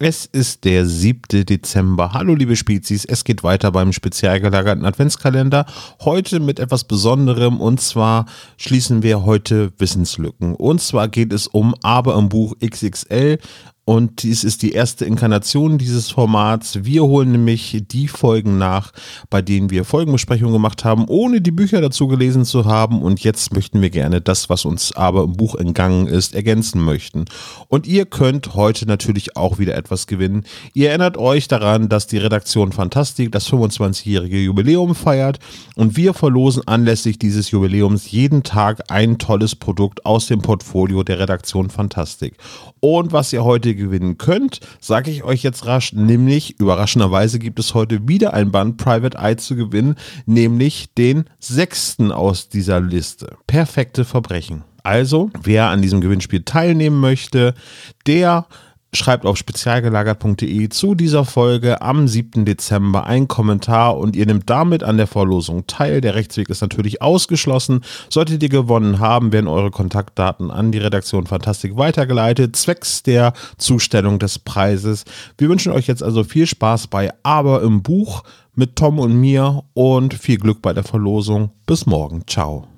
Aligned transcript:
Es 0.00 0.26
ist 0.26 0.62
der 0.64 0.86
7. 0.86 1.44
Dezember. 1.44 2.12
Hallo 2.12 2.36
liebe 2.36 2.54
Spezies, 2.54 3.04
es 3.04 3.24
geht 3.24 3.42
weiter 3.42 3.72
beim 3.72 3.92
spezial 3.92 4.40
gelagerten 4.40 4.84
Adventskalender. 4.84 5.66
Heute 6.04 6.38
mit 6.38 6.60
etwas 6.60 6.84
Besonderem 6.84 7.60
und 7.60 7.80
zwar 7.80 8.26
schließen 8.58 9.02
wir 9.02 9.24
heute 9.24 9.72
Wissenslücken. 9.76 10.54
Und 10.54 10.80
zwar 10.80 11.08
geht 11.08 11.32
es 11.32 11.48
um 11.48 11.74
Aber 11.82 12.14
im 12.14 12.28
Buch 12.28 12.54
XXL 12.64 13.38
und 13.88 14.22
dies 14.22 14.44
ist 14.44 14.60
die 14.60 14.72
erste 14.72 15.06
Inkarnation 15.06 15.78
dieses 15.78 16.10
Formats. 16.10 16.84
Wir 16.84 17.04
holen 17.04 17.32
nämlich 17.32 17.84
die 17.90 18.06
Folgen 18.06 18.58
nach, 18.58 18.92
bei 19.30 19.40
denen 19.40 19.70
wir 19.70 19.86
Folgenbesprechungen 19.86 20.52
gemacht 20.52 20.84
haben, 20.84 21.06
ohne 21.08 21.40
die 21.40 21.52
Bücher 21.52 21.80
dazu 21.80 22.06
gelesen 22.06 22.44
zu 22.44 22.66
haben. 22.66 23.00
Und 23.00 23.20
jetzt 23.20 23.54
möchten 23.54 23.80
wir 23.80 23.88
gerne 23.88 24.20
das, 24.20 24.50
was 24.50 24.66
uns 24.66 24.92
aber 24.92 25.22
im 25.22 25.32
Buch 25.38 25.54
entgangen 25.54 26.06
ist, 26.06 26.34
ergänzen 26.34 26.82
möchten. 26.82 27.24
Und 27.68 27.86
ihr 27.86 28.04
könnt 28.04 28.54
heute 28.54 28.84
natürlich 28.84 29.38
auch 29.38 29.58
wieder 29.58 29.74
etwas 29.74 30.06
gewinnen. 30.06 30.44
Ihr 30.74 30.90
erinnert 30.90 31.16
euch 31.16 31.48
daran, 31.48 31.88
dass 31.88 32.06
die 32.06 32.18
Redaktion 32.18 32.72
Fantastik 32.72 33.32
das 33.32 33.50
25-jährige 33.50 34.38
Jubiläum 34.38 34.94
feiert. 34.94 35.38
Und 35.76 35.96
wir 35.96 36.12
verlosen 36.12 36.62
anlässlich 36.66 37.18
dieses 37.18 37.50
Jubiläums 37.52 38.10
jeden 38.10 38.42
Tag 38.42 38.82
ein 38.90 39.16
tolles 39.16 39.56
Produkt 39.56 40.04
aus 40.04 40.26
dem 40.26 40.42
Portfolio 40.42 41.04
der 41.04 41.20
Redaktion 41.20 41.70
Fantastik. 41.70 42.34
Und 42.80 43.12
was 43.12 43.32
ihr 43.32 43.44
heute 43.44 43.77
gewinnen 43.78 44.18
könnt, 44.18 44.60
sage 44.80 45.10
ich 45.10 45.24
euch 45.24 45.42
jetzt 45.42 45.64
rasch, 45.66 45.92
nämlich 45.94 46.60
überraschenderweise 46.60 47.38
gibt 47.38 47.58
es 47.58 47.72
heute 47.72 48.06
wieder 48.06 48.34
ein 48.34 48.52
Band 48.52 48.76
Private 48.76 49.16
Eye 49.16 49.36
zu 49.36 49.56
gewinnen, 49.56 49.96
nämlich 50.26 50.92
den 50.94 51.24
sechsten 51.38 52.12
aus 52.12 52.50
dieser 52.50 52.80
Liste. 52.80 53.36
Perfekte 53.46 54.04
Verbrechen. 54.04 54.64
Also, 54.82 55.30
wer 55.42 55.68
an 55.68 55.82
diesem 55.82 56.00
Gewinnspiel 56.00 56.44
teilnehmen 56.44 57.00
möchte, 57.00 57.54
der 58.06 58.46
schreibt 58.92 59.26
auf 59.26 59.36
spezialgelagert.de 59.36 60.68
zu 60.70 60.94
dieser 60.94 61.24
Folge 61.24 61.82
am 61.82 62.08
7. 62.08 62.44
Dezember 62.44 63.04
einen 63.04 63.28
Kommentar 63.28 63.98
und 63.98 64.16
ihr 64.16 64.26
nehmt 64.26 64.48
damit 64.48 64.82
an 64.82 64.96
der 64.96 65.06
Verlosung 65.06 65.66
teil. 65.66 66.00
Der 66.00 66.14
Rechtsweg 66.14 66.48
ist 66.48 66.62
natürlich 66.62 67.02
ausgeschlossen. 67.02 67.82
Solltet 68.08 68.42
ihr 68.42 68.48
gewonnen 68.48 68.98
haben, 68.98 69.32
werden 69.32 69.48
eure 69.48 69.70
Kontaktdaten 69.70 70.50
an 70.50 70.72
die 70.72 70.78
Redaktion 70.78 71.26
Fantastik 71.26 71.76
weitergeleitet, 71.76 72.56
zwecks 72.56 73.02
der 73.02 73.34
Zustellung 73.58 74.18
des 74.18 74.38
Preises. 74.38 75.04
Wir 75.36 75.48
wünschen 75.48 75.72
euch 75.72 75.86
jetzt 75.86 76.02
also 76.02 76.24
viel 76.24 76.46
Spaß 76.46 76.86
bei 76.86 77.12
Aber 77.22 77.62
im 77.62 77.82
Buch 77.82 78.22
mit 78.54 78.76
Tom 78.76 78.98
und 78.98 79.14
mir 79.20 79.64
und 79.74 80.14
viel 80.14 80.38
Glück 80.38 80.62
bei 80.62 80.72
der 80.72 80.84
Verlosung. 80.84 81.50
Bis 81.66 81.86
morgen. 81.86 82.26
Ciao. 82.26 82.77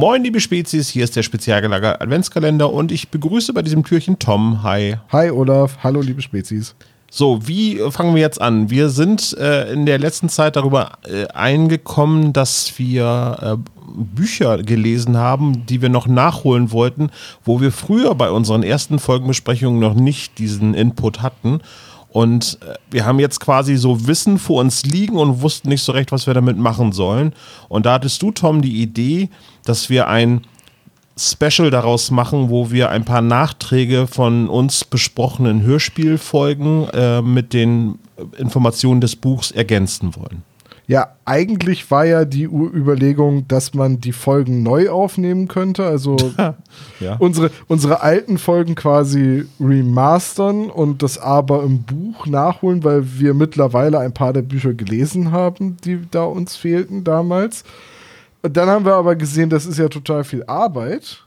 Moin, 0.00 0.24
liebe 0.24 0.40
Spezies, 0.40 0.88
hier 0.88 1.04
ist 1.04 1.14
der 1.14 1.22
spezialgelagerte 1.22 2.00
Adventskalender 2.00 2.72
und 2.72 2.90
ich 2.90 3.10
begrüße 3.10 3.52
bei 3.52 3.60
diesem 3.60 3.84
Türchen 3.84 4.18
Tom. 4.18 4.62
Hi. 4.62 4.96
Hi 5.12 5.30
Olaf, 5.30 5.76
hallo 5.82 6.00
liebe 6.00 6.22
Spezies. 6.22 6.74
So, 7.10 7.46
wie 7.46 7.78
fangen 7.90 8.14
wir 8.14 8.22
jetzt 8.22 8.40
an? 8.40 8.70
Wir 8.70 8.88
sind 8.88 9.36
äh, 9.36 9.70
in 9.70 9.84
der 9.84 9.98
letzten 9.98 10.30
Zeit 10.30 10.56
darüber 10.56 10.92
äh, 11.02 11.26
eingekommen, 11.34 12.32
dass 12.32 12.78
wir 12.78 13.58
äh, 13.58 13.70
Bücher 13.94 14.62
gelesen 14.62 15.18
haben, 15.18 15.66
die 15.66 15.82
wir 15.82 15.90
noch 15.90 16.06
nachholen 16.06 16.72
wollten, 16.72 17.10
wo 17.44 17.60
wir 17.60 17.70
früher 17.70 18.14
bei 18.14 18.30
unseren 18.30 18.62
ersten 18.62 18.98
Folgenbesprechungen 18.98 19.80
noch 19.80 19.92
nicht 19.92 20.38
diesen 20.38 20.72
Input 20.72 21.20
hatten. 21.20 21.60
Und 22.12 22.58
äh, 22.62 22.74
wir 22.90 23.06
haben 23.06 23.20
jetzt 23.20 23.40
quasi 23.40 23.76
so 23.76 24.06
Wissen 24.06 24.38
vor 24.38 24.60
uns 24.60 24.84
liegen 24.84 25.16
und 25.16 25.42
wussten 25.42 25.68
nicht 25.68 25.82
so 25.82 25.92
recht, 25.92 26.12
was 26.12 26.26
wir 26.26 26.34
damit 26.34 26.56
machen 26.56 26.92
sollen. 26.92 27.32
Und 27.68 27.86
da 27.86 27.94
hattest 27.94 28.20
du, 28.22 28.32
Tom, 28.32 28.62
die 28.62 28.82
Idee, 28.82 29.28
dass 29.64 29.90
wir 29.90 30.08
ein 30.08 30.42
Special 31.16 31.70
daraus 31.70 32.10
machen, 32.10 32.48
wo 32.48 32.70
wir 32.70 32.90
ein 32.90 33.04
paar 33.04 33.20
Nachträge 33.20 34.06
von 34.06 34.48
uns 34.48 34.84
besprochenen 34.84 35.62
Hörspielfolgen 35.62 36.88
äh, 36.90 37.20
mit 37.20 37.52
den 37.52 37.98
Informationen 38.38 39.00
des 39.00 39.16
Buchs 39.16 39.50
ergänzen 39.50 40.16
wollen. 40.16 40.42
Ja, 40.90 41.14
eigentlich 41.24 41.88
war 41.92 42.04
ja 42.04 42.24
die 42.24 42.46
Überlegung, 42.46 43.46
dass 43.46 43.74
man 43.74 44.00
die 44.00 44.10
Folgen 44.10 44.64
neu 44.64 44.90
aufnehmen 44.90 45.46
könnte. 45.46 45.86
Also 45.86 46.16
ja. 46.98 47.14
unsere, 47.20 47.52
unsere 47.68 48.02
alten 48.02 48.38
Folgen 48.38 48.74
quasi 48.74 49.46
remastern 49.60 50.68
und 50.68 51.04
das 51.04 51.16
aber 51.16 51.62
im 51.62 51.84
Buch 51.84 52.26
nachholen, 52.26 52.82
weil 52.82 53.04
wir 53.20 53.34
mittlerweile 53.34 54.00
ein 54.00 54.12
paar 54.12 54.32
der 54.32 54.42
Bücher 54.42 54.74
gelesen 54.74 55.30
haben, 55.30 55.76
die 55.84 56.00
da 56.10 56.24
uns 56.24 56.56
fehlten 56.56 57.04
damals. 57.04 57.62
Und 58.42 58.56
dann 58.56 58.68
haben 58.68 58.84
wir 58.84 58.94
aber 58.96 59.14
gesehen, 59.14 59.48
das 59.48 59.66
ist 59.66 59.78
ja 59.78 59.86
total 59.86 60.24
viel 60.24 60.42
Arbeit. 60.42 61.24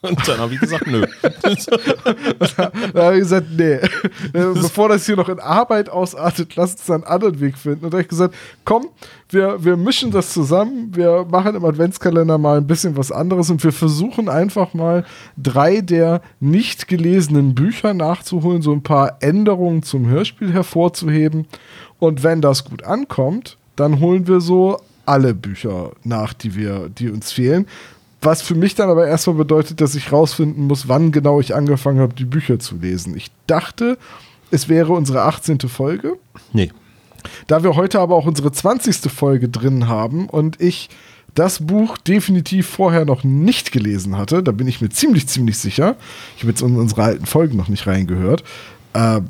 Und 0.00 0.28
dann 0.28 0.38
habe 0.38 0.54
ich 0.54 0.60
gesagt, 0.60 0.86
nö. 0.86 1.04
da 2.92 3.02
habe 3.02 3.14
ich 3.14 3.20
gesagt, 3.20 3.46
nee. 3.56 3.80
Bevor 4.32 4.88
das 4.88 5.06
hier 5.06 5.16
noch 5.16 5.28
in 5.28 5.40
Arbeit 5.40 5.90
ausartet, 5.90 6.54
lass 6.54 6.72
uns 6.72 6.90
einen 6.90 7.04
anderen 7.04 7.40
Weg 7.40 7.58
finden. 7.58 7.84
Und 7.84 7.90
da 7.92 7.96
habe 7.96 8.02
ich 8.02 8.08
gesagt, 8.08 8.34
komm, 8.64 8.88
wir, 9.28 9.64
wir 9.64 9.76
mischen 9.76 10.12
das 10.12 10.32
zusammen. 10.32 10.94
Wir 10.94 11.26
machen 11.28 11.56
im 11.56 11.64
Adventskalender 11.64 12.38
mal 12.38 12.58
ein 12.58 12.66
bisschen 12.66 12.96
was 12.96 13.10
anderes 13.10 13.50
und 13.50 13.62
wir 13.64 13.72
versuchen 13.72 14.28
einfach 14.28 14.72
mal 14.72 15.04
drei 15.36 15.80
der 15.80 16.22
nicht 16.38 16.86
gelesenen 16.86 17.56
Bücher 17.56 17.92
nachzuholen, 17.92 18.62
so 18.62 18.72
ein 18.72 18.82
paar 18.82 19.16
Änderungen 19.20 19.82
zum 19.82 20.06
Hörspiel 20.06 20.52
hervorzuheben. 20.52 21.46
Und 21.98 22.22
wenn 22.22 22.40
das 22.40 22.64
gut 22.64 22.84
ankommt, 22.84 23.56
dann 23.74 23.98
holen 23.98 24.28
wir 24.28 24.40
so 24.40 24.78
alle 25.06 25.34
Bücher 25.34 25.92
nach, 26.04 26.34
die 26.34 26.54
wir, 26.54 26.88
die 26.88 27.10
uns 27.10 27.32
fehlen. 27.32 27.66
Was 28.20 28.42
für 28.42 28.54
mich 28.54 28.74
dann 28.74 28.90
aber 28.90 29.06
erstmal 29.06 29.36
bedeutet, 29.36 29.80
dass 29.80 29.94
ich 29.94 30.10
rausfinden 30.10 30.66
muss, 30.66 30.88
wann 30.88 31.12
genau 31.12 31.40
ich 31.40 31.54
angefangen 31.54 32.00
habe, 32.00 32.14
die 32.14 32.24
Bücher 32.24 32.58
zu 32.58 32.76
lesen. 32.76 33.16
Ich 33.16 33.30
dachte, 33.46 33.96
es 34.50 34.68
wäre 34.68 34.92
unsere 34.92 35.22
18. 35.22 35.60
Folge. 35.60 36.18
Nee. 36.52 36.72
Da 37.46 37.62
wir 37.62 37.76
heute 37.76 38.00
aber 38.00 38.16
auch 38.16 38.26
unsere 38.26 38.50
20. 38.50 39.10
Folge 39.12 39.48
drin 39.48 39.88
haben 39.88 40.28
und 40.28 40.60
ich 40.60 40.88
das 41.34 41.64
Buch 41.66 41.98
definitiv 41.98 42.66
vorher 42.66 43.04
noch 43.04 43.22
nicht 43.22 43.70
gelesen 43.70 44.16
hatte, 44.16 44.42
da 44.42 44.50
bin 44.50 44.66
ich 44.66 44.80
mir 44.80 44.88
ziemlich, 44.88 45.28
ziemlich 45.28 45.58
sicher. 45.58 45.96
Ich 46.36 46.42
habe 46.42 46.50
jetzt 46.50 46.62
in 46.62 46.76
unsere 46.76 47.02
alten 47.04 47.26
Folgen 47.26 47.56
noch 47.56 47.68
nicht 47.68 47.86
reingehört. 47.86 48.42
Äh, 48.94 49.20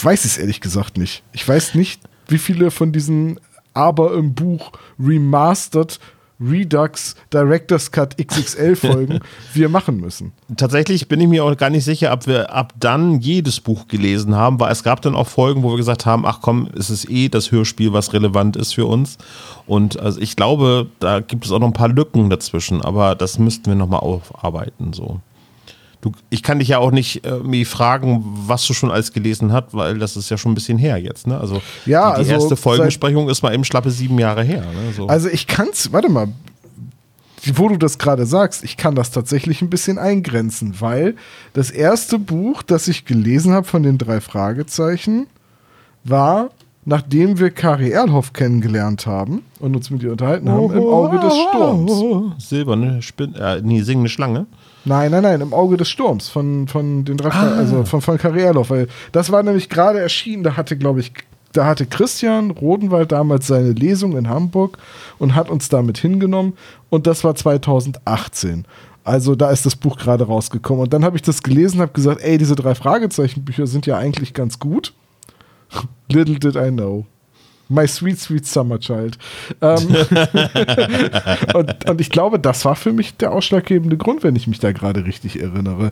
weiß 0.00 0.24
ich 0.24 0.32
es 0.32 0.38
ehrlich 0.38 0.60
gesagt 0.60 0.96
nicht. 0.96 1.22
Ich 1.32 1.46
weiß 1.46 1.74
nicht, 1.74 2.00
wie 2.28 2.38
viele 2.38 2.70
von 2.70 2.92
diesen 2.92 3.38
aber 3.74 4.14
im 4.14 4.34
Buch 4.34 4.72
remastered 4.98 5.98
Redux 6.42 7.14
Director's 7.32 7.90
Cut 7.90 8.16
XXL 8.18 8.76
Folgen 8.76 9.20
wir 9.54 9.68
machen 9.68 9.98
müssen. 9.98 10.32
Tatsächlich 10.56 11.08
bin 11.08 11.20
ich 11.20 11.28
mir 11.28 11.44
auch 11.44 11.56
gar 11.56 11.70
nicht 11.70 11.84
sicher, 11.84 12.12
ob 12.12 12.26
wir 12.26 12.52
ab 12.52 12.74
dann 12.78 13.20
jedes 13.20 13.60
Buch 13.60 13.88
gelesen 13.88 14.34
haben, 14.34 14.60
weil 14.60 14.72
es 14.72 14.82
gab 14.82 15.02
dann 15.02 15.14
auch 15.14 15.28
Folgen, 15.28 15.62
wo 15.62 15.70
wir 15.70 15.76
gesagt 15.76 16.06
haben, 16.06 16.26
ach 16.26 16.40
komm, 16.40 16.68
es 16.76 16.90
ist 16.90 17.08
eh 17.10 17.28
das 17.28 17.52
Hörspiel, 17.52 17.92
was 17.92 18.12
relevant 18.12 18.56
ist 18.56 18.74
für 18.74 18.86
uns. 18.86 19.18
Und 19.66 19.98
also 20.00 20.20
ich 20.20 20.36
glaube, 20.36 20.88
da 21.00 21.20
gibt 21.20 21.44
es 21.44 21.52
auch 21.52 21.58
noch 21.58 21.68
ein 21.68 21.72
paar 21.72 21.88
Lücken 21.88 22.30
dazwischen, 22.30 22.82
aber 22.82 23.14
das 23.14 23.38
müssten 23.38 23.66
wir 23.66 23.74
nochmal 23.74 24.00
aufarbeiten, 24.00 24.92
so. 24.92 25.20
Du, 26.02 26.10
ich 26.30 26.42
kann 26.42 26.58
dich 26.58 26.66
ja 26.66 26.78
auch 26.78 26.90
nicht 26.90 27.24
äh, 27.24 27.64
fragen, 27.64 28.24
was 28.24 28.66
du 28.66 28.74
schon 28.74 28.90
alles 28.90 29.12
gelesen 29.12 29.52
hast, 29.52 29.72
weil 29.72 29.98
das 29.98 30.16
ist 30.16 30.30
ja 30.30 30.36
schon 30.36 30.50
ein 30.50 30.54
bisschen 30.56 30.76
her 30.76 30.98
jetzt. 30.98 31.28
Ne? 31.28 31.38
Also 31.38 31.62
ja, 31.86 32.16
die, 32.16 32.24
die 32.24 32.32
also 32.32 32.44
erste 32.44 32.56
Folgensprechung 32.56 33.28
ist 33.28 33.42
mal 33.42 33.54
eben 33.54 33.62
schlappe 33.62 33.92
sieben 33.92 34.18
Jahre 34.18 34.42
her. 34.42 34.62
Ne? 34.62 34.92
So. 34.96 35.06
Also 35.06 35.28
ich 35.28 35.46
kann's, 35.46 35.92
warte 35.92 36.08
mal, 36.08 36.26
wo 37.54 37.68
du 37.68 37.76
das 37.76 37.98
gerade 37.98 38.26
sagst, 38.26 38.64
ich 38.64 38.76
kann 38.76 38.96
das 38.96 39.12
tatsächlich 39.12 39.62
ein 39.62 39.70
bisschen 39.70 39.96
eingrenzen, 39.96 40.80
weil 40.80 41.14
das 41.52 41.70
erste 41.70 42.18
Buch, 42.18 42.62
das 42.62 42.88
ich 42.88 43.04
gelesen 43.04 43.52
habe 43.52 43.66
von 43.66 43.84
den 43.84 43.96
drei 43.96 44.20
Fragezeichen, 44.20 45.28
war, 46.02 46.50
nachdem 46.84 47.38
wir 47.38 47.50
Kari 47.50 47.90
Erlhoff 47.90 48.32
kennengelernt 48.32 49.06
haben 49.06 49.42
und 49.60 49.76
uns 49.76 49.88
mit 49.90 50.02
ihr 50.02 50.10
unterhalten 50.10 50.48
haben, 50.48 50.72
im 50.72 50.82
Auge 50.82 51.20
des 51.20 51.32
Sturms. 51.36 52.48
Silberne 52.48 53.02
Spin 53.02 53.36
äh, 53.36 53.60
nee, 53.62 53.82
singende 53.82 54.08
Schlange. 54.10 54.46
Nein, 54.84 55.10
nein, 55.12 55.22
nein, 55.22 55.40
im 55.40 55.52
Auge 55.52 55.76
des 55.76 55.88
Sturms 55.88 56.28
von, 56.28 56.66
von 56.66 57.04
den 57.04 57.16
drei, 57.16 57.30
ah. 57.30 57.56
also 57.56 57.84
von, 57.84 58.00
von 58.00 58.18
Karrierloff, 58.18 58.70
weil 58.70 58.88
das 59.12 59.30
war 59.30 59.42
nämlich 59.42 59.68
gerade 59.68 60.00
erschienen, 60.00 60.42
da 60.42 60.56
hatte, 60.56 60.76
glaube 60.76 61.00
ich, 61.00 61.12
da 61.52 61.66
hatte 61.66 61.86
Christian 61.86 62.50
Rodenwald 62.50 63.12
damals 63.12 63.46
seine 63.46 63.72
Lesung 63.72 64.16
in 64.16 64.28
Hamburg 64.28 64.78
und 65.18 65.34
hat 65.34 65.50
uns 65.50 65.68
damit 65.68 65.98
hingenommen 65.98 66.54
und 66.88 67.06
das 67.06 67.24
war 67.24 67.34
2018. 67.34 68.64
Also 69.04 69.34
da 69.34 69.50
ist 69.50 69.66
das 69.66 69.76
Buch 69.76 69.98
gerade 69.98 70.24
rausgekommen. 70.24 70.84
Und 70.84 70.92
dann 70.92 71.04
habe 71.04 71.16
ich 71.16 71.22
das 71.22 71.42
gelesen, 71.42 71.80
habe 71.80 71.92
gesagt, 71.92 72.20
ey, 72.22 72.38
diese 72.38 72.54
drei 72.54 72.74
Fragezeichenbücher 72.74 73.66
sind 73.66 73.86
ja 73.86 73.98
eigentlich 73.98 74.32
ganz 74.32 74.58
gut. 74.58 74.94
Little 76.08 76.38
did 76.38 76.56
I 76.56 76.70
know. 76.70 77.06
My 77.72 77.88
sweet, 77.88 78.20
sweet 78.20 78.46
summer 78.46 78.78
child. 78.78 79.18
Ähm 79.60 79.96
und, 81.54 81.88
und 81.88 82.00
ich 82.00 82.10
glaube, 82.10 82.38
das 82.38 82.64
war 82.64 82.76
für 82.76 82.92
mich 82.92 83.16
der 83.16 83.32
ausschlaggebende 83.32 83.96
Grund, 83.96 84.22
wenn 84.22 84.36
ich 84.36 84.46
mich 84.46 84.58
da 84.58 84.72
gerade 84.72 85.04
richtig 85.04 85.40
erinnere. 85.40 85.90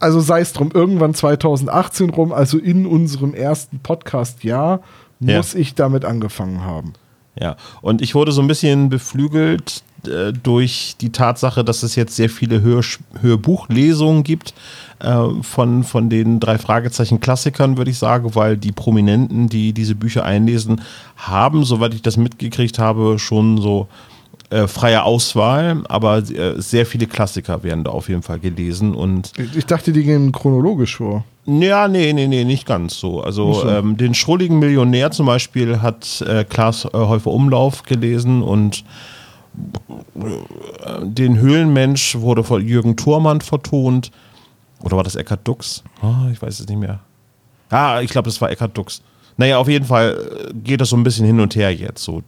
Also 0.00 0.20
sei 0.20 0.40
es 0.40 0.52
drum, 0.52 0.70
irgendwann 0.74 1.14
2018 1.14 2.10
rum, 2.10 2.32
also 2.32 2.58
in 2.58 2.86
unserem 2.86 3.34
ersten 3.34 3.78
Podcast-Jahr, 3.78 4.80
muss 5.20 5.52
ja. 5.54 5.58
ich 5.58 5.74
damit 5.74 6.04
angefangen 6.04 6.62
haben. 6.62 6.92
Ja, 7.38 7.56
und 7.82 8.02
ich 8.02 8.14
wurde 8.14 8.32
so 8.32 8.40
ein 8.40 8.48
bisschen 8.48 8.88
beflügelt 8.88 9.82
äh, 10.06 10.32
durch 10.32 10.96
die 11.00 11.12
Tatsache, 11.12 11.64
dass 11.64 11.82
es 11.82 11.94
jetzt 11.94 12.16
sehr 12.16 12.30
viele 12.30 12.62
Hör 12.62 12.82
Hörbuchlesungen 13.20 14.24
gibt 14.24 14.54
äh, 15.00 15.42
von, 15.42 15.84
von 15.84 16.08
den 16.08 16.40
drei 16.40 16.58
Fragezeichen 16.58 17.20
Klassikern, 17.20 17.76
würde 17.76 17.90
ich 17.90 17.98
sagen, 17.98 18.34
weil 18.34 18.56
die 18.56 18.72
Prominenten, 18.72 19.48
die 19.48 19.72
diese 19.72 19.94
Bücher 19.94 20.24
einlesen, 20.24 20.80
haben, 21.16 21.64
soweit 21.64 21.94
ich 21.94 22.02
das 22.02 22.16
mitgekriegt 22.16 22.78
habe, 22.78 23.18
schon 23.18 23.60
so 23.60 23.88
äh, 24.50 24.68
freie 24.68 25.02
Auswahl, 25.02 25.82
aber 25.88 26.18
äh, 26.18 26.60
sehr 26.60 26.86
viele 26.86 27.06
Klassiker 27.06 27.62
werden 27.62 27.84
da 27.84 27.90
auf 27.90 28.08
jeden 28.08 28.22
Fall 28.22 28.38
gelesen 28.38 28.94
und 28.94 29.32
ich 29.56 29.66
dachte, 29.66 29.92
die 29.92 30.04
gehen 30.04 30.30
chronologisch 30.30 30.96
vor. 30.96 31.24
Ja, 31.46 31.88
nee, 31.88 32.12
nee, 32.12 32.26
nee, 32.26 32.44
nicht 32.44 32.66
ganz 32.66 32.98
so. 32.98 33.20
Also 33.20 33.52
so. 33.54 33.68
Ähm, 33.68 33.96
den 33.96 34.14
schrulligen 34.14 34.58
Millionär 34.58 35.10
zum 35.10 35.26
Beispiel 35.26 35.80
hat 35.80 36.20
äh, 36.26 36.44
Klaas 36.44 36.84
äh, 36.84 36.88
Häufer 36.92 37.30
Umlauf 37.30 37.82
gelesen 37.82 38.42
und 38.42 38.84
äh, 40.18 41.04
den 41.04 41.38
Höhlenmensch 41.38 42.16
wurde 42.16 42.42
von 42.44 42.66
Jürgen 42.66 42.96
Thurmann 42.96 43.40
vertont. 43.40 44.10
Oder 44.82 44.96
war 44.96 45.04
das 45.04 45.16
Eckhard 45.16 45.46
Dux? 45.46 45.82
Oh, 46.02 46.30
ich 46.32 46.40
weiß 46.40 46.60
es 46.60 46.68
nicht 46.68 46.78
mehr. 46.78 47.00
Ah, 47.70 48.00
ich 48.00 48.10
glaube, 48.10 48.28
es 48.28 48.40
war 48.40 48.50
Eckhard 48.50 48.76
Dux. 48.76 49.02
Naja, 49.38 49.58
auf 49.58 49.68
jeden 49.68 49.84
Fall 49.84 50.48
äh, 50.48 50.54
geht 50.54 50.80
das 50.80 50.90
so 50.90 50.96
ein 50.96 51.02
bisschen 51.02 51.26
hin 51.26 51.40
und 51.40 51.54
her 51.56 51.74
jetzt. 51.74 52.02
So, 52.02 52.22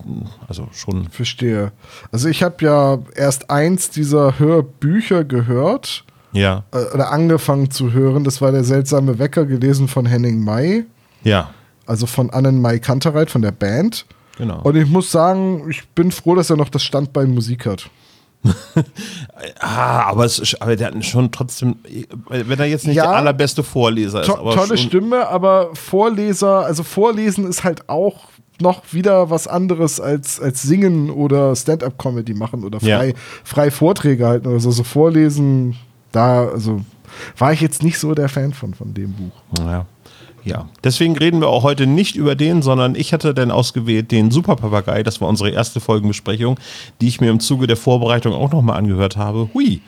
also 0.47 0.69
schon. 0.73 1.09
Verstehe. 1.09 1.73
Also 2.13 2.29
ich 2.29 2.43
habe 2.43 2.57
ja 2.65 2.99
erst 3.15 3.51
eins 3.51 3.91
dieser 3.91 4.39
Hörbücher 4.39 5.25
gehört. 5.25 6.05
Ja. 6.33 6.65
Äh, 6.73 6.95
oder 6.95 7.11
angefangen 7.11 7.71
zu 7.71 7.93
hören. 7.93 8.25
Das 8.25 8.41
war 8.43 8.53
der 8.53 8.65
seltsame 8.65 9.19
Wecker, 9.19 9.47
gelesen 9.47 9.89
von 9.89 10.05
Henning 10.05 10.45
May. 10.45 10.85
Ja. 11.25 11.51
Also 11.87 12.07
von 12.07 12.31
Annen 12.31 12.61
May 12.61 12.79
Kantereit 12.79 13.31
von 13.31 13.41
der 13.41 13.53
Band. 13.53 14.05
Genau. 14.37 14.61
Und 14.63 14.77
ich 14.77 14.89
muss 14.89 15.11
sagen, 15.11 15.69
ich 15.71 15.89
bin 15.89 16.13
froh, 16.13 16.35
dass 16.35 16.51
er 16.51 16.57
noch 16.57 16.69
das 16.69 16.83
Standbein 16.83 17.31
Musik 17.35 17.65
hat. 17.65 17.89
ah, 19.61 20.03
aber, 20.05 20.25
es, 20.25 20.57
aber 20.61 20.77
der 20.77 20.89
hat 20.89 21.05
schon 21.05 21.31
trotzdem, 21.31 21.77
wenn 22.29 22.59
er 22.59 22.67
jetzt 22.67 22.87
nicht 22.87 22.97
ja, 22.97 23.05
der 23.05 23.17
allerbeste 23.17 23.63
Vorleser 23.63 24.21
ist. 24.21 24.27
To 24.27 24.53
tolle 24.53 24.79
Stimme, 24.79 25.29
aber 25.29 25.75
Vorleser, 25.75 26.65
also 26.65 26.83
Vorlesen 26.83 27.47
ist 27.47 27.65
halt 27.65 27.89
auch 27.89 28.29
noch 28.61 28.83
wieder 28.93 29.31
was 29.31 29.47
anderes 29.47 30.01
als, 30.01 30.41
als 30.41 30.63
Singen 30.63 31.11
oder 31.11 31.55
Stand-up-Comedy 31.55 32.35
machen 32.35 32.65
oder 32.65 32.81
frei, 32.81 33.09
ja. 33.09 33.15
frei 33.45 33.71
Vorträge 33.71 34.27
halten 34.27 34.49
oder 34.49 34.61
so. 34.61 34.71
So 34.71 34.83
Vorlesen, 34.83 35.77
da, 36.13 36.49
also 36.49 36.81
war 37.37 37.53
ich 37.53 37.61
jetzt 37.61 37.83
nicht 37.83 37.99
so 37.99 38.15
der 38.15 38.29
Fan 38.29 38.53
von, 38.53 38.75
von 38.75 38.95
dem 38.95 39.13
Buch. 39.13 39.33
Ja. 39.59 39.87
Ja, 40.45 40.69
deswegen 40.83 41.19
reden 41.19 41.41
wir 41.41 41.49
auch 41.49 41.63
heute 41.63 41.87
nicht 41.87 42.17
über 42.17 42.35
den, 42.35 42.63
sondern 42.63 42.95
ich 42.95 43.13
hatte 43.13 43.35
dann 43.35 43.51
ausgewählt 43.51 44.11
den 44.11 44.31
Super 44.31 44.57
Papagei. 44.57 45.03
Das 45.03 45.21
war 45.21 45.29
unsere 45.29 45.51
erste 45.51 45.81
Folgenbesprechung, 45.81 46.59
die 47.01 47.09
ich 47.09 47.21
mir 47.21 47.31
im 47.31 47.41
Zuge 47.41 47.67
der 47.67 47.77
Vorbereitung 47.77 48.33
auch 48.33 48.51
nochmal 48.51 48.79
angehört 48.79 49.17
habe. 49.17 49.51
Hui. 49.53 49.83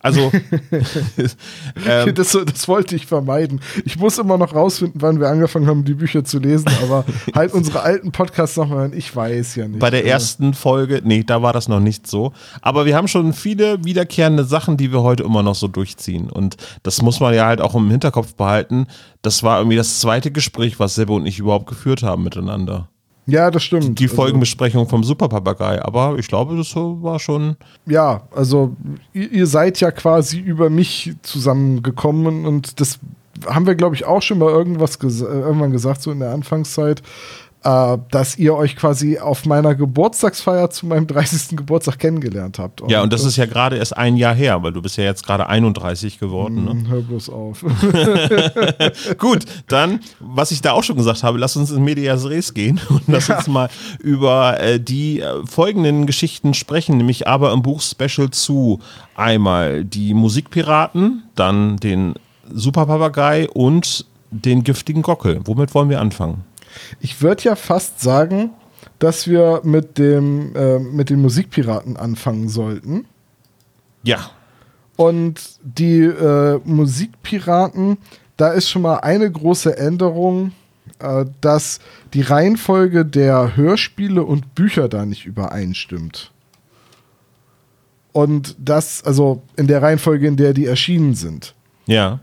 Also, 0.00 0.32
ähm, 1.86 2.14
das, 2.14 2.32
das, 2.32 2.68
wollte 2.68 2.96
ich 2.96 3.06
vermeiden. 3.06 3.60
Ich 3.84 3.98
muss 3.98 4.18
immer 4.18 4.38
noch 4.38 4.54
rausfinden, 4.54 5.02
wann 5.02 5.20
wir 5.20 5.28
angefangen 5.28 5.66
haben, 5.66 5.84
die 5.84 5.94
Bücher 5.94 6.24
zu 6.24 6.38
lesen, 6.38 6.68
aber 6.82 7.04
halt 7.34 7.52
unsere 7.52 7.82
alten 7.82 8.10
Podcasts 8.10 8.56
nochmal, 8.56 8.94
ich 8.94 9.14
weiß 9.14 9.56
ja 9.56 9.68
nicht. 9.68 9.78
Bei 9.78 9.90
der 9.90 10.06
ersten 10.06 10.54
Folge, 10.54 11.02
nee, 11.04 11.22
da 11.22 11.42
war 11.42 11.52
das 11.52 11.68
noch 11.68 11.80
nicht 11.80 12.06
so. 12.06 12.32
Aber 12.62 12.86
wir 12.86 12.96
haben 12.96 13.08
schon 13.08 13.32
viele 13.32 13.84
wiederkehrende 13.84 14.44
Sachen, 14.44 14.76
die 14.76 14.90
wir 14.90 15.02
heute 15.02 15.22
immer 15.22 15.42
noch 15.42 15.54
so 15.54 15.68
durchziehen. 15.68 16.30
Und 16.30 16.56
das 16.82 17.02
muss 17.02 17.20
man 17.20 17.34
ja 17.34 17.46
halt 17.46 17.60
auch 17.60 17.74
im 17.74 17.90
Hinterkopf 17.90 18.34
behalten. 18.34 18.86
Das 19.22 19.42
war 19.42 19.58
irgendwie 19.58 19.76
das 19.76 20.00
zweite 20.00 20.30
Gespräch, 20.30 20.80
was 20.80 20.94
Sebo 20.94 21.16
und 21.16 21.26
ich 21.26 21.38
überhaupt 21.38 21.66
geführt 21.66 22.02
haben 22.02 22.24
miteinander. 22.24 22.88
Ja, 23.30 23.50
das 23.50 23.62
stimmt. 23.62 23.98
Die, 23.98 24.04
also 24.04 24.16
Folgenbesprechung 24.16 24.88
vom 24.88 25.04
Superpapagei, 25.04 25.82
aber 25.82 26.16
ich 26.18 26.28
glaube, 26.28 26.56
das 26.56 26.74
war 26.74 27.18
schon. 27.18 27.56
Ja, 27.86 28.22
also 28.34 28.76
ihr, 29.12 29.30
ihr 29.30 29.46
seid 29.46 29.80
ja 29.80 29.90
quasi 29.90 30.38
über 30.38 30.70
mich 30.70 31.14
zusammengekommen 31.22 32.46
und 32.46 32.80
das 32.80 32.98
haben 33.46 33.66
wir, 33.66 33.74
glaube 33.74 33.94
ich, 33.94 34.04
auch 34.04 34.22
schon 34.22 34.38
mal 34.38 34.50
irgendwas 34.50 34.98
ges 34.98 35.20
irgendwann 35.22 35.72
gesagt, 35.72 36.02
so 36.02 36.10
in 36.10 36.20
der 36.20 36.32
Anfangszeit 36.32 37.02
äh, 37.62 37.98
dass 38.10 38.38
ihr 38.38 38.54
euch 38.54 38.74
quasi 38.74 39.18
auf 39.18 39.44
meiner 39.44 39.74
Geburtstagsfeier 39.74 40.70
zu 40.70 40.86
meinem 40.86 41.06
30. 41.06 41.56
Geburtstag 41.58 41.98
kennengelernt 41.98 42.58
habt. 42.58 42.80
Und 42.80 42.90
ja, 42.90 43.02
und 43.02 43.12
das, 43.12 43.22
das 43.22 43.32
ist 43.32 43.36
ja 43.36 43.46
gerade 43.46 43.76
erst 43.76 43.96
ein 43.96 44.16
Jahr 44.16 44.34
her, 44.34 44.62
weil 44.62 44.72
du 44.72 44.80
bist 44.80 44.96
ja 44.96 45.04
jetzt 45.04 45.26
gerade 45.26 45.46
31 45.46 46.18
geworden. 46.18 46.64
Ne? 46.64 46.70
Hm, 46.70 46.88
hör 46.88 47.02
bloß 47.02 47.28
auf. 47.28 47.62
Gut, 49.18 49.44
dann, 49.68 50.00
was 50.20 50.52
ich 50.52 50.62
da 50.62 50.72
auch 50.72 50.82
schon 50.82 50.96
gesagt 50.96 51.22
habe, 51.22 51.38
lass 51.38 51.56
uns 51.56 51.70
in 51.70 51.84
Medias 51.84 52.24
Res 52.24 52.54
gehen 52.54 52.80
und 52.88 53.02
lass 53.08 53.28
ja. 53.28 53.36
uns 53.36 53.46
mal 53.46 53.68
über 53.98 54.58
äh, 54.60 54.80
die 54.80 55.20
äh, 55.20 55.44
folgenden 55.46 56.06
Geschichten 56.06 56.54
sprechen, 56.54 56.96
nämlich 56.96 57.28
aber 57.28 57.52
im 57.52 57.62
Buch 57.62 57.82
Special 57.82 58.30
zu 58.30 58.80
einmal 59.14 59.84
die 59.84 60.14
Musikpiraten, 60.14 61.24
dann 61.34 61.76
den 61.76 62.14
Superpapagei 62.50 63.48
und 63.50 64.06
den 64.30 64.64
giftigen 64.64 65.02
Gockel. 65.02 65.40
Womit 65.44 65.74
wollen 65.74 65.90
wir 65.90 66.00
anfangen? 66.00 66.44
Ich 67.00 67.22
würde 67.22 67.42
ja 67.44 67.56
fast 67.56 68.00
sagen, 68.00 68.50
dass 68.98 69.26
wir 69.26 69.60
mit, 69.64 69.98
dem, 69.98 70.54
äh, 70.54 70.78
mit 70.78 71.10
den 71.10 71.20
Musikpiraten 71.20 71.96
anfangen 71.96 72.48
sollten. 72.48 73.06
Ja. 74.02 74.30
Und 74.96 75.58
die 75.62 76.02
äh, 76.02 76.60
Musikpiraten, 76.64 77.98
da 78.36 78.52
ist 78.52 78.68
schon 78.68 78.82
mal 78.82 78.98
eine 78.98 79.30
große 79.30 79.76
Änderung, 79.76 80.52
äh, 80.98 81.24
dass 81.40 81.80
die 82.12 82.20
Reihenfolge 82.20 83.06
der 83.06 83.56
Hörspiele 83.56 84.22
und 84.22 84.54
Bücher 84.54 84.88
da 84.88 85.06
nicht 85.06 85.24
übereinstimmt. 85.24 86.32
Und 88.12 88.56
das, 88.58 89.04
also 89.04 89.42
in 89.56 89.66
der 89.66 89.82
Reihenfolge, 89.82 90.26
in 90.26 90.36
der 90.36 90.52
die 90.52 90.66
erschienen 90.66 91.14
sind. 91.14 91.54
Ja. 91.86 92.20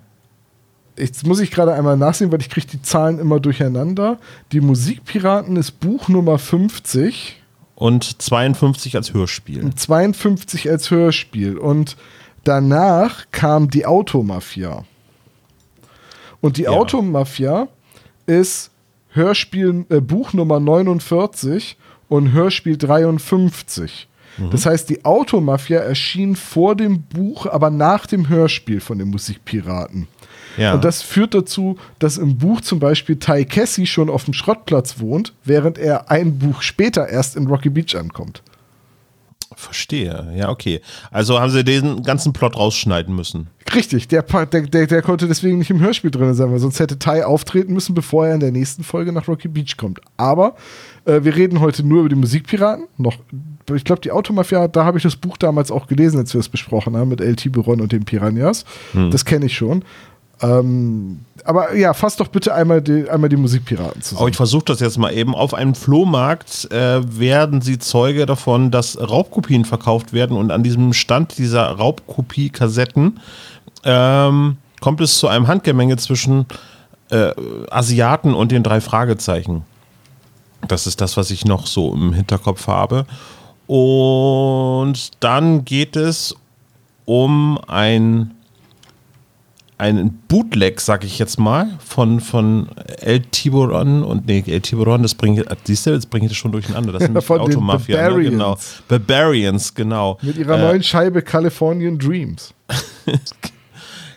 Jetzt 0.97 1.25
muss 1.27 1.39
ich 1.39 1.51
gerade 1.51 1.73
einmal 1.73 1.95
nachsehen, 1.95 2.31
weil 2.31 2.41
ich 2.41 2.49
kriege 2.49 2.67
die 2.67 2.81
Zahlen 2.81 3.19
immer 3.19 3.39
durcheinander. 3.39 4.17
Die 4.51 4.61
Musikpiraten 4.61 5.55
ist 5.55 5.79
Buch 5.79 6.07
Nummer 6.07 6.39
50. 6.39 7.41
Und 7.75 8.21
52 8.21 8.95
als 8.95 9.13
Hörspiel. 9.13 9.63
Und 9.63 9.79
52 9.79 10.69
als 10.69 10.89
Hörspiel. 10.89 11.57
Und 11.57 11.95
danach 12.43 13.25
kam 13.31 13.69
die 13.69 13.85
Automafia. 13.85 14.85
Und 16.41 16.57
die 16.57 16.63
ja. 16.63 16.71
Automafia 16.71 17.67
ist 18.25 18.71
Hörspiel, 19.09 19.85
äh, 19.89 20.01
Buch 20.01 20.33
Nummer 20.33 20.59
49 20.59 21.77
und 22.09 22.31
Hörspiel 22.31 22.77
53. 22.77 24.07
Mhm. 24.37 24.49
Das 24.51 24.65
heißt, 24.65 24.89
die 24.89 25.05
Automafia 25.05 25.79
erschien 25.79 26.35
vor 26.35 26.75
dem 26.75 27.03
Buch, 27.03 27.45
aber 27.45 27.69
nach 27.69 28.05
dem 28.05 28.29
Hörspiel 28.29 28.79
von 28.79 28.97
den 28.97 29.09
Musikpiraten. 29.09 30.07
Ja. 30.57 30.73
Und 30.73 30.83
das 30.83 31.01
führt 31.01 31.33
dazu, 31.33 31.77
dass 31.99 32.17
im 32.17 32.37
Buch 32.37 32.61
zum 32.61 32.79
Beispiel 32.79 33.17
Ty 33.17 33.45
Cassie 33.45 33.85
schon 33.85 34.09
auf 34.09 34.25
dem 34.25 34.33
Schrottplatz 34.33 34.99
wohnt, 34.99 35.33
während 35.43 35.77
er 35.77 36.11
ein 36.11 36.39
Buch 36.39 36.61
später 36.61 37.07
erst 37.07 37.35
in 37.35 37.47
Rocky 37.47 37.69
Beach 37.69 37.95
ankommt. 37.95 38.41
Verstehe, 39.55 40.33
ja, 40.35 40.49
okay. 40.49 40.81
Also 41.09 41.39
haben 41.39 41.49
sie 41.49 41.63
den 41.63 42.03
ganzen 42.03 42.31
Plot 42.31 42.57
rausschneiden 42.57 43.15
müssen. 43.15 43.47
Richtig, 43.73 44.07
der, 44.07 44.21
der, 44.21 44.45
der, 44.45 44.87
der 44.87 45.01
konnte 45.01 45.27
deswegen 45.27 45.57
nicht 45.57 45.71
im 45.71 45.79
Hörspiel 45.79 46.11
drin 46.11 46.33
sein, 46.35 46.51
weil 46.51 46.59
sonst 46.59 46.79
hätte 46.79 46.99
Ty 46.99 47.23
auftreten 47.23 47.73
müssen, 47.73 47.95
bevor 47.95 48.27
er 48.27 48.35
in 48.35 48.39
der 48.39 48.51
nächsten 48.51 48.83
Folge 48.83 49.11
nach 49.11 49.27
Rocky 49.27 49.47
Beach 49.47 49.75
kommt. 49.75 49.99
Aber 50.15 50.55
äh, 51.05 51.23
wir 51.23 51.35
reden 51.35 51.59
heute 51.59 51.83
nur 51.83 52.01
über 52.01 52.09
die 52.09 52.15
Musikpiraten. 52.15 52.85
Noch, 52.97 53.17
ich 53.73 53.83
glaube, 53.83 54.01
die 54.01 54.11
Automafia, 54.11 54.67
da 54.67 54.85
habe 54.85 54.97
ich 54.97 55.03
das 55.03 55.15
Buch 55.15 55.37
damals 55.37 55.71
auch 55.71 55.87
gelesen, 55.87 56.19
als 56.19 56.33
wir 56.33 56.39
es 56.39 56.49
besprochen 56.49 56.95
haben, 56.95 57.09
mit 57.09 57.19
El 57.19 57.35
Tiburon 57.35 57.81
und 57.81 57.91
den 57.91 58.05
Piranhas. 58.05 58.63
Hm. 58.91 59.11
Das 59.11 59.25
kenne 59.25 59.47
ich 59.47 59.55
schon. 59.55 59.83
Ähm, 60.41 61.21
aber 61.43 61.75
ja, 61.75 61.93
fass 61.93 62.17
doch 62.17 62.27
bitte 62.27 62.53
einmal 62.53 62.81
die, 62.81 63.09
einmal 63.09 63.29
die 63.29 63.37
Musikpiraten 63.37 64.01
zusammen. 64.01 64.25
Oh, 64.25 64.27
ich 64.27 64.35
versuche 64.35 64.65
das 64.65 64.79
jetzt 64.79 64.97
mal 64.97 65.13
eben. 65.13 65.33
Auf 65.33 65.53
einem 65.53 65.75
Flohmarkt 65.75 66.69
äh, 66.71 67.01
werden 67.19 67.61
sie 67.61 67.79
Zeuge 67.79 68.25
davon, 68.25 68.69
dass 68.69 68.99
Raubkopien 68.99 69.65
verkauft 69.65 70.13
werden 70.13 70.37
und 70.37 70.51
an 70.51 70.63
diesem 70.63 70.93
Stand 70.93 71.37
dieser 71.37 71.65
Raubkopie-Kassetten 71.71 73.19
ähm, 73.83 74.57
kommt 74.81 75.01
es 75.01 75.17
zu 75.17 75.27
einem 75.27 75.47
Handgemenge 75.47 75.97
zwischen 75.97 76.45
äh, 77.09 77.31
Asiaten 77.71 78.33
und 78.33 78.51
den 78.51 78.63
drei 78.63 78.81
Fragezeichen. 78.81 79.63
Das 80.67 80.87
ist 80.87 81.01
das, 81.01 81.17
was 81.17 81.31
ich 81.31 81.45
noch 81.45 81.65
so 81.65 81.93
im 81.93 82.13
Hinterkopf 82.13 82.67
habe. 82.67 83.05
Und 83.67 85.11
dann 85.19 85.65
geht 85.65 85.95
es 85.95 86.35
um 87.05 87.59
ein 87.67 88.31
ein 89.77 90.19
Bootleg, 90.27 90.81
sag 90.81 91.03
ich 91.03 91.19
jetzt 91.19 91.37
mal, 91.37 91.69
von, 91.79 92.19
von 92.19 92.69
El 92.99 93.19
Tiburon 93.21 94.03
und 94.03 94.25
nee, 94.25 94.43
El 94.47 94.61
Tiburon, 94.61 95.03
das 95.03 95.13
bringt, 95.13 95.45
siehst 95.65 95.85
du, 95.85 95.91
jetzt 95.91 96.09
bringe 96.09 96.25
ich 96.25 96.31
das 96.31 96.37
schon 96.37 96.51
durcheinander. 96.51 96.93
Das 96.93 97.03
sind 97.03 97.13
die 97.17 97.21
Von 97.21 97.41
Automafia, 97.41 97.97
ne? 97.97 98.03
Barbarians. 98.03 98.31
genau. 98.31 98.57
Barbarians, 98.87 99.75
genau. 99.75 100.17
Mit 100.21 100.37
ihrer 100.37 100.57
neuen 100.57 100.81
Scheibe 100.81 101.21
Californian 101.21 101.97
Dreams. 101.99 102.53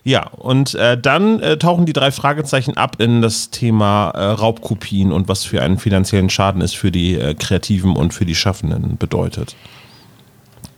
Ja, 0.03 0.29
und 0.29 0.75
äh, 0.77 0.99
dann 0.99 1.41
äh, 1.41 1.59
tauchen 1.59 1.85
die 1.85 1.93
drei 1.93 2.11
Fragezeichen 2.11 2.77
ab 2.77 2.97
in 3.01 3.21
das 3.21 3.51
Thema 3.51 4.11
äh, 4.11 4.25
Raubkopien 4.25 5.13
und 5.13 5.29
was 5.29 5.45
für 5.45 5.61
einen 5.61 5.79
finanziellen 5.79 6.31
Schaden 6.31 6.63
es 6.63 6.73
für 6.73 6.91
die 6.91 7.17
äh, 7.17 7.35
Kreativen 7.35 7.97
und 7.97 8.15
für 8.15 8.25
die 8.25 8.35
Schaffenden 8.35 8.97
bedeutet. 8.97 9.57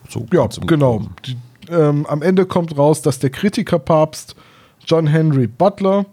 So 0.08 0.26
Ja, 0.32 0.48
genau. 0.66 1.06
Die, 1.24 1.36
ähm, 1.70 2.04
am 2.06 2.20
Ende 2.22 2.46
kommt 2.46 2.76
raus, 2.76 3.00
dass 3.00 3.20
der 3.20 3.30
Kritikerpapst 3.30 4.34
John 4.86 5.06
Henry 5.06 5.46
Butler 5.46 6.06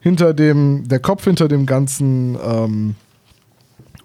hinter 0.00 0.34
dem, 0.34 0.88
der 0.88 0.98
Kopf 0.98 1.24
hinter 1.24 1.48
dem 1.48 1.66
ganzen 1.66 2.36
ähm, 2.44 2.94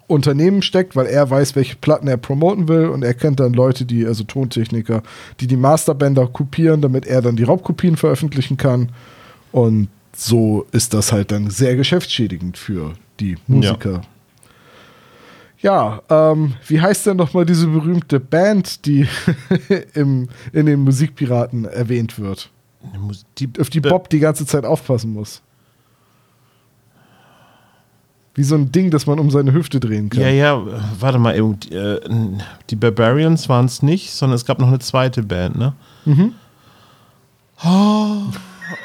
Unternehmen 0.06 0.62
steckt, 0.62 0.96
weil 0.96 1.06
er 1.06 1.28
weiß, 1.28 1.54
welche 1.54 1.76
Platten 1.76 2.08
er 2.08 2.16
promoten 2.16 2.66
will 2.66 2.86
und 2.86 3.04
er 3.04 3.14
kennt 3.14 3.40
dann 3.40 3.52
Leute, 3.52 3.84
die, 3.84 4.06
also 4.06 4.24
Tontechniker, 4.24 5.02
die 5.40 5.46
die 5.46 5.56
Masterbänder 5.56 6.26
kopieren, 6.26 6.80
damit 6.80 7.06
er 7.06 7.20
dann 7.20 7.36
die 7.36 7.44
Raubkopien 7.44 7.96
veröffentlichen 7.96 8.56
kann. 8.56 8.90
Und 9.52 9.88
so 10.16 10.66
ist 10.72 10.94
das 10.94 11.12
halt 11.12 11.30
dann 11.30 11.50
sehr 11.50 11.76
geschäftsschädigend 11.76 12.56
für 12.56 12.94
die 13.20 13.36
Musiker. 13.46 14.02
Ja, 15.60 16.02
ähm, 16.08 16.54
wie 16.66 16.80
heißt 16.80 17.06
denn 17.06 17.16
nochmal 17.16 17.44
diese 17.44 17.66
berühmte 17.66 18.20
Band, 18.20 18.86
die 18.86 19.06
im, 19.94 20.28
in 20.52 20.66
den 20.66 20.80
Musikpiraten 20.80 21.64
erwähnt 21.64 22.18
wird? 22.18 22.50
Die, 23.38 23.50
Auf 23.60 23.70
die 23.70 23.80
Bob 23.80 24.08
die 24.10 24.20
ganze 24.20 24.46
Zeit 24.46 24.64
aufpassen 24.64 25.12
muss. 25.12 25.42
Wie 28.34 28.44
so 28.44 28.54
ein 28.54 28.70
Ding, 28.70 28.92
das 28.92 29.06
man 29.06 29.18
um 29.18 29.30
seine 29.30 29.52
Hüfte 29.52 29.80
drehen 29.80 30.10
kann. 30.10 30.20
Ja, 30.20 30.28
ja, 30.28 30.62
warte 31.00 31.18
mal, 31.18 31.34
die, 31.34 31.74
äh, 31.74 32.00
die 32.70 32.76
Barbarians 32.76 33.48
waren 33.48 33.66
es 33.66 33.82
nicht, 33.82 34.12
sondern 34.12 34.36
es 34.36 34.44
gab 34.44 34.60
noch 34.60 34.68
eine 34.68 34.78
zweite 34.78 35.24
Band, 35.24 35.56
ne? 35.56 35.72
Mhm. 36.04 36.34
Oh. 37.64 38.22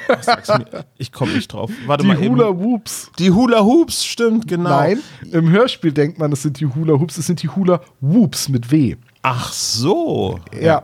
Ich 0.98 1.12
komme 1.12 1.34
nicht 1.34 1.52
drauf. 1.52 1.70
Warte 1.86 2.04
die 2.04 2.08
mal 2.08 2.18
eben. 2.24 2.36
Hula 2.36 2.58
Whoops. 2.58 3.12
Die 3.20 3.32
Hula 3.32 3.62
Hoops, 3.62 4.06
stimmt, 4.06 4.48
genau. 4.48 4.70
Nein, 4.70 5.00
im 5.32 5.50
Hörspiel 5.50 5.92
denkt 5.92 6.20
man, 6.20 6.32
es 6.32 6.42
sind 6.42 6.60
die 6.60 6.66
Hula 6.66 6.94
Hoops, 6.94 7.18
es 7.18 7.28
sind 7.28 7.44
die 7.44 7.50
Hula 7.50 7.82
Whoops 8.00 8.50
mit 8.50 8.72
W. 8.72 8.96
Ach 9.22 9.52
so. 9.52 10.40
Ja. 10.60 10.84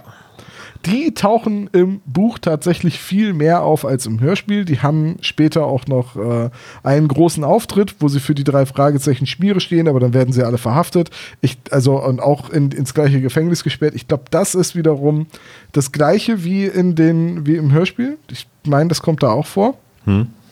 Die 0.85 1.13
tauchen 1.13 1.69
im 1.73 1.99
Buch 2.05 2.39
tatsächlich 2.39 2.99
viel 2.99 3.33
mehr 3.33 3.63
auf 3.63 3.85
als 3.85 4.05
im 4.05 4.21
Hörspiel. 4.21 4.63
Die 4.63 4.79
haben 4.79 5.17
später 5.19 5.65
auch 5.65 5.87
noch 5.87 6.15
äh, 6.15 6.49
einen 6.83 7.09
großen 7.09 7.43
Auftritt, 7.43 7.95
wo 7.99 8.07
sie 8.07 8.21
für 8.21 8.33
die 8.33 8.45
drei 8.45 8.65
Fragezeichen 8.65 9.25
Schmiere 9.25 9.59
stehen, 9.59 9.89
aber 9.89 9.99
dann 9.99 10.13
werden 10.13 10.33
sie 10.33 10.43
alle 10.43 10.57
verhaftet. 10.57 11.09
Ich, 11.41 11.57
also 11.71 12.01
und 12.01 12.21
auch 12.21 12.49
in, 12.49 12.71
ins 12.71 12.93
gleiche 12.93 13.19
Gefängnis 13.19 13.63
gesperrt. 13.63 13.93
Ich 13.93 14.07
glaube, 14.07 14.23
das 14.31 14.55
ist 14.55 14.75
wiederum 14.75 15.27
das 15.73 15.91
gleiche 15.91 16.43
wie 16.45 16.65
in 16.65 16.95
den, 16.95 17.45
wie 17.45 17.57
im 17.57 17.71
Hörspiel. 17.71 18.17
Ich 18.31 18.47
meine, 18.65 18.87
das 18.87 19.01
kommt 19.01 19.21
da 19.21 19.31
auch 19.31 19.47
vor. 19.47 19.77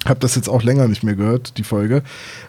Hab 0.05 0.19
das 0.19 0.35
jetzt 0.35 0.47
auch 0.47 0.63
länger 0.63 0.87
nicht 0.87 1.03
mehr 1.03 1.15
gehört, 1.15 1.57
die 1.57 1.63
Folge. 1.63 2.03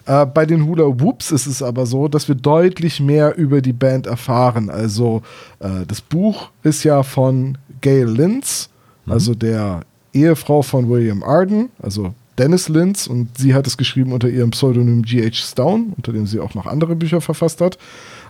Äh, 0.05 0.25
bei 0.25 0.45
den 0.45 0.65
Hula 0.65 0.83
Whoops 0.83 1.31
ist 1.31 1.45
es 1.45 1.61
aber 1.61 1.85
so, 1.85 2.07
dass 2.07 2.27
wir 2.27 2.35
deutlich 2.35 2.99
mehr 2.99 3.37
über 3.37 3.61
die 3.61 3.73
Band 3.73 4.07
erfahren. 4.07 4.69
Also 4.69 5.23
äh, 5.59 5.85
das 5.87 6.01
Buch 6.01 6.51
ist 6.63 6.83
ja 6.83 7.03
von 7.03 7.57
Gail 7.81 8.07
Linz, 8.07 8.69
also 9.07 9.33
der 9.33 9.81
Ehefrau 10.13 10.61
von 10.61 10.89
William 10.89 11.23
Arden, 11.23 11.69
also 11.81 12.13
Dennis 12.37 12.69
Linz, 12.69 13.07
und 13.07 13.37
sie 13.37 13.53
hat 13.53 13.67
es 13.67 13.77
geschrieben 13.77 14.13
unter 14.13 14.29
ihrem 14.29 14.51
Pseudonym 14.51 15.03
G.H. 15.03 15.35
Stone, 15.35 15.93
unter 15.97 16.13
dem 16.13 16.25
sie 16.25 16.39
auch 16.39 16.53
noch 16.53 16.65
andere 16.65 16.95
Bücher 16.95 17.21
verfasst 17.21 17.59
hat. 17.59 17.77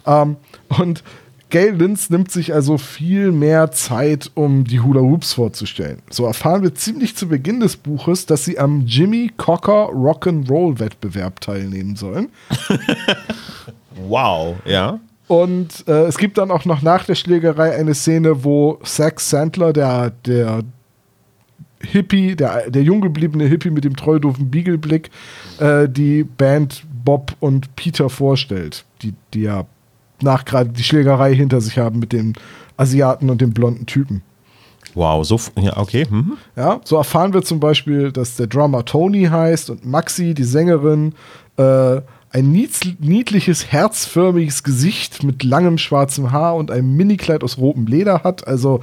Ähm, 0.05 0.37
und 0.79 1.03
Gail 1.49 1.75
Linz 1.75 2.09
nimmt 2.09 2.31
sich 2.31 2.53
also 2.53 2.77
viel 2.77 3.31
mehr 3.31 3.71
Zeit, 3.71 4.29
um 4.35 4.65
die 4.65 4.81
Hula 4.81 5.01
Hoops 5.01 5.33
vorzustellen. 5.33 5.99
So 6.09 6.25
erfahren 6.25 6.61
wir 6.61 6.75
ziemlich 6.75 7.15
zu 7.15 7.27
Beginn 7.27 7.59
des 7.59 7.75
Buches, 7.75 8.27
dass 8.27 8.45
sie 8.45 8.59
am 8.59 8.85
Jimmy 8.85 9.31
Cocker 9.35 9.89
Rock'n'Roll 9.89 10.79
Wettbewerb 10.79 11.41
teilnehmen 11.41 11.95
sollen. 11.95 12.29
Wow, 14.07 14.55
ja. 14.65 14.99
Und 15.29 15.87
äh, 15.87 16.05
es 16.05 16.17
gibt 16.17 16.39
dann 16.39 16.49
auch 16.49 16.65
noch 16.65 16.81
nach 16.81 17.05
der 17.05 17.13
Schlägerei 17.13 17.75
eine 17.75 17.93
Szene, 17.93 18.43
wo 18.43 18.79
Zack 18.83 19.19
Sandler, 19.19 19.73
der, 19.73 20.09
der 20.25 20.63
Hippie, 21.81 22.35
der, 22.35 22.71
der 22.71 22.81
jung 22.81 22.99
gebliebene 22.99 23.45
Hippie 23.45 23.69
mit 23.69 23.83
dem 23.83 23.95
treudofen 23.95 24.49
Beagle-Blick, 24.49 25.11
äh, 25.59 25.87
die 25.87 26.23
Band 26.23 26.83
Bob 27.05 27.35
und 27.39 27.75
Peter 27.75 28.09
vorstellt, 28.09 28.85
die, 29.03 29.13
die 29.35 29.41
ja 29.41 29.67
nach 30.19 30.45
gerade 30.45 30.71
die 30.71 30.81
Schlägerei 30.81 31.35
hinter 31.35 31.61
sich 31.61 31.77
haben 31.77 31.99
mit 31.99 32.11
dem 32.11 32.33
Asiaten 32.77 33.29
und 33.29 33.39
dem 33.39 33.51
blonden 33.51 33.85
Typen. 33.85 34.23
Wow, 34.95 35.23
so, 35.23 35.39
ja, 35.61 35.77
okay. 35.77 36.07
Mhm. 36.09 36.37
Ja, 36.55 36.81
so 36.83 36.97
erfahren 36.97 37.35
wir 37.35 37.43
zum 37.43 37.59
Beispiel, 37.59 38.11
dass 38.11 38.35
der 38.35 38.47
Drummer 38.47 38.83
Tony 38.83 39.25
heißt 39.25 39.69
und 39.69 39.85
Maxi, 39.85 40.33
die 40.33 40.43
Sängerin, 40.43 41.13
äh, 41.57 42.01
ein 42.31 42.51
niedl- 42.53 42.95
niedliches, 42.99 43.71
herzförmiges 43.71 44.63
Gesicht 44.63 45.23
mit 45.23 45.43
langem 45.43 45.77
schwarzem 45.79 46.31
Haar 46.31 46.55
und 46.55 46.69
einem 46.69 46.95
Minikleid 46.95 47.43
aus 47.43 47.57
rotem 47.57 47.87
Leder 47.87 48.21
hat. 48.23 48.47
Also 48.47 48.81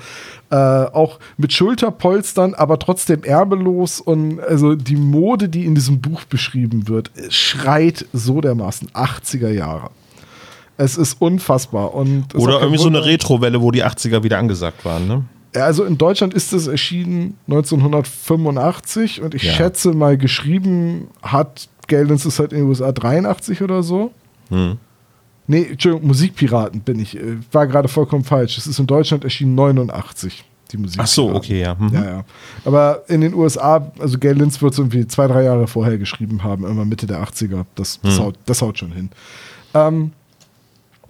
äh, 0.51 0.57
auch 0.57 1.21
mit 1.37 1.53
Schulterpolstern, 1.53 2.55
aber 2.55 2.79
trotzdem 2.79 3.23
erbellos. 3.23 4.01
Und 4.01 4.41
also 4.41 4.75
die 4.75 4.97
Mode, 4.97 5.49
die 5.49 5.65
in 5.65 5.75
diesem 5.77 6.01
Buch 6.01 6.25
beschrieben 6.25 6.89
wird, 6.89 7.11
schreit 7.29 8.07
so 8.13 8.41
dermaßen 8.41 8.89
80er 8.91 9.51
Jahre. 9.51 9.91
Es 10.77 10.97
ist 10.99 11.21
unfassbar. 11.21 11.95
Und 11.95 12.35
Oder 12.35 12.61
irgendwie 12.61 12.79
so 12.79 12.89
eine 12.89 12.99
Wunder- 12.99 13.09
Retrowelle, 13.09 13.63
wo 13.63 13.71
die 13.71 13.85
80er 13.85 14.23
wieder 14.25 14.39
angesagt 14.39 14.85
waren, 14.85 15.07
ne? 15.07 15.25
ja, 15.55 15.65
also 15.65 15.85
in 15.85 15.97
Deutschland 15.97 16.35
ist 16.35 16.53
es 16.53 16.67
erschienen 16.67 17.39
1985 17.47 19.23
und 19.23 19.35
ich 19.35 19.43
Ja. 19.45 19.53
schätze 19.53 19.93
mal 19.93 20.19
geschrieben 20.19 21.09
hat 21.23 21.69
Geldens 21.87 22.27
ist 22.27 22.39
halt 22.39 22.53
in 22.53 22.59
den 22.61 22.69
USA 22.69 22.93
83 22.93 23.63
oder 23.63 23.83
so. 23.83 24.13
Hm. 24.49 24.79
Nee, 25.47 25.67
Entschuldigung, 25.71 26.09
Musikpiraten 26.09 26.81
bin 26.81 26.99
ich. 26.99 27.17
äh, 27.17 27.37
War 27.53 27.67
gerade 27.67 27.89
vollkommen 27.89 28.25
falsch. 28.25 28.59
Es 28.59 28.67
ist 28.67 28.79
in 28.79 28.87
Deutschland 28.87 29.23
erschienen 29.25 29.55
89, 29.55 30.45
die 30.73 30.77
Musik. 30.77 31.01
Ach 31.01 31.07
so, 31.07 31.33
okay, 31.35 31.61
ja. 31.61 31.75
Mhm. 31.75 31.95
Ja, 31.95 32.05
ja. 32.05 32.25
Aber 32.65 33.03
in 33.09 33.21
den 33.21 33.33
USA, 33.35 33.93
also 33.99 34.19
Gail 34.19 34.37
Lynch 34.37 34.61
wird 34.61 34.73
es 34.73 34.79
irgendwie 34.79 35.07
zwei, 35.07 35.29
drei 35.29 35.45
Jahre 35.45 35.67
vorher 35.69 35.99
geschrieben 35.99 36.43
haben, 36.43 36.65
immer 36.67 36.85
Mitte 36.85 37.07
der 37.07 37.23
80er. 37.23 37.65
Das, 37.77 38.01
das, 38.03 38.19
haut, 38.19 38.35
das 38.47 38.61
haut 38.63 38.79
schon 38.79 38.93
hin. 38.93 39.11
Ähm, 39.75 40.13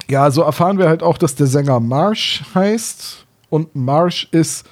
ja, 0.08 0.30
so 0.30 0.42
erfahren 0.42 0.78
wir 0.78 0.88
halt 0.88 1.02
auch, 1.02 1.16
dass 1.18 1.34
der 1.34 1.46
Sänger 1.46 1.80
Marsh 1.80 2.44
heißt. 2.54 3.24
Und 3.48 3.74
Marsh 3.74 4.28
ist 4.32 4.66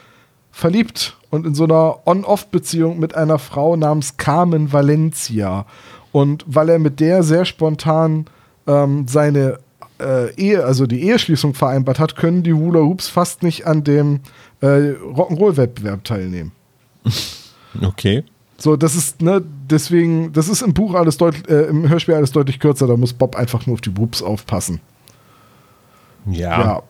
verliebt 0.52 1.16
und 1.34 1.46
in 1.46 1.54
so 1.54 1.64
einer 1.64 2.06
On-Off-Beziehung 2.06 3.00
mit 3.00 3.16
einer 3.16 3.38
Frau 3.38 3.74
namens 3.74 4.16
Carmen 4.16 4.72
Valencia. 4.72 5.66
Und 6.12 6.44
weil 6.46 6.68
er 6.68 6.78
mit 6.78 7.00
der 7.00 7.24
sehr 7.24 7.44
spontan 7.44 8.26
ähm, 8.68 9.06
seine 9.08 9.58
äh, 10.00 10.32
Ehe, 10.36 10.64
also 10.64 10.86
die 10.86 11.02
Eheschließung 11.02 11.54
vereinbart 11.54 11.98
hat, 11.98 12.14
können 12.14 12.44
die 12.44 12.54
Hula 12.54 12.80
Hoops 12.80 13.08
fast 13.08 13.42
nicht 13.42 13.66
an 13.66 13.82
dem 13.82 14.20
äh, 14.60 14.66
Rock'n'Roll-Wettbewerb 14.66 16.04
teilnehmen. 16.04 16.52
Okay. 17.82 18.22
So, 18.56 18.76
das 18.76 18.94
ist, 18.94 19.20
ne, 19.20 19.42
deswegen, 19.68 20.32
das 20.32 20.48
ist 20.48 20.62
im 20.62 20.74
Buch 20.74 20.94
alles 20.94 21.16
deutlich, 21.16 21.48
äh, 21.48 21.64
im 21.64 21.88
Hörspiel 21.88 22.14
alles 22.14 22.30
deutlich 22.30 22.60
kürzer, 22.60 22.86
da 22.86 22.96
muss 22.96 23.12
Bob 23.12 23.34
einfach 23.34 23.66
nur 23.66 23.74
auf 23.74 23.80
die 23.80 23.98
Whoops 23.98 24.22
aufpassen. 24.22 24.80
Ja. 26.30 26.82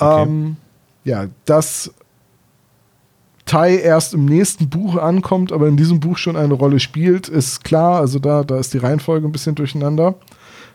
Ja. 0.00 0.22
Ähm, 0.22 0.56
ja, 1.04 1.26
dass 1.44 1.94
Tai 3.52 3.76
erst 3.76 4.14
im 4.14 4.24
nächsten 4.24 4.70
Buch 4.70 4.96
ankommt, 4.96 5.52
aber 5.52 5.68
in 5.68 5.76
diesem 5.76 6.00
Buch 6.00 6.16
schon 6.16 6.36
eine 6.36 6.54
Rolle 6.54 6.80
spielt, 6.80 7.28
ist 7.28 7.62
klar. 7.62 8.00
Also 8.00 8.18
da, 8.18 8.44
da 8.44 8.58
ist 8.58 8.72
die 8.72 8.78
Reihenfolge 8.78 9.28
ein 9.28 9.32
bisschen 9.32 9.54
durcheinander. 9.54 10.14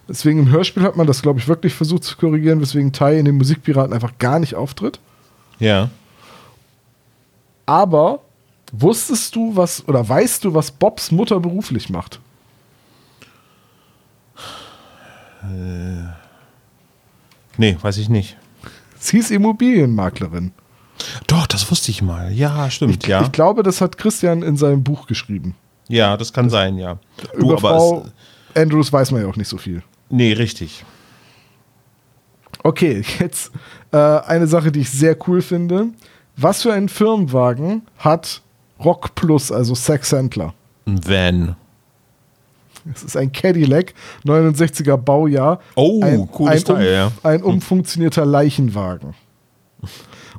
Deswegen 0.08 0.38
im 0.38 0.52
Hörspiel 0.52 0.84
hat 0.84 0.96
man 0.96 1.08
das, 1.08 1.24
glaube 1.24 1.40
ich, 1.40 1.48
wirklich 1.48 1.74
versucht 1.74 2.04
zu 2.04 2.16
korrigieren, 2.18 2.62
weswegen 2.62 2.94
Tai 2.94 3.18
in 3.18 3.26
den 3.26 3.36
Musikpiraten 3.36 3.94
einfach 3.94 4.20
gar 4.20 4.38
nicht 4.38 4.54
auftritt. 4.54 5.00
Ja. 5.58 5.90
Aber 7.66 8.20
wusstest 8.72 9.36
du, 9.36 9.56
was 9.56 9.88
oder 9.88 10.08
weißt 10.08 10.44
du, 10.44 10.54
was 10.54 10.70
Bobs 10.70 11.10
Mutter 11.10 11.40
beruflich 11.40 11.90
macht? 11.90 12.20
Nee, 17.58 17.76
weiß 17.82 17.98
ich 17.98 18.10
nicht. 18.10 18.38
Sie 19.00 19.18
ist 19.18 19.32
Immobilienmaklerin. 19.32 20.52
Doch, 21.28 21.48
das 21.48 21.70
wusste 21.70 21.92
ich 21.92 22.02
mal. 22.02 22.32
Ja, 22.32 22.70
stimmt, 22.70 23.08
ja. 23.08 23.22
Ich 23.22 23.32
glaube, 23.32 23.64
das 23.64 23.82
hat 23.82 23.98
Christian 23.98 24.44
in 24.44 24.58
seinem 24.58 24.84
Buch 24.84 25.08
geschrieben. 25.08 25.56
ja, 25.88 26.18
das 26.18 26.34
kann 26.34 26.50
sein, 26.50 26.78
ja. 26.78 26.98
Du, 27.34 27.40
Über 27.40 27.54
aber 27.54 27.60
Frau 27.60 28.06
es, 28.54 28.62
Andrews 28.62 28.92
weiß 28.92 29.12
man 29.12 29.22
ja 29.22 29.28
auch 29.28 29.36
nicht 29.36 29.48
so 29.50 29.58
viel. 29.58 29.84
nee, 30.10 30.34
richtig. 30.34 30.84
Okay, 32.64 33.04
jetzt 33.20 33.52
äh, 33.92 33.98
eine 33.98 34.48
Sache, 34.48 34.72
die 34.72 34.82
ich 34.82 34.90
sehr 34.90 35.16
cool 35.28 35.42
finde. 35.42 35.88
Was 36.36 36.64
für 36.64 36.74
einen 36.74 36.90
Firmenwagen 36.90 37.84
hat 37.98 38.42
Rock 38.84 39.16
Plus, 39.16 39.52
also 39.52 39.74
Sex 39.76 40.10
Sandler? 40.10 40.54
Ein 40.86 41.08
Van. 41.08 41.56
Es 42.94 43.04
ist 43.04 43.18
ein 43.18 43.32
Cadillac, 43.32 43.94
69er 44.26 44.98
Baujahr. 44.98 45.60
Oh, 45.76 46.00
ein, 46.04 46.30
cooles 46.32 46.68
ein, 46.68 46.76
Teil, 46.76 46.94
ja. 46.94 47.12
Ein 47.24 47.44
umfunktionierter 47.44 48.26
Leichenwagen. 48.26 49.14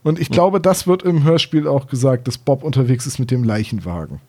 Und 0.02 0.19
ich 0.19 0.31
glaube, 0.31 0.61
das 0.61 0.87
wird 0.87 1.02
im 1.02 1.25
Hörspiel 1.25 1.67
auch 1.67 1.87
gesagt, 1.87 2.28
dass 2.28 2.38
Bob 2.38 2.62
unterwegs 2.62 3.07
ist 3.07 3.19
mit 3.19 3.31
dem 3.31 3.45
Leichenwagen. 3.45 4.21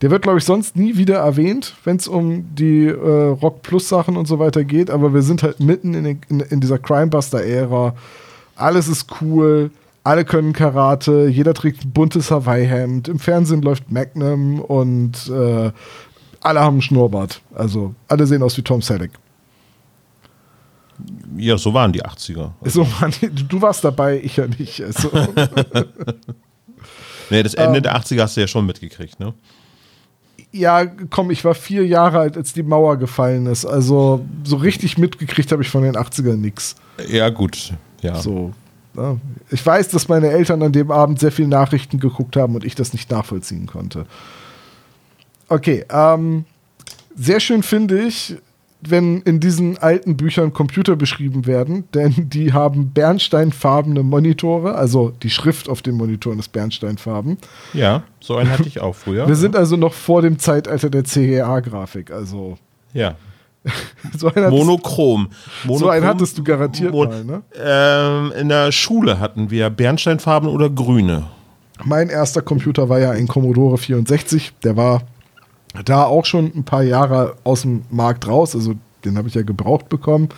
Der 0.00 0.10
wird, 0.10 0.22
glaube 0.22 0.38
ich, 0.38 0.44
sonst 0.44 0.76
nie 0.76 0.96
wieder 0.96 1.16
erwähnt, 1.16 1.74
wenn 1.84 1.96
es 1.96 2.06
um 2.06 2.54
die 2.54 2.86
äh, 2.86 3.28
Rock 3.28 3.62
Plus 3.62 3.88
Sachen 3.88 4.16
und 4.16 4.26
so 4.26 4.38
weiter 4.38 4.62
geht. 4.62 4.90
Aber 4.90 5.12
wir 5.12 5.22
sind 5.22 5.42
halt 5.42 5.58
mitten 5.58 5.94
in, 5.94 6.04
den, 6.04 6.20
in, 6.28 6.40
in 6.40 6.60
dieser 6.60 6.78
Crimebuster-Ära. 6.78 7.94
Alles 8.54 8.88
ist 8.88 9.06
cool. 9.20 9.70
Alle 10.04 10.24
können 10.24 10.52
Karate. 10.52 11.26
Jeder 11.28 11.52
trägt 11.52 11.84
ein 11.84 11.90
buntes 11.90 12.30
Hawaii-Hemd. 12.30 13.08
Im 13.08 13.18
Fernsehen 13.18 13.60
läuft 13.60 13.90
Magnum 13.90 14.60
und 14.60 15.28
äh, 15.28 15.72
alle 16.40 16.60
haben 16.60 16.74
einen 16.74 16.82
Schnurrbart. 16.82 17.42
Also 17.54 17.94
alle 18.06 18.26
sehen 18.26 18.42
aus 18.42 18.56
wie 18.56 18.62
Tom 18.62 18.80
Selleck. 18.82 19.10
Ja, 21.36 21.56
so 21.56 21.72
waren 21.74 21.92
die 21.92 22.04
80er. 22.04 22.50
So, 22.64 22.86
Mann, 23.00 23.12
du 23.20 23.62
warst 23.62 23.84
dabei, 23.84 24.20
ich 24.20 24.36
ja 24.36 24.46
nicht. 24.46 24.82
Also. 24.82 25.10
nee, 27.30 27.42
das 27.42 27.54
Ende 27.54 27.80
der 27.80 27.96
80er 27.96 28.22
hast 28.22 28.36
du 28.36 28.40
ja 28.40 28.48
schon 28.48 28.66
mitgekriegt, 28.66 29.20
ne? 29.20 29.34
Ja, 30.50 30.86
komm, 30.86 31.30
ich 31.30 31.44
war 31.44 31.54
vier 31.54 31.86
Jahre 31.86 32.18
alt, 32.20 32.36
als 32.36 32.54
die 32.54 32.62
Mauer 32.62 32.96
gefallen 32.96 33.46
ist. 33.46 33.66
Also 33.66 34.24
so 34.44 34.56
richtig 34.56 34.96
mitgekriegt 34.96 35.52
habe 35.52 35.62
ich 35.62 35.68
von 35.68 35.82
den 35.82 35.94
80ern 35.94 36.36
nichts. 36.36 36.76
Ja, 37.08 37.28
gut. 37.28 37.74
Ja. 38.00 38.14
So. 38.16 38.52
Ja. 38.96 39.16
Ich 39.50 39.64
weiß, 39.64 39.88
dass 39.88 40.08
meine 40.08 40.28
Eltern 40.28 40.62
an 40.62 40.72
dem 40.72 40.90
Abend 40.90 41.20
sehr 41.20 41.32
viele 41.32 41.48
Nachrichten 41.48 42.00
geguckt 42.00 42.36
haben 42.36 42.54
und 42.54 42.64
ich 42.64 42.74
das 42.74 42.92
nicht 42.92 43.10
nachvollziehen 43.10 43.66
konnte. 43.66 44.06
Okay, 45.48 45.84
ähm, 45.90 46.44
sehr 47.14 47.40
schön 47.40 47.62
finde 47.62 48.00
ich, 48.00 48.36
wenn 48.80 49.22
in 49.22 49.40
diesen 49.40 49.78
alten 49.78 50.16
Büchern 50.16 50.52
Computer 50.52 50.94
beschrieben 50.96 51.46
werden, 51.46 51.84
denn 51.94 52.28
die 52.28 52.52
haben 52.52 52.92
bernsteinfarbene 52.92 54.02
Monitore, 54.02 54.74
also 54.74 55.12
die 55.22 55.30
Schrift 55.30 55.68
auf 55.68 55.82
den 55.82 55.96
Monitoren 55.96 56.38
ist 56.38 56.52
bernsteinfarben. 56.52 57.38
Ja, 57.72 58.04
so 58.20 58.36
einen 58.36 58.50
hatte 58.50 58.68
ich 58.68 58.80
auch 58.80 58.94
früher. 58.94 59.26
Wir 59.26 59.34
sind 59.34 59.56
also 59.56 59.76
noch 59.76 59.94
vor 59.94 60.22
dem 60.22 60.38
Zeitalter 60.38 60.90
der 60.90 61.04
CGA-Grafik, 61.04 62.10
also. 62.10 62.58
Ja. 62.92 63.16
so 64.16 64.32
einen 64.32 64.50
Monochrom. 64.50 65.28
Monochrom. 65.64 65.78
So 65.78 65.88
einen 65.88 66.06
hattest 66.06 66.38
du 66.38 66.44
garantiert 66.44 66.92
Mon 66.92 67.08
mal, 67.08 67.24
ne? 67.24 67.42
Ähm, 67.60 68.32
in 68.40 68.48
der 68.48 68.70
Schule 68.70 69.18
hatten 69.18 69.50
wir 69.50 69.70
Bernsteinfarben 69.70 70.48
oder 70.48 70.70
grüne. 70.70 71.26
Mein 71.84 72.08
erster 72.08 72.42
Computer 72.42 72.88
war 72.88 72.98
ja 72.98 73.10
ein 73.10 73.26
Commodore 73.28 73.78
64, 73.78 74.52
der 74.64 74.76
war 74.76 75.02
da 75.84 76.04
auch 76.04 76.24
schon 76.24 76.52
ein 76.54 76.64
paar 76.64 76.82
Jahre 76.82 77.36
aus 77.44 77.62
dem 77.62 77.82
Markt 77.90 78.26
raus. 78.26 78.54
Also 78.54 78.74
den 79.04 79.16
habe 79.16 79.28
ich 79.28 79.34
ja 79.34 79.42
gebraucht 79.42 79.88
bekommen. 79.88 80.28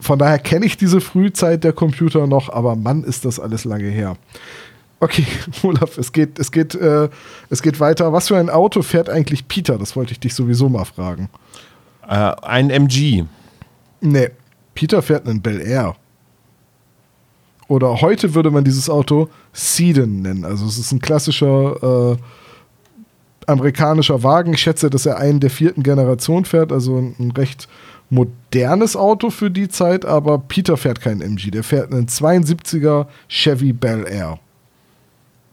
Von 0.00 0.18
daher 0.18 0.38
kenne 0.38 0.66
ich 0.66 0.76
diese 0.76 1.00
Frühzeit 1.00 1.62
der 1.64 1.72
Computer 1.72 2.26
noch, 2.26 2.48
aber 2.48 2.74
Mann, 2.74 3.04
ist 3.04 3.24
das 3.24 3.38
alles 3.38 3.64
lange 3.64 3.88
her. 3.88 4.16
Okay, 4.98 5.26
Olaf, 5.62 5.98
es 5.98 6.12
geht, 6.12 6.38
es 6.38 6.50
geht, 6.50 6.74
äh, 6.74 7.08
es 7.50 7.62
geht 7.62 7.80
weiter. 7.80 8.12
Was 8.12 8.28
für 8.28 8.36
ein 8.36 8.50
Auto 8.50 8.82
fährt 8.82 9.08
eigentlich 9.08 9.48
Peter? 9.48 9.78
Das 9.78 9.96
wollte 9.96 10.12
ich 10.12 10.20
dich 10.20 10.34
sowieso 10.34 10.68
mal 10.68 10.84
fragen. 10.84 11.28
Äh, 12.08 12.14
ein 12.42 12.70
MG. 12.70 13.24
Nee, 14.00 14.30
Peter 14.74 15.02
fährt 15.02 15.28
einen 15.28 15.40
Bel 15.40 15.60
Air. 15.60 15.96
Oder 17.68 18.00
heute 18.00 18.34
würde 18.34 18.50
man 18.50 18.64
dieses 18.64 18.90
Auto 18.90 19.28
Sedan 19.52 20.22
nennen. 20.22 20.44
Also 20.44 20.66
es 20.66 20.78
ist 20.78 20.92
ein 20.92 21.00
klassischer 21.00 22.12
äh, 22.12 22.16
amerikanischer 23.48 24.22
Wagen. 24.22 24.54
Ich 24.54 24.60
schätze, 24.60 24.90
dass 24.90 25.06
er 25.06 25.18
einen 25.18 25.40
der 25.40 25.50
vierten 25.50 25.82
Generation 25.82 26.44
fährt, 26.44 26.72
also 26.72 26.96
ein, 26.96 27.32
recht 27.36 27.68
modernes 28.10 28.94
Auto 28.94 29.30
für 29.30 29.50
die 29.50 29.68
Zeit, 29.68 30.04
aber 30.04 30.38
Peter 30.38 30.76
fährt 30.76 31.00
keinen 31.00 31.22
MG, 31.22 31.50
der 31.50 31.64
fährt 31.64 31.92
einen 31.92 32.06
72er 32.06 33.06
Chevy 33.28 33.72
Bel 33.72 34.06
Air. 34.06 34.38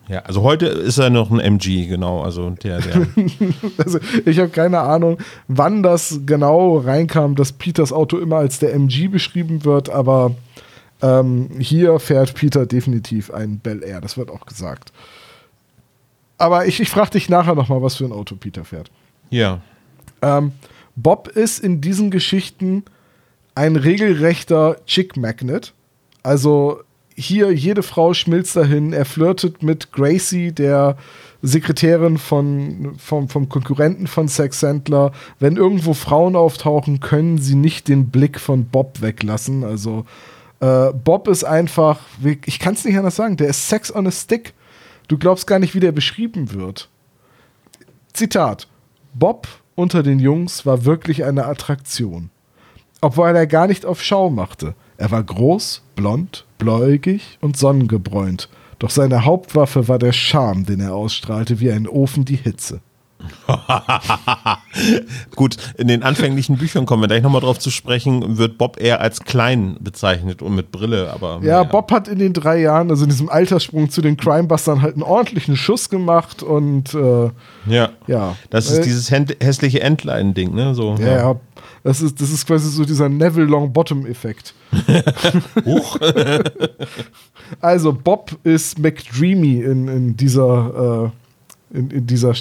Ja, 0.09 0.21
also 0.21 0.41
heute 0.41 0.65
ist 0.65 0.97
er 0.97 1.11
noch 1.11 1.29
ein 1.29 1.39
MG, 1.39 1.85
genau, 1.85 2.23
also 2.23 2.49
der, 2.49 2.81
der. 2.81 3.07
also 3.77 3.99
ich 4.25 4.39
habe 4.39 4.49
keine 4.49 4.79
Ahnung, 4.79 5.19
wann 5.47 5.83
das 5.83 6.21
genau 6.25 6.79
reinkam, 6.79 7.35
dass 7.35 7.53
Peters 7.53 7.93
Auto 7.93 8.17
immer 8.17 8.37
als 8.37 8.57
der 8.57 8.73
MG 8.73 9.07
beschrieben 9.07 9.63
wird, 9.65 9.89
aber 9.89 10.35
ähm, 11.01 11.49
hier 11.59 11.99
fährt 11.99 12.33
Peter 12.33 12.65
definitiv 12.65 13.31
ein 13.31 13.59
Bel 13.59 13.83
Air, 13.83 14.01
das 14.01 14.17
wird 14.17 14.31
auch 14.31 14.45
gesagt. 14.45 14.91
Aber 16.39 16.65
ich, 16.65 16.79
ich 16.79 16.89
frage 16.89 17.11
dich 17.11 17.29
nachher 17.29 17.53
nochmal, 17.53 17.83
was 17.83 17.95
für 17.95 18.05
ein 18.05 18.11
Auto 18.11 18.35
Peter 18.35 18.65
fährt. 18.65 18.89
Ja. 19.29 19.61
Ähm, 20.21 20.53
Bob 20.95 21.27
ist 21.27 21.59
in 21.59 21.81
diesen 21.81 22.09
Geschichten 22.09 22.83
ein 23.55 23.75
regelrechter 23.75 24.77
Chick 24.85 25.17
Magnet. 25.17 25.73
Also 26.23 26.79
hier 27.15 27.51
jede 27.51 27.83
Frau 27.83 28.13
schmilzt 28.13 28.55
dahin. 28.55 28.93
Er 28.93 29.05
flirtet 29.05 29.61
mit 29.61 29.91
Gracie, 29.91 30.53
der 30.53 30.95
Sekretärin 31.41 32.17
von, 32.17 32.95
vom, 32.97 33.27
vom 33.27 33.49
Konkurrenten 33.49 34.07
von 34.07 34.29
Sex 34.29 34.61
Sandler. 34.61 35.11
Wenn 35.39 35.57
irgendwo 35.57 35.93
Frauen 35.93 36.37
auftauchen, 36.37 37.01
können 37.01 37.37
sie 37.37 37.55
nicht 37.55 37.89
den 37.89 38.09
Blick 38.09 38.39
von 38.39 38.65
Bob 38.65 39.01
weglassen. 39.01 39.65
Also 39.65 40.05
äh, 40.61 40.91
Bob 40.93 41.27
ist 41.27 41.43
einfach, 41.43 41.99
ich 42.45 42.59
kann 42.59 42.73
es 42.73 42.85
nicht 42.85 42.97
anders 42.97 43.17
sagen, 43.17 43.35
der 43.35 43.49
ist 43.49 43.67
Sex 43.67 43.93
on 43.93 44.07
a 44.07 44.11
Stick. 44.11 44.53
Du 45.09 45.17
glaubst 45.17 45.47
gar 45.47 45.59
nicht, 45.59 45.75
wie 45.75 45.79
der 45.81 45.91
beschrieben 45.91 46.53
wird. 46.53 46.87
Zitat: 48.13 48.67
Bob 49.13 49.47
unter 49.75 50.03
den 50.03 50.19
Jungs 50.19 50.65
war 50.65 50.85
wirklich 50.85 51.25
eine 51.25 51.45
Attraktion. 51.45 52.29
Obwohl 53.01 53.29
er 53.29 53.47
gar 53.47 53.67
nicht 53.67 53.85
auf 53.85 54.03
Schau 54.03 54.29
machte. 54.29 54.75
Er 54.97 55.09
war 55.11 55.23
groß, 55.23 55.81
blond, 55.95 56.45
bläugig 56.57 57.37
und 57.41 57.57
sonnengebräunt. 57.57 58.49
Doch 58.77 58.89
seine 58.89 59.25
Hauptwaffe 59.25 59.87
war 59.87 59.97
der 59.97 60.11
Charme, 60.11 60.65
den 60.65 60.79
er 60.79 60.93
ausstrahlte 60.93 61.59
wie 61.59 61.71
ein 61.71 61.87
Ofen 61.87 62.25
die 62.25 62.35
Hitze. 62.35 62.81
Gut, 65.35 65.57
in 65.77 65.87
den 65.87 66.03
anfänglichen 66.03 66.57
Büchern 66.57 66.85
kommen 66.85 67.03
wir 67.03 67.07
gleich 67.07 67.21
nochmal 67.21 67.41
drauf 67.41 67.59
zu 67.59 67.69
sprechen, 67.69 68.37
wird 68.37 68.57
Bob 68.57 68.79
eher 68.79 69.01
als 69.01 69.21
klein 69.21 69.77
bezeichnet 69.79 70.41
und 70.41 70.55
mit 70.55 70.71
Brille, 70.71 71.11
aber. 71.11 71.39
Ja, 71.41 71.47
ja, 71.47 71.63
Bob 71.63 71.91
hat 71.91 72.07
in 72.07 72.19
den 72.19 72.33
drei 72.33 72.59
Jahren, 72.59 72.89
also 72.89 73.03
in 73.03 73.09
diesem 73.09 73.29
Alterssprung 73.29 73.89
zu 73.89 74.01
den 74.01 74.17
Crimebustern, 74.17 74.81
halt 74.81 74.93
einen 74.93 75.03
ordentlichen 75.03 75.57
Schuss 75.57 75.89
gemacht 75.89 76.43
und 76.43 76.93
äh, 76.93 77.29
ja. 77.67 77.89
ja. 78.07 78.35
Das 78.49 78.71
ist 78.71 78.79
äh, 78.79 78.83
dieses 78.83 79.11
hässliche 79.11 79.81
Entlein-Ding, 79.81 80.53
ne? 80.53 80.73
So, 80.73 80.95
ja, 80.99 81.17
ja. 81.17 81.35
Das 81.83 82.01
ist, 82.01 82.21
das 82.21 82.31
ist 82.31 82.45
quasi 82.45 82.69
so 82.69 82.85
dieser 82.85 83.09
Neville 83.09 83.45
Longbottom-Effekt. 83.45 84.53
Huch. 85.65 85.97
also, 87.61 87.93
Bob 87.93 88.37
ist 88.43 88.79
McDreamy 88.79 89.61
in, 89.61 89.87
in 89.87 90.17
dieser 90.17 91.11
äh, 91.13 91.28
in, 91.71 91.89
in 91.91 92.07
dieser 92.07 92.33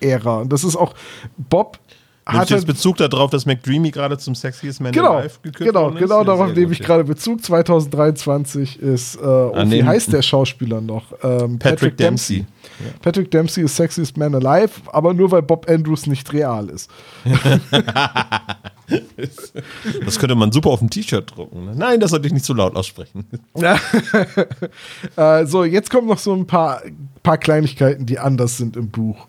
Ära. 0.00 0.38
Und 0.38 0.52
das 0.52 0.64
ist 0.64 0.76
auch 0.76 0.94
Bob. 1.36 1.78
Hat 2.26 2.50
jetzt 2.50 2.66
Bezug 2.66 2.98
darauf, 2.98 3.30
dass 3.30 3.46
McDreamy 3.46 3.90
gerade 3.90 4.18
zum 4.18 4.34
Sexiest 4.34 4.82
Man 4.82 4.92
genau, 4.92 5.16
Alive 5.16 5.38
gekürt 5.42 5.70
Genau, 5.70 5.88
ist? 5.88 5.98
genau 5.98 6.24
darauf 6.24 6.52
nehme 6.52 6.72
ich 6.72 6.80
gerade 6.80 7.02
Bezug. 7.02 7.42
2023 7.42 8.82
ist, 8.82 9.16
äh, 9.16 9.20
oh, 9.20 9.54
wie 9.64 9.82
heißt 9.82 10.12
der 10.12 10.20
Schauspieler 10.20 10.82
noch? 10.82 11.10
Ähm, 11.22 11.58
Patrick, 11.58 11.58
Patrick, 11.58 11.96
Dempsey. 11.96 12.36
Dempsey. 12.36 12.46
Ja. 12.84 12.92
Patrick 13.00 13.30
Dempsey 13.30 13.64
ist 13.64 13.76
Sexiest 13.76 14.18
Man 14.18 14.34
Alive, 14.34 14.72
aber 14.92 15.14
nur 15.14 15.30
weil 15.30 15.40
Bob 15.40 15.70
Andrews 15.70 16.06
nicht 16.06 16.30
real 16.34 16.68
ist. 16.68 16.90
das 20.04 20.18
könnte 20.18 20.34
man 20.34 20.52
super 20.52 20.70
auf 20.70 20.80
ein 20.80 20.90
T-Shirt 20.90 21.36
drucken. 21.36 21.66
Ne? 21.66 21.74
Nein, 21.76 22.00
das 22.00 22.10
sollte 22.10 22.26
ich 22.26 22.32
nicht 22.32 22.44
zu 22.44 22.52
so 22.52 22.58
laut 22.58 22.76
aussprechen. 22.76 23.26
äh, 25.16 25.46
so, 25.46 25.64
jetzt 25.64 25.90
kommen 25.90 26.08
noch 26.08 26.18
so 26.18 26.34
ein 26.34 26.46
paar, 26.46 26.82
paar 27.22 27.38
Kleinigkeiten, 27.38 28.06
die 28.06 28.18
anders 28.18 28.56
sind 28.56 28.76
im 28.76 28.88
Buch. 28.90 29.26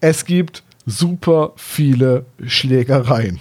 Es 0.00 0.24
gibt 0.24 0.62
super 0.84 1.52
viele 1.56 2.26
Schlägereien. 2.44 3.40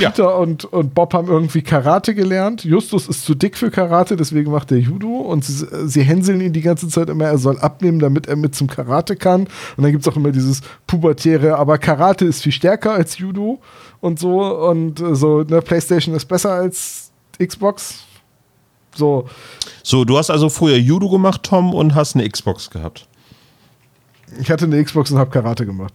Peter 0.00 0.24
ja. 0.24 0.34
und, 0.36 0.64
und 0.64 0.94
Bob 0.94 1.14
haben 1.14 1.28
irgendwie 1.28 1.62
Karate 1.62 2.14
gelernt. 2.14 2.64
Justus 2.64 3.08
ist 3.08 3.24
zu 3.24 3.34
dick 3.34 3.56
für 3.56 3.70
Karate, 3.70 4.16
deswegen 4.16 4.50
macht 4.50 4.72
er 4.72 4.78
Judo. 4.78 5.08
Und 5.08 5.44
sie, 5.44 5.66
sie 5.86 6.02
hänseln 6.02 6.40
ihn 6.40 6.52
die 6.52 6.62
ganze 6.62 6.88
Zeit 6.88 7.08
immer, 7.08 7.26
er 7.26 7.38
soll 7.38 7.58
abnehmen, 7.58 7.98
damit 7.98 8.26
er 8.26 8.36
mit 8.36 8.54
zum 8.54 8.66
Karate 8.66 9.16
kann. 9.16 9.42
Und 9.76 9.82
dann 9.82 9.92
gibt 9.92 10.06
es 10.06 10.12
auch 10.12 10.16
immer 10.16 10.32
dieses 10.32 10.62
pubertäre, 10.86 11.56
aber 11.56 11.78
Karate 11.78 12.24
ist 12.24 12.42
viel 12.42 12.52
stärker 12.52 12.92
als 12.92 13.18
Judo 13.18 13.60
und 14.00 14.18
so. 14.18 14.40
Und 14.40 15.00
äh, 15.00 15.14
so, 15.14 15.42
ne, 15.42 15.62
PlayStation 15.62 16.14
ist 16.14 16.26
besser 16.26 16.52
als 16.52 17.10
Xbox. 17.38 18.04
So. 18.94 19.28
So, 19.82 20.04
du 20.04 20.18
hast 20.18 20.30
also 20.30 20.48
früher 20.48 20.76
Judo 20.76 21.08
gemacht, 21.08 21.42
Tom, 21.44 21.74
und 21.74 21.94
hast 21.94 22.16
eine 22.16 22.28
Xbox 22.28 22.70
gehabt. 22.70 23.06
Ich 24.40 24.50
hatte 24.50 24.64
eine 24.64 24.82
Xbox 24.82 25.10
und 25.10 25.18
habe 25.18 25.30
Karate 25.30 25.66
gemacht. 25.66 25.92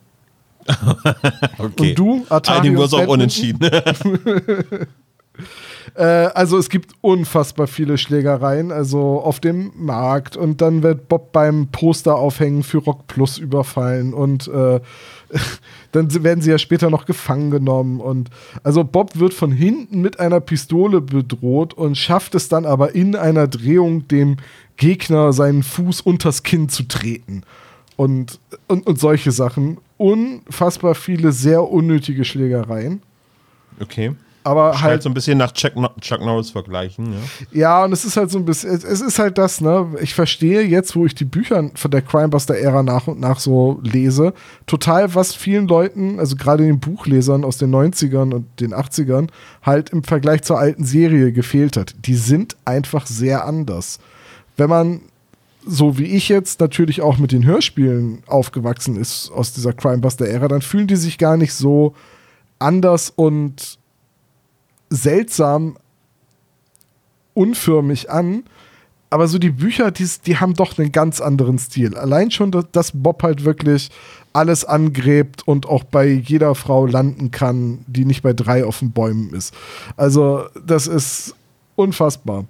okay. 1.57 1.89
Und 1.89 1.99
du? 1.99 2.25
Atari 2.29 2.59
Einigen 2.59 2.75
wir 2.77 2.83
uns 2.83 2.93
auch 2.93 3.07
unentschieden. 3.07 3.59
äh, 5.95 6.03
also 6.03 6.57
es 6.57 6.69
gibt 6.69 6.93
unfassbar 7.01 7.67
viele 7.67 7.97
Schlägereien, 7.97 8.71
also 8.71 9.21
auf 9.21 9.39
dem 9.39 9.71
Markt 9.75 10.37
und 10.37 10.61
dann 10.61 10.83
wird 10.83 11.07
Bob 11.07 11.31
beim 11.31 11.67
Poster 11.67 12.15
aufhängen 12.15 12.63
für 12.63 12.79
Rock 12.79 13.07
Plus 13.07 13.37
überfallen 13.37 14.13
und 14.13 14.47
äh, 14.47 14.79
dann 15.91 16.23
werden 16.23 16.41
sie 16.41 16.51
ja 16.51 16.57
später 16.57 16.89
noch 16.89 17.05
gefangen 17.05 17.51
genommen 17.51 17.99
und 17.99 18.29
also 18.63 18.83
Bob 18.83 19.19
wird 19.19 19.33
von 19.33 19.51
hinten 19.51 20.01
mit 20.01 20.19
einer 20.19 20.39
Pistole 20.39 21.01
bedroht 21.01 21.73
und 21.73 21.97
schafft 21.97 22.35
es 22.35 22.49
dann 22.49 22.65
aber 22.65 22.95
in 22.95 23.15
einer 23.15 23.47
Drehung 23.47 24.07
dem 24.07 24.37
Gegner 24.77 25.33
seinen 25.33 25.63
Fuß 25.63 26.01
unters 26.01 26.43
Kinn 26.43 26.69
zu 26.69 26.83
treten 26.83 27.43
und, 27.95 28.39
und, 28.67 28.85
und 28.85 28.99
solche 28.99 29.31
Sachen. 29.31 29.77
Unfassbar 29.97 30.95
viele 30.95 31.31
sehr 31.31 31.63
unnötige 31.63 32.25
Schlägereien. 32.25 33.01
Okay. 33.79 34.15
Aber 34.45 34.73
Halt 34.73 34.83
halt 34.83 35.01
so 35.01 35.09
ein 35.09 35.15
bisschen 35.15 35.39
nach 35.39 35.51
Chuck, 35.53 35.73
Chuck 36.01 36.19
Norris 36.19 36.51
vergleichen. 36.51 37.13
Ja. 37.13 37.19
Ja, 37.51 37.83
und 37.85 37.91
es 37.93 38.05
ist 38.05 38.15
halt 38.15 38.29
so 38.29 38.37
ein 38.37 38.45
bisschen, 38.45 38.69
es, 38.69 38.83
es 38.83 39.01
ist 39.01 39.17
halt 39.17 39.39
das, 39.39 39.59
ne? 39.59 39.87
Ich 40.01 40.13
verstehe 40.13 40.61
jetzt, 40.61 40.95
wo 40.95 41.03
ich 41.07 41.15
die 41.15 41.25
Bücher 41.25 41.71
von 41.73 41.89
der 41.89 42.03
Crimebuster-Ära 42.03 42.83
nach 42.83 43.07
und 43.07 43.19
nach 43.19 43.39
so 43.39 43.79
lese, 43.81 44.35
total, 44.67 45.15
was 45.15 45.33
vielen 45.33 45.67
Leuten, 45.67 46.19
also 46.19 46.35
gerade 46.35 46.63
den 46.63 46.79
Buchlesern 46.79 47.43
aus 47.43 47.57
den 47.57 47.73
90ern 47.73 48.35
und 48.35 48.59
den 48.59 48.75
80ern, 48.75 49.29
halt 49.63 49.89
im 49.89 50.03
Vergleich 50.03 50.43
zur 50.43 50.59
alten 50.59 50.85
Serie 50.85 51.31
gefehlt 51.31 51.75
hat. 51.75 51.95
Die 52.05 52.15
sind 52.15 52.55
einfach 52.65 53.07
sehr 53.07 53.47
anders. 53.47 53.97
Wenn 54.57 54.69
man, 54.69 55.01
so 55.65 55.97
wie 55.97 56.05
ich 56.05 56.29
jetzt, 56.29 56.59
natürlich 56.59 57.01
auch 57.01 57.17
mit 57.17 57.31
den 57.31 57.45
Hörspielen 57.45 58.23
aufgewachsen 58.27 58.95
ist 58.97 59.31
aus 59.31 59.53
dieser 59.53 59.73
Crimebuster-Ära, 59.73 60.47
dann 60.47 60.61
fühlen 60.61 60.87
die 60.87 60.95
sich 60.95 61.17
gar 61.17 61.37
nicht 61.37 61.53
so 61.53 61.93
anders 62.59 63.11
und 63.15 63.79
seltsam 64.89 65.77
unförmig 67.33 68.09
an. 68.09 68.43
Aber 69.09 69.27
so 69.27 69.37
die 69.37 69.51
Bücher, 69.51 69.91
die, 69.91 70.07
die 70.25 70.37
haben 70.37 70.55
doch 70.55 70.77
einen 70.77 70.91
ganz 70.91 71.21
anderen 71.21 71.57
Stil. 71.57 71.95
Allein 71.95 72.31
schon, 72.31 72.51
dass, 72.71 72.91
Bob 72.93 73.23
halt 73.23 73.45
wirklich 73.45 73.89
alles 74.33 74.65
angräbt 74.65 75.47
und 75.47 75.67
auch 75.67 75.83
bei 75.83 76.07
jeder 76.07 76.53
Frau 76.55 76.85
landen 76.85 77.31
kann, 77.31 77.79
die 77.87 78.03
nicht 78.03 78.23
bei 78.23 78.33
drei 78.33 78.65
auf 78.65 78.79
den 78.79 78.91
Bäumen 78.91 79.33
ist. 79.33 79.53
Also, 79.95 80.45
das 80.65 80.87
ist 80.87 81.35
unfassbar. 81.75 82.45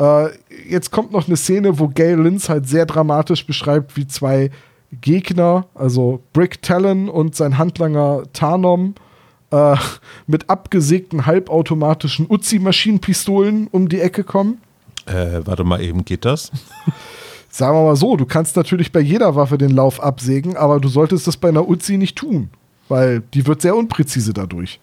Äh, 0.00 0.30
jetzt 0.68 0.90
kommt 0.90 1.12
noch 1.12 1.26
eine 1.26 1.36
Szene, 1.36 1.78
wo 1.78 1.88
Gail 1.88 2.18
Lynch 2.18 2.48
halt 2.48 2.66
sehr 2.66 2.86
dramatisch 2.86 3.46
beschreibt, 3.46 3.96
wie 3.96 4.06
zwei 4.06 4.50
Gegner, 5.00 5.66
also 5.74 6.22
Brick 6.32 6.62
Talon 6.62 7.08
und 7.08 7.36
sein 7.36 7.58
Handlanger 7.58 8.22
Tarnom, 8.32 8.94
äh, 9.50 9.76
mit 10.26 10.48
abgesägten 10.48 11.26
halbautomatischen 11.26 12.26
Uzi-Maschinenpistolen 12.28 13.68
um 13.70 13.88
die 13.88 14.00
Ecke 14.00 14.24
kommen. 14.24 14.60
Äh, 15.06 15.40
warte 15.44 15.64
mal 15.64 15.82
eben, 15.82 16.04
geht 16.04 16.24
das? 16.24 16.50
Sagen 17.50 17.76
wir 17.76 17.84
mal 17.84 17.96
so, 17.96 18.16
du 18.16 18.26
kannst 18.26 18.56
natürlich 18.56 18.92
bei 18.92 19.00
jeder 19.00 19.34
Waffe 19.34 19.58
den 19.58 19.70
Lauf 19.70 20.00
absägen, 20.00 20.56
aber 20.56 20.80
du 20.80 20.88
solltest 20.88 21.26
das 21.26 21.36
bei 21.36 21.48
einer 21.48 21.68
Uzi 21.68 21.98
nicht 21.98 22.16
tun, 22.16 22.48
weil 22.88 23.22
die 23.34 23.46
wird 23.46 23.60
sehr 23.60 23.76
unpräzise 23.76 24.32
dadurch. 24.32 24.80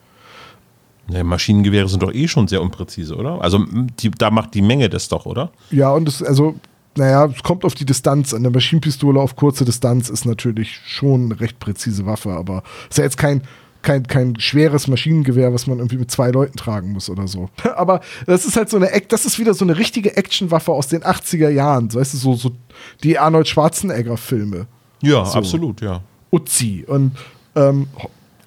Ne, 1.09 1.23
Maschinengewehre 1.23 1.87
sind 1.87 2.03
doch 2.03 2.13
eh 2.13 2.27
schon 2.27 2.47
sehr 2.47 2.61
unpräzise, 2.61 3.15
oder? 3.15 3.41
Also 3.41 3.65
die, 3.99 4.11
da 4.11 4.29
macht 4.29 4.53
die 4.53 4.61
Menge 4.61 4.89
das 4.89 5.07
doch, 5.07 5.25
oder? 5.25 5.51
Ja, 5.71 5.91
und 5.91 6.07
es, 6.07 6.21
also, 6.21 6.55
naja, 6.95 7.25
es 7.25 7.43
kommt 7.43 7.63
auf 7.63 7.75
die 7.75 7.85
Distanz 7.85 8.33
an. 8.33 8.43
Der 8.43 8.51
Maschinenpistole 8.51 9.19
auf 9.19 9.35
kurze 9.35 9.63
Distanz 9.65 10.09
ist 10.09 10.25
natürlich 10.25 10.79
schon 10.85 11.25
eine 11.25 11.39
recht 11.39 11.59
präzise 11.59 12.05
Waffe, 12.05 12.31
aber 12.31 12.63
ist 12.89 12.97
ja 12.97 13.05
jetzt 13.05 13.17
kein, 13.17 13.41
kein, 13.83 14.03
kein 14.07 14.37
schweres 14.39 14.87
Maschinengewehr, 14.87 15.53
was 15.53 15.65
man 15.65 15.77
irgendwie 15.77 15.97
mit 15.97 16.11
zwei 16.11 16.29
Leuten 16.31 16.57
tragen 16.57 16.91
muss 16.91 17.09
oder 17.09 17.27
so. 17.27 17.49
aber 17.75 18.01
das 18.25 18.45
ist 18.45 18.57
halt 18.57 18.69
so 18.69 18.75
eine, 18.77 18.89
das 19.07 19.25
ist 19.25 19.39
wieder 19.39 19.53
so 19.53 19.63
eine 19.63 19.77
richtige 19.77 20.17
Actionwaffe 20.17 20.73
aus 20.73 20.87
den 20.87 21.03
80er 21.03 21.49
Jahren. 21.49 21.89
So, 21.89 21.99
weißt 21.99 22.13
du, 22.15 22.17
so, 22.17 22.33
so 22.33 22.51
die 23.03 23.17
Arnold 23.17 23.47
Schwarzenegger-Filme. 23.47 24.67
Ja, 25.01 25.23
So. 25.23 25.37
absolut, 25.37 25.79
ja. 25.81 26.01
Uzi. 26.31 26.83
Und 26.85 27.11
ähm, 27.55 27.87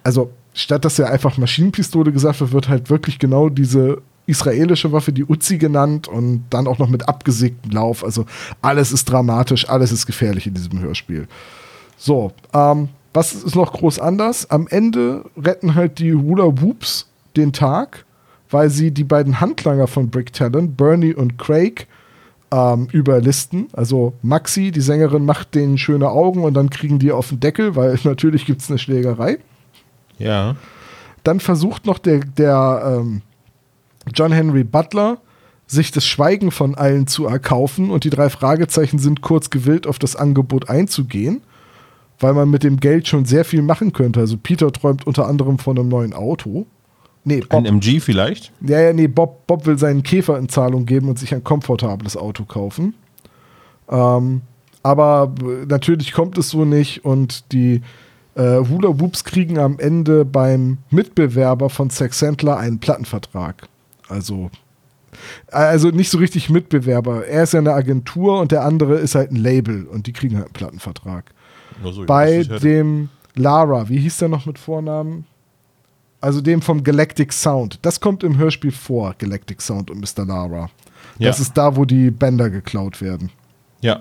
also 0.03 0.31
statt 0.55 0.85
dass 0.85 0.97
ja 0.97 1.07
einfach 1.07 1.39
Maschinenpistole 1.39 2.13
gesagt 2.13 2.41
wird, 2.41 2.53
wird 2.53 2.69
halt 2.69 2.91
wirklich 2.91 3.19
genau 3.19 3.49
diese 3.49 4.03
israelische 4.27 4.93
Waffe, 4.93 5.13
die 5.13 5.25
Uzi 5.25 5.59
genannt 5.59 6.07
und 6.07 6.45
dann 6.51 6.67
auch 6.67 6.79
noch 6.79 6.89
mit 6.89 7.09
abgesägtem 7.09 7.73
Lauf. 7.73 8.05
Also 8.05 8.27
alles 8.63 8.93
ist 8.93 9.07
dramatisch, 9.07 9.69
alles 9.69 9.93
ist 9.93 10.07
gefährlich 10.07 10.47
in 10.47 10.55
diesem 10.55 10.81
Hörspiel. 10.81 11.27
So, 11.97 12.33
ähm, 12.55 12.89
was 13.13 13.33
ist 13.33 13.57
noch 13.57 13.73
groß 13.73 13.99
anders? 13.99 14.49
Am 14.51 14.69
Ende 14.69 15.25
retten 15.37 15.75
halt 15.75 15.99
die 15.99 16.15
Hula 16.15 16.45
Whoops 16.61 17.09
den 17.37 17.53
Tag, 17.53 18.05
weil 18.51 18.71
sie 18.71 18.93
die 18.93 19.05
beiden 19.05 19.41
Handlanger 19.41 19.89
von 19.89 20.11
Brick 20.11 20.33
Talon, 20.33 20.75
Bernie 20.75 21.15
und 21.15 21.39
Craig, 21.39 21.89
ähm, 22.53 22.89
überlisten. 22.93 23.69
Also 23.73 24.15
Maxi, 24.23 24.71
die 24.71 24.81
Sängerin, 24.81 25.25
macht 25.25 25.55
denen 25.55 25.79
schöne 25.79 26.09
Augen 26.09 26.45
und 26.45 26.55
dann 26.55 26.71
kriegen 26.71 26.99
die 26.99 27.13
auf 27.13 27.29
den 27.29 27.41
Deckel, 27.41 27.77
weil 27.77 27.99
natürlich 28.05 28.47
gibt 28.47 28.63
es 28.63 28.71
eine 28.71 28.79
Schlägerei. 28.79 29.39
Ja. 30.21 30.57
Dann 31.25 31.41
versucht 31.41 31.87
noch 31.87 31.99
der, 31.99 32.21
der 32.21 32.99
ähm, 33.01 33.23
John 34.15 34.33
Henry 34.33 34.65
Butler, 34.65 35.19
sich 35.67 35.91
das 35.93 36.05
Schweigen 36.05 36.51
von 36.51 36.75
allen 36.75 37.07
zu 37.07 37.27
erkaufen 37.27 37.91
und 37.91 38.05
die 38.05 38.11
drei 38.11 38.29
Fragezeichen 38.29 38.99
sind 38.99 39.21
kurz 39.21 39.51
gewillt, 39.51 39.87
auf 39.87 39.99
das 39.99 40.17
Angebot 40.17 40.69
einzugehen, 40.69 41.43
weil 42.19 42.33
man 42.35 42.51
mit 42.51 42.65
dem 42.65 42.79
Geld 42.81 43.07
schon 43.07 43.25
sehr 43.25 43.45
viel 43.45 43.63
machen 43.63 43.93
könnte. 43.93 44.21
Also 44.21 44.37
Peter 44.37 44.73
träumt 44.73 45.07
unter 45.07 45.27
anderem 45.29 45.59
von 45.59 45.79
einem 45.79 45.89
neuen 45.89 46.13
Auto. 46.13 46.67
Nee, 47.23 47.41
Bob, 47.41 47.53
Ein 47.53 47.67
MG 47.67 48.01
vielleicht? 48.01 48.51
ja, 48.63 48.81
ja, 48.81 48.93
nee, 48.93 49.07
Bob, 49.07 49.47
Bob 49.47 49.67
will 49.67 49.79
seinen 49.79 50.03
Käfer 50.03 50.39
in 50.39 50.49
Zahlung 50.49 50.87
geben 50.87 51.09
und 51.09 51.19
sich 51.19 51.35
ein 51.35 51.45
komfortables 51.45 52.17
Auto 52.17 52.45
kaufen. 52.45 52.95
Ähm, 53.89 54.41
aber 54.83 55.33
natürlich 55.69 56.13
kommt 56.13 56.39
es 56.39 56.49
so 56.49 56.65
nicht 56.65 57.05
und 57.05 57.53
die 57.53 57.83
äh, 58.41 58.69
Hula 58.69 58.99
Whoops 59.01 59.25
kriegen 59.25 59.59
am 59.59 59.79
Ende 59.79 60.25
beim 60.25 60.79
Mitbewerber 60.91 61.69
von 61.71 61.91
Sex 61.91 62.19
Sandler 62.19 62.57
einen 62.59 62.79
Plattenvertrag. 62.81 63.69
Also, 64.09 64.51
also 65.51 65.89
nicht 65.91 66.11
so 66.11 66.19
richtig 66.19 66.51
Mitbewerber. 66.51 67.27
Er 67.27 67.43
ist 67.45 67.53
ja 67.53 67.61
eine 67.61 67.73
Agentur 67.75 68.41
und 68.41 68.53
der 68.53 68.65
andere 68.65 68.97
ist 68.97 69.15
halt 69.15 69.31
ein 69.31 69.37
Label 69.37 69.85
und 69.87 70.07
die 70.07 70.13
kriegen 70.13 70.37
halt 70.37 70.47
einen 70.47 70.53
Plattenvertrag. 70.55 71.25
So, 71.83 72.05
Bei 72.07 72.43
das 72.43 72.61
dem 72.63 73.09
Lara, 73.35 73.89
wie 73.89 73.99
hieß 73.99 74.19
der 74.19 74.29
noch 74.29 74.47
mit 74.47 74.59
Vornamen? 74.59 75.27
Also 76.21 76.41
dem 76.41 76.61
vom 76.61 76.83
Galactic 76.85 77.33
Sound. 77.33 77.79
Das 77.83 78.01
kommt 78.01 78.23
im 78.25 78.37
Hörspiel 78.37 78.73
vor, 78.73 79.15
Galactic 79.19 79.63
Sound 79.63 79.91
und 79.91 80.01
Mr. 80.01 80.27
Lara. 80.27 80.69
Das 81.19 81.39
Ja. 81.39 81.43
ist 81.43 81.57
da, 81.57 81.77
wo 81.77 81.85
die 81.85 82.11
Bänder 82.11 82.51
geklaut 82.51 83.01
werden. 83.01 83.31
Ja. 83.81 84.01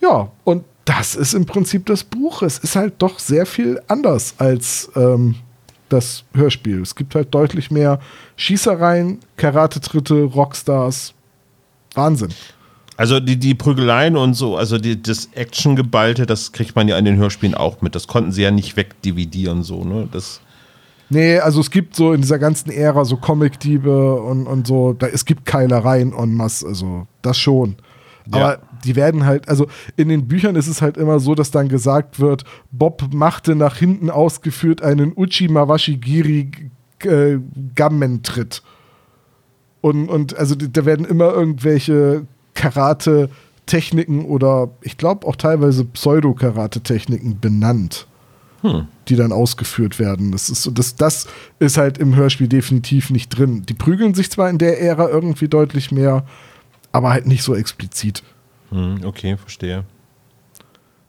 Ja, 0.00 0.30
und 0.44 0.64
das 0.88 1.14
ist 1.14 1.34
im 1.34 1.44
Prinzip 1.44 1.84
das 1.84 2.02
Buch. 2.02 2.40
Es 2.40 2.58
ist 2.58 2.74
halt 2.74 2.94
doch 2.98 3.18
sehr 3.18 3.44
viel 3.44 3.78
anders 3.88 4.34
als 4.38 4.90
ähm, 4.96 5.34
das 5.90 6.24
Hörspiel. 6.32 6.80
Es 6.80 6.94
gibt 6.94 7.14
halt 7.14 7.34
deutlich 7.34 7.70
mehr 7.70 8.00
Schießereien, 8.36 9.18
Karate-Tritte, 9.36 10.22
Rockstars. 10.22 11.12
Wahnsinn. 11.94 12.30
Also 12.96 13.20
die, 13.20 13.36
die 13.36 13.54
Prügeleien 13.54 14.16
und 14.16 14.32
so, 14.34 14.56
also 14.56 14.78
die, 14.78 15.00
das 15.00 15.28
Actiongeballte, 15.34 16.24
das 16.24 16.52
kriegt 16.52 16.74
man 16.74 16.88
ja 16.88 16.96
in 16.96 17.04
den 17.04 17.16
Hörspielen 17.16 17.54
auch 17.54 17.82
mit. 17.82 17.94
Das 17.94 18.08
konnten 18.08 18.32
sie 18.32 18.42
ja 18.42 18.50
nicht 18.50 18.76
wegdividieren, 18.76 19.62
so, 19.62 19.84
ne? 19.84 20.08
Das, 20.10 20.40
Nee, 21.10 21.38
also 21.38 21.60
es 21.60 21.70
gibt 21.70 21.96
so 21.96 22.12
in 22.12 22.20
dieser 22.20 22.38
ganzen 22.38 22.70
Ära 22.70 23.04
so 23.06 23.16
Comic-Diebe 23.16 24.20
und, 24.20 24.46
und 24.46 24.66
so, 24.66 24.92
da, 24.92 25.06
es 25.06 25.24
gibt 25.24 25.46
Keilereien 25.46 26.12
en 26.12 26.34
masse, 26.34 26.66
also 26.66 27.06
das 27.22 27.38
schon. 27.38 27.76
Aber 28.30 28.52
Ja. 28.54 28.58
die 28.84 28.96
werden 28.96 29.24
halt, 29.26 29.48
also 29.48 29.66
in 29.96 30.08
den 30.08 30.28
Büchern 30.28 30.56
ist 30.56 30.66
es 30.68 30.82
halt 30.82 30.96
immer 30.96 31.20
so, 31.20 31.34
dass 31.34 31.50
dann 31.50 31.68
gesagt 31.68 32.20
wird, 32.20 32.44
Bob 32.70 33.12
machte 33.12 33.54
nach 33.54 33.76
hinten 33.76 34.10
ausgeführt 34.10 34.82
einen 34.82 35.12
Uchi 35.16 35.48
Mawashi 35.48 35.96
Giri 35.96 36.50
äh, 37.04 37.38
Gammen-Tritt. 37.74 38.62
Und, 39.80 40.08
und 40.08 40.36
also 40.36 40.54
da 40.54 40.84
werden 40.84 41.06
immer 41.06 41.32
irgendwelche 41.32 42.26
Karate-Techniken 42.54 44.24
oder 44.24 44.70
ich 44.82 44.96
glaube 44.96 45.26
auch 45.26 45.36
teilweise 45.36 45.84
Pseudo-Karate-Techniken 45.84 47.38
benannt 47.40 48.06
die 49.08 49.14
dann 49.14 49.30
ausgeführt 49.30 50.00
werden. 50.00 50.32
Das 50.32 50.50
ist, 50.50 50.68
das, 50.74 50.96
das 50.96 51.28
ist 51.60 51.76
halt 51.78 51.96
im 51.98 52.16
Hörspiel 52.16 52.48
definitiv 52.48 53.08
nicht 53.10 53.28
drin. 53.28 53.62
Die 53.68 53.72
prügeln 53.72 54.14
sich 54.14 54.32
zwar 54.32 54.50
in 54.50 54.58
der 54.58 54.82
Ära 54.82 55.08
irgendwie 55.08 55.46
deutlich 55.46 55.92
mehr, 55.92 56.24
aber 56.92 57.10
halt 57.10 57.26
nicht 57.26 57.42
so 57.42 57.54
explizit. 57.54 58.22
hm, 58.70 59.00
okay, 59.04 59.36
verstehe. 59.36 59.84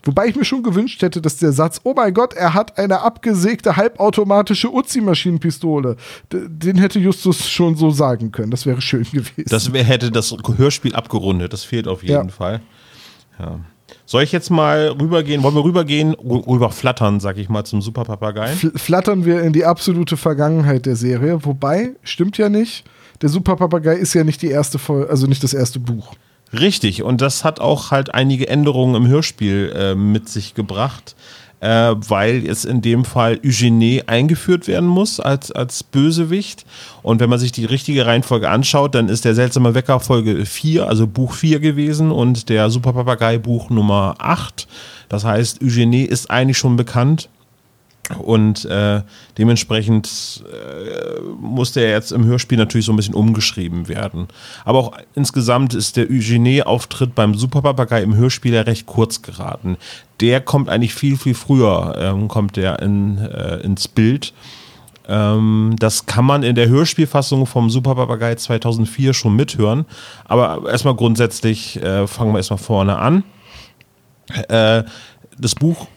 Wobei 0.03 0.27
ich 0.27 0.35
mir 0.37 0.45
schon 0.45 0.63
gewünscht 0.63 1.01
hätte, 1.01 1.21
dass 1.21 1.37
der 1.37 1.51
Satz, 1.51 1.81
oh 1.83 1.93
mein 1.93 2.13
Gott, 2.13 2.33
er 2.33 2.53
hat 2.53 2.77
eine 2.77 3.01
abgesägte 3.01 3.75
halbautomatische 3.75 4.73
Uzi-Maschinenpistole, 4.73 5.97
den 6.31 6.77
hätte 6.77 6.99
Justus 6.99 7.49
schon 7.49 7.75
so 7.75 7.91
sagen 7.91 8.31
können. 8.31 8.49
Das 8.49 8.65
wäre 8.65 8.79
schön 8.81 9.03
gewesen. 9.11 9.43
Das 9.49 9.73
wär, 9.73 9.83
hätte 9.83 10.09
das 10.09 10.33
Hörspiel 10.55 10.95
abgerundet, 10.95 11.51
das 11.51 11.65
fehlt 11.65 11.87
auf 11.87 12.01
jeden 12.01 12.29
Ja. 12.29 12.33
Fall. 12.33 12.61
Ja. 13.39 13.59
Soll 14.05 14.23
ich 14.23 14.31
jetzt 14.31 14.49
mal 14.51 14.95
rübergehen? 14.99 15.43
Wollen 15.43 15.55
wir 15.55 15.63
rübergehen, 15.65 16.15
rü- 16.15 16.47
rüberflattern, 16.47 17.19
sag 17.19 17.37
ich 17.37 17.49
mal, 17.49 17.65
zum 17.65 17.81
Superpapageien? 17.81 18.57
Fl- 18.57 18.77
flattern 18.79 19.25
wir 19.25 19.41
in 19.43 19.51
die 19.51 19.65
absolute 19.65 20.15
Vergangenheit 20.15 20.85
der 20.85 20.95
Serie. 20.95 21.43
Wobei, 21.43 21.95
stimmt 22.03 22.37
ja 22.37 22.47
nicht. 22.49 22.85
Der 23.21 23.29
Superpapagei 23.29 23.95
ist 23.95 24.13
ja 24.13 24.23
nicht 24.23 24.41
die 24.41 24.49
erste 24.49 24.79
Folge, 24.79 25.09
also 25.09 25.27
nicht 25.27 25.43
das 25.43 25.53
erste 25.53 25.79
Buch. 25.79 26.13
Richtig, 26.51 27.03
und 27.03 27.21
das 27.21 27.43
hat 27.43 27.59
auch 27.59 27.91
halt 27.91 28.13
einige 28.13 28.47
Änderungen 28.47 28.95
im 28.95 29.07
Hörspiel 29.07 29.71
äh, 29.75 29.95
mit 29.95 30.29
sich 30.29 30.55
gebracht, 30.55 31.15
äh, 31.59 31.67
weil 31.95 32.47
es 32.47 32.65
in 32.65 32.81
dem 32.81 33.05
Fall 33.05 33.39
Eugenie 33.45 34.03
eingeführt 34.07 34.67
werden 34.67 34.89
muss 34.89 35.19
als, 35.19 35.51
als 35.51 35.83
Bösewicht. 35.83 36.65
Und 37.03 37.19
wenn 37.19 37.29
man 37.29 37.37
sich 37.37 37.51
die 37.51 37.65
richtige 37.65 38.05
Reihenfolge 38.05 38.49
anschaut, 38.49 38.95
dann 38.95 39.09
ist 39.09 39.25
der 39.25 39.35
seltsame 39.35 39.75
Wecker 39.75 39.99
Folge 39.99 40.45
4, 40.45 40.87
also 40.87 41.05
Buch 41.05 41.33
4 41.33 41.59
gewesen 41.59 42.11
und 42.11 42.49
der 42.49 42.69
Superpapagei 42.71 43.37
Buch 43.37 43.69
Nummer 43.69 44.15
8. 44.17 44.67
Das 45.07 45.25
heißt, 45.25 45.61
Eugenie 45.61 46.03
ist 46.03 46.31
eigentlich 46.31 46.57
schon 46.57 46.77
bekannt. 46.77 47.29
Und 48.17 48.65
äh, 48.65 49.03
dementsprechend 49.37 50.43
äh, 50.51 51.21
musste 51.39 51.81
er 51.81 51.91
jetzt 51.91 52.11
im 52.11 52.25
Hörspiel 52.25 52.57
natürlich 52.57 52.85
so 52.85 52.93
ein 52.93 52.95
bisschen 52.95 53.13
umgeschrieben 53.13 53.87
werden. 53.87 54.27
Aber 54.65 54.79
auch 54.79 54.91
insgesamt 55.13 55.75
ist 55.75 55.95
der 55.95 56.09
Eugenie-Auftritt 56.09 57.13
beim 57.13 57.35
Superpapagei 57.35 58.01
im 58.01 58.15
Hörspiel 58.15 58.53
ja 58.53 58.61
recht 58.61 58.87
kurz 58.87 59.21
geraten. 59.21 59.77
Der 60.21 60.41
kommt 60.41 60.69
eigentlich 60.69 60.95
viel, 60.95 61.17
viel 61.17 61.35
früher, 61.35 61.95
ähm, 61.99 62.27
kommt 62.27 62.55
der 62.55 62.79
in, 62.79 63.19
äh, 63.19 63.57
ins 63.57 63.87
Bild. 63.87 64.33
Ähm, 65.07 65.75
das 65.79 66.05
kann 66.05 66.25
man 66.25 66.43
in 66.43 66.55
der 66.55 66.67
Hörspielfassung 66.67 67.45
vom 67.45 67.69
Superpapagei 67.69 68.35
2004 68.35 69.13
schon 69.13 69.35
mithören. 69.35 69.85
Aber 70.25 70.69
erstmal 70.69 70.95
grundsätzlich 70.95 71.81
äh, 71.81 72.07
fangen 72.07 72.31
wir 72.33 72.37
erstmal 72.37 72.59
vorne 72.59 72.97
an. 72.97 73.23
Äh, 74.47 74.83
das 75.37 75.55
Buch 75.55 75.87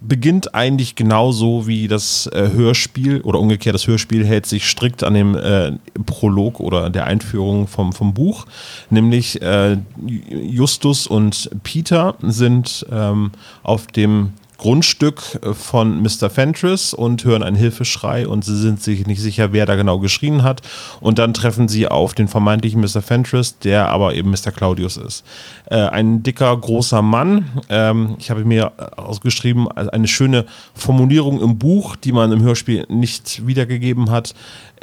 beginnt 0.00 0.54
eigentlich 0.54 0.96
genauso 0.96 1.66
wie 1.66 1.88
das 1.88 2.26
äh, 2.26 2.50
Hörspiel 2.52 3.22
oder 3.22 3.38
umgekehrt, 3.38 3.74
das 3.74 3.86
Hörspiel 3.86 4.24
hält 4.26 4.46
sich 4.46 4.66
strikt 4.66 5.02
an 5.02 5.14
dem 5.14 5.34
äh, 5.34 5.72
Prolog 6.04 6.60
oder 6.60 6.90
der 6.90 7.06
Einführung 7.06 7.66
vom, 7.66 7.92
vom 7.92 8.12
Buch. 8.12 8.46
Nämlich 8.90 9.40
äh, 9.40 9.78
Justus 10.06 11.06
und 11.06 11.50
Peter 11.62 12.14
sind 12.22 12.86
ähm, 12.90 13.32
auf 13.62 13.86
dem 13.86 14.32
Grundstück 14.58 15.38
äh, 15.42 15.54
von 15.54 16.02
Mr. 16.02 16.28
Fentress 16.28 16.92
und 16.92 17.24
hören 17.24 17.42
einen 17.42 17.56
Hilfeschrei 17.56 18.28
und 18.28 18.44
sie 18.44 18.56
sind 18.56 18.82
sich 18.82 19.06
nicht 19.06 19.22
sicher, 19.22 19.52
wer 19.52 19.64
da 19.64 19.76
genau 19.76 19.98
geschrien 20.00 20.42
hat. 20.42 20.60
Und 21.00 21.18
dann 21.18 21.32
treffen 21.32 21.68
sie 21.68 21.88
auf 21.88 22.12
den 22.12 22.28
vermeintlichen 22.28 22.80
Mr. 22.80 23.00
Fentress, 23.00 23.58
der 23.58 23.88
aber 23.88 24.14
eben 24.14 24.30
Mr. 24.30 24.50
Claudius 24.50 24.96
ist. 24.96 25.24
Äh, 25.70 25.76
ein 25.76 26.22
dicker, 26.22 26.54
großer 26.56 27.00
Mann. 27.00 27.62
Ähm, 27.70 28.16
ich 28.18 28.30
habe 28.30 28.44
mir 28.44 28.72
ausgeschrieben, 28.98 29.68
eine 29.68 30.08
schöne 30.08 30.44
Formulierung 30.74 31.40
im 31.40 31.58
Buch, 31.58 31.96
die 31.96 32.12
man 32.12 32.32
im 32.32 32.42
Hörspiel 32.42 32.84
nicht 32.88 33.46
wiedergegeben 33.46 34.10
hat. 34.10 34.34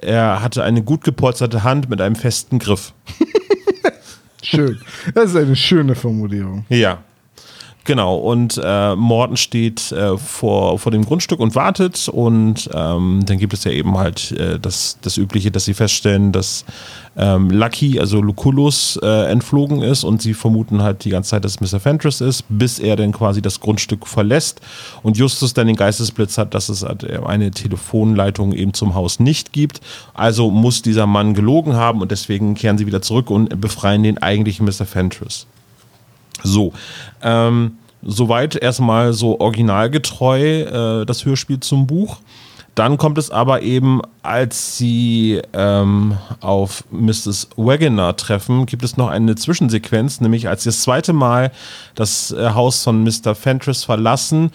Er 0.01 0.41
hatte 0.41 0.63
eine 0.63 0.83
gut 0.83 1.03
gepolsterte 1.03 1.63
Hand 1.63 1.89
mit 1.89 2.01
einem 2.01 2.15
festen 2.15 2.59
Griff. 2.59 2.93
Schön. 4.41 4.79
Das 5.15 5.31
ist 5.31 5.35
eine 5.35 5.55
schöne 5.55 5.95
Formulierung. 5.95 6.65
Ja, 6.69 6.99
Genau, 7.85 8.15
und 8.15 8.59
äh, 8.63 8.95
Morten 8.95 9.37
steht 9.37 9.91
äh, 9.91 10.17
vor, 10.17 10.79
vor 10.79 10.91
dem 10.91 11.05
Grundstück 11.05 11.39
und 11.39 11.53
wartet 11.53 12.09
und 12.09 12.67
ähm, 12.73 13.21
dann 13.27 13.37
gibt 13.37 13.53
es 13.53 13.63
ja 13.63 13.71
eben 13.71 13.95
halt 13.95 14.31
äh, 14.31 14.59
das, 14.59 14.97
das 15.03 15.17
Übliche, 15.17 15.51
dass 15.51 15.65
sie 15.65 15.75
feststellen, 15.75 16.31
dass 16.31 16.65
ähm, 17.15 17.51
Lucky, 17.51 17.99
also 17.99 18.21
Lucullus, 18.21 18.99
äh, 19.03 19.29
entflogen 19.29 19.83
ist 19.83 20.03
und 20.03 20.19
sie 20.19 20.33
vermuten 20.33 20.81
halt 20.81 21.05
die 21.05 21.11
ganze 21.11 21.29
Zeit, 21.29 21.45
dass 21.45 21.61
es 21.61 21.73
Mr. 21.73 21.79
Fentress 21.79 22.21
ist, 22.21 22.45
bis 22.49 22.79
er 22.79 22.95
dann 22.95 23.11
quasi 23.11 23.39
das 23.39 23.59
Grundstück 23.59 24.07
verlässt 24.07 24.61
und 25.03 25.15
Justus 25.15 25.53
dann 25.53 25.67
den 25.67 25.75
Geistesblitz 25.75 26.39
hat, 26.39 26.55
dass 26.55 26.69
es 26.69 26.81
halt 26.81 27.07
eine 27.23 27.51
Telefonleitung 27.51 28.53
eben 28.53 28.73
zum 28.73 28.95
Haus 28.95 29.19
nicht 29.19 29.53
gibt. 29.53 29.79
Also 30.15 30.49
muss 30.49 30.81
dieser 30.81 31.05
Mann 31.05 31.35
gelogen 31.35 31.75
haben 31.75 32.01
und 32.01 32.09
deswegen 32.09 32.55
kehren 32.55 32.79
sie 32.79 32.87
wieder 32.87 33.03
zurück 33.03 33.29
und 33.29 33.61
befreien 33.61 34.01
den 34.01 34.17
eigentlichen 34.17 34.65
Mr. 34.65 34.87
Fentress. 34.87 35.45
So, 36.45 36.73
ähm, 37.21 37.77
soweit 38.01 38.55
erstmal 38.55 39.13
so 39.13 39.39
originalgetreu 39.39 41.01
äh, 41.01 41.05
das 41.05 41.25
Hörspiel 41.25 41.59
zum 41.59 41.87
Buch. 41.87 42.19
Dann 42.75 42.97
kommt 42.97 43.17
es 43.17 43.31
aber 43.31 43.61
eben, 43.61 44.01
als 44.21 44.77
sie 44.77 45.41
ähm, 45.53 46.17
auf 46.41 46.83
Mrs. 46.91 47.49
Wagoner 47.55 48.17
treffen, 48.17 48.65
gibt 48.65 48.83
es 48.83 48.97
noch 48.97 49.07
eine 49.07 49.35
Zwischensequenz, 49.35 50.19
nämlich 50.19 50.49
als 50.49 50.63
sie 50.63 50.69
das 50.69 50.81
zweite 50.81 51.13
Mal 51.13 51.53
das 51.95 52.31
äh, 52.31 52.49
Haus 52.49 52.83
von 52.83 53.01
Mr. 53.01 53.33
Fentress 53.33 53.85
verlassen, 53.85 54.51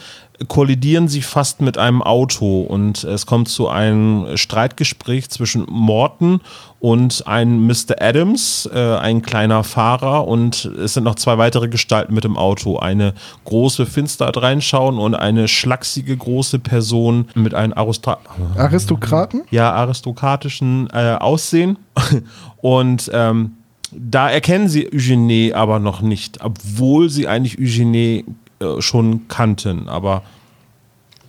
kollidieren 0.48 1.08
sie 1.08 1.22
fast 1.22 1.60
mit 1.60 1.76
einem 1.76 2.02
Auto 2.02 2.62
und 2.62 3.04
es 3.04 3.26
kommt 3.26 3.48
zu 3.48 3.68
einem 3.68 4.36
Streitgespräch 4.36 5.28
zwischen 5.28 5.66
Morton 5.68 6.40
und 6.78 7.26
einem 7.26 7.66
Mr. 7.66 8.00
Adams, 8.00 8.68
äh, 8.72 8.96
ein 8.96 9.20
kleiner 9.20 9.64
Fahrer 9.64 10.26
und 10.26 10.64
es 10.64 10.94
sind 10.94 11.04
noch 11.04 11.16
zwei 11.16 11.36
weitere 11.36 11.68
Gestalten 11.68 12.14
mit 12.14 12.24
dem 12.24 12.38
Auto. 12.38 12.78
Eine 12.78 13.12
große 13.44 13.84
Finster 13.84 14.30
reinschauen 14.34 14.98
und 14.98 15.14
eine 15.14 15.46
schlachsige 15.46 16.16
große 16.16 16.58
Person 16.58 17.28
mit 17.34 17.54
einem 17.54 17.74
Aristra 17.74 18.18
Aristokraten? 18.56 19.42
Ja, 19.50 19.72
aristokratischen 19.72 20.88
äh, 20.92 21.16
Aussehen 21.20 21.76
und 22.62 23.10
ähm, 23.12 23.56
da 23.92 24.30
erkennen 24.30 24.68
sie 24.68 24.86
Eugenie 24.86 25.52
aber 25.52 25.80
noch 25.80 26.00
nicht, 26.00 26.42
obwohl 26.42 27.10
sie 27.10 27.26
eigentlich 27.26 27.58
Eugenie 27.58 28.24
äh, 28.60 28.80
schon 28.80 29.28
kannten, 29.28 29.88
aber 29.88 30.22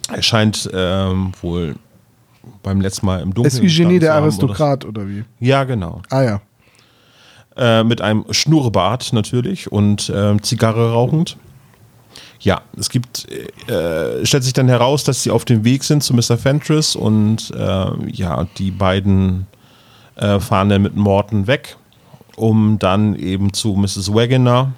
er 0.09 0.21
scheint 0.21 0.69
ähm, 0.73 1.31
wohl 1.41 1.75
beim 2.63 2.81
letzten 2.81 3.05
Mal 3.05 3.21
im 3.21 3.33
Dunkeln. 3.33 3.53
Ist 3.53 3.61
Eugenie 3.61 3.99
der 3.99 4.15
Aristokrat 4.15 4.85
oder, 4.85 5.01
oder, 5.01 5.09
wie? 5.09 5.23
Ja, 5.39 5.63
genau. 5.63 6.01
Ah 6.09 6.23
ja. 6.23 6.41
Äh, 7.55 7.83
mit 7.83 8.01
einem 8.01 8.25
Schnurrbart 8.31 9.13
natürlich 9.13 9.71
und 9.71 10.11
ähm, 10.13 10.41
Zigarre 10.41 10.91
rauchend. 10.91 11.37
Ja, 12.39 12.61
es 12.77 12.89
gibt, 12.89 13.27
äh, 13.69 14.25
stellt 14.25 14.43
sich 14.43 14.53
dann 14.53 14.67
heraus, 14.67 15.03
dass 15.03 15.21
sie 15.21 15.31
auf 15.31 15.45
dem 15.45 15.63
Weg 15.63 15.83
sind 15.83 16.01
zu 16.01 16.13
Mr. 16.13 16.37
Fentress 16.37 16.95
und 16.95 17.51
äh, 17.51 18.11
ja, 18.11 18.47
die 18.57 18.71
beiden 18.71 19.47
äh, 20.15 20.39
fahren 20.39 20.69
dann 20.69 20.81
mit 20.81 20.95
Morton 20.95 21.45
weg, 21.45 21.77
um 22.35 22.79
dann 22.79 23.15
eben 23.15 23.53
zu 23.53 23.73
Mrs. 23.73 24.13
Wagoner 24.13 24.73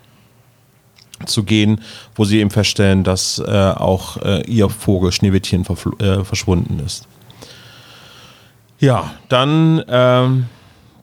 zu 1.25 1.43
gehen, 1.43 1.81
wo 2.15 2.25
sie 2.25 2.39
eben 2.39 2.49
feststellen, 2.49 3.03
dass 3.03 3.39
äh, 3.39 3.51
auch 3.51 4.17
äh, 4.17 4.41
ihr 4.45 4.69
Vogel 4.69 5.11
Schneewittchen 5.11 5.65
äh, 5.99 6.23
verschwunden 6.23 6.81
ist. 6.85 7.07
Ja, 8.79 9.11
dann 9.29 9.81
ähm, 9.87 10.45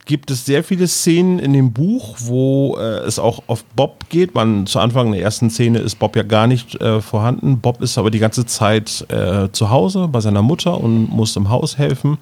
gibt 0.05 0.29
es 0.29 0.45
sehr 0.45 0.63
viele 0.63 0.87
Szenen 0.87 1.39
in 1.39 1.53
dem 1.53 1.73
Buch, 1.73 2.15
wo 2.19 2.77
äh, 2.77 2.99
es 3.07 3.17
auch 3.17 3.43
auf 3.47 3.63
Bob 3.75 4.09
geht. 4.09 4.35
Man 4.35 4.67
zu 4.67 4.79
Anfang 4.79 5.11
der 5.11 5.21
ersten 5.21 5.49
Szene 5.49 5.79
ist 5.79 5.97
Bob 5.97 6.15
ja 6.15 6.23
gar 6.23 6.47
nicht 6.47 6.79
äh, 6.81 7.01
vorhanden. 7.01 7.59
Bob 7.59 7.81
ist 7.81 7.97
aber 7.97 8.11
die 8.11 8.19
ganze 8.19 8.45
Zeit 8.45 9.05
äh, 9.09 9.49
zu 9.51 9.69
Hause 9.69 10.07
bei 10.07 10.19
seiner 10.19 10.41
Mutter 10.41 10.79
und 10.79 11.09
muss 11.09 11.35
im 11.35 11.49
Haus 11.49 11.77
helfen. 11.77 12.17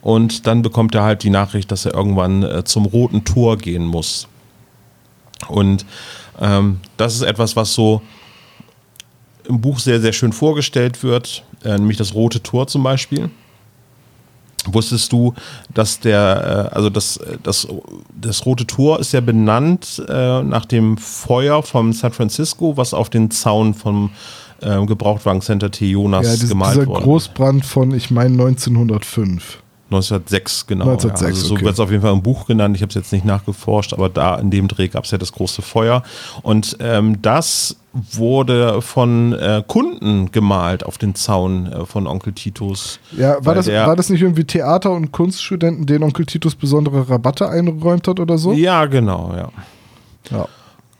Und 0.00 0.46
dann 0.46 0.62
bekommt 0.62 0.94
er 0.94 1.02
halt 1.02 1.22
die 1.22 1.30
Nachricht, 1.30 1.72
dass 1.72 1.86
er 1.86 1.94
irgendwann 1.94 2.62
zum 2.66 2.84
Roten 2.84 3.24
Tor 3.24 3.56
gehen 3.56 3.86
muss. 3.86 4.28
Und 5.48 5.86
ähm, 6.40 6.80
das 6.96 7.14
ist 7.14 7.22
etwas, 7.22 7.56
was 7.56 7.72
so 7.72 8.02
im 9.48 9.60
Buch 9.60 9.78
sehr, 9.78 10.00
sehr 10.00 10.12
schön 10.12 10.32
vorgestellt 10.32 11.02
wird, 11.02 11.44
äh, 11.64 11.76
nämlich 11.76 11.96
das 11.96 12.14
Rote 12.14 12.42
Tor 12.42 12.66
zum 12.66 12.82
Beispiel. 12.82 13.30
Wusstest 14.66 15.12
du, 15.12 15.34
dass 15.72 16.00
der, 16.00 16.70
äh, 16.72 16.74
also 16.74 16.88
das, 16.88 17.20
das, 17.42 17.68
das 18.18 18.46
Rote 18.46 18.66
Tor 18.66 18.98
ist 19.00 19.12
ja 19.12 19.20
benannt 19.20 20.02
äh, 20.08 20.42
nach 20.42 20.64
dem 20.64 20.96
Feuer 20.96 21.62
vom 21.62 21.92
San 21.92 22.12
Francisco, 22.12 22.76
was 22.76 22.94
auf 22.94 23.10
den 23.10 23.30
Zaun 23.30 23.74
vom 23.74 24.10
äh, 24.62 24.84
Gebrauchtwagencenter 24.86 25.70
T. 25.70 25.90
Jonas 25.90 26.26
ja, 26.26 26.32
dieses, 26.32 26.48
gemalt 26.48 26.76
wurde. 26.76 26.86
Dieser 26.86 27.00
Großbrand 27.00 27.66
von, 27.66 27.94
ich 27.94 28.10
meine, 28.10 28.30
1905. 28.30 29.58
1906, 29.90 30.66
genau. 30.66 30.84
1906, 30.86 31.20
ja. 31.20 31.26
Also 31.26 31.46
so 31.46 31.54
okay. 31.54 31.64
wird 31.64 31.74
es 31.74 31.80
auf 31.80 31.90
jeden 31.90 32.02
Fall 32.02 32.12
im 32.12 32.22
Buch 32.22 32.46
genannt. 32.46 32.74
Ich 32.74 32.82
habe 32.82 32.88
es 32.88 32.94
jetzt 32.94 33.12
nicht 33.12 33.24
nachgeforscht, 33.24 33.92
aber 33.92 34.08
da 34.08 34.36
in 34.36 34.50
dem 34.50 34.66
Dreh 34.68 34.88
gab 34.88 35.04
es 35.04 35.10
ja 35.10 35.18
das 35.18 35.32
große 35.32 35.62
Feuer. 35.62 36.02
Und 36.42 36.76
ähm, 36.80 37.20
das 37.20 37.76
wurde 37.92 38.82
von 38.82 39.34
äh, 39.34 39.62
Kunden 39.66 40.32
gemalt 40.32 40.84
auf 40.84 40.98
den 40.98 41.14
Zaun 41.14 41.70
äh, 41.70 41.84
von 41.86 42.06
Onkel 42.06 42.32
Titus. 42.32 42.98
Ja, 43.16 43.44
war 43.44 43.54
das, 43.54 43.68
war 43.68 43.94
das 43.94 44.10
nicht 44.10 44.22
irgendwie 44.22 44.44
Theater- 44.44 44.92
und 44.92 45.12
Kunststudenten, 45.12 45.86
denen 45.86 46.02
Onkel 46.02 46.26
Titus 46.26 46.54
besondere 46.56 47.08
Rabatte 47.08 47.48
eingeräumt 47.48 48.08
hat 48.08 48.18
oder 48.18 48.38
so? 48.38 48.52
Ja, 48.52 48.86
genau, 48.86 49.32
ja. 49.36 49.50
Ja. 50.30 50.48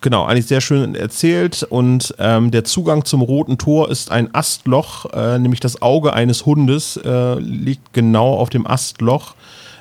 Genau, 0.04 0.26
eigentlich 0.26 0.44
sehr 0.44 0.60
schön 0.60 0.94
erzählt. 0.94 1.62
Und 1.62 2.14
ähm, 2.18 2.50
der 2.50 2.64
Zugang 2.64 3.06
zum 3.06 3.22
Roten 3.22 3.56
Tor 3.56 3.90
ist 3.90 4.10
ein 4.10 4.34
Astloch, 4.34 5.06
äh, 5.14 5.38
nämlich 5.38 5.60
das 5.60 5.80
Auge 5.80 6.12
eines 6.12 6.44
Hundes 6.44 7.00
äh, 7.02 7.38
liegt 7.40 7.94
genau 7.94 8.34
auf 8.34 8.50
dem 8.50 8.66
Astloch, 8.66 9.34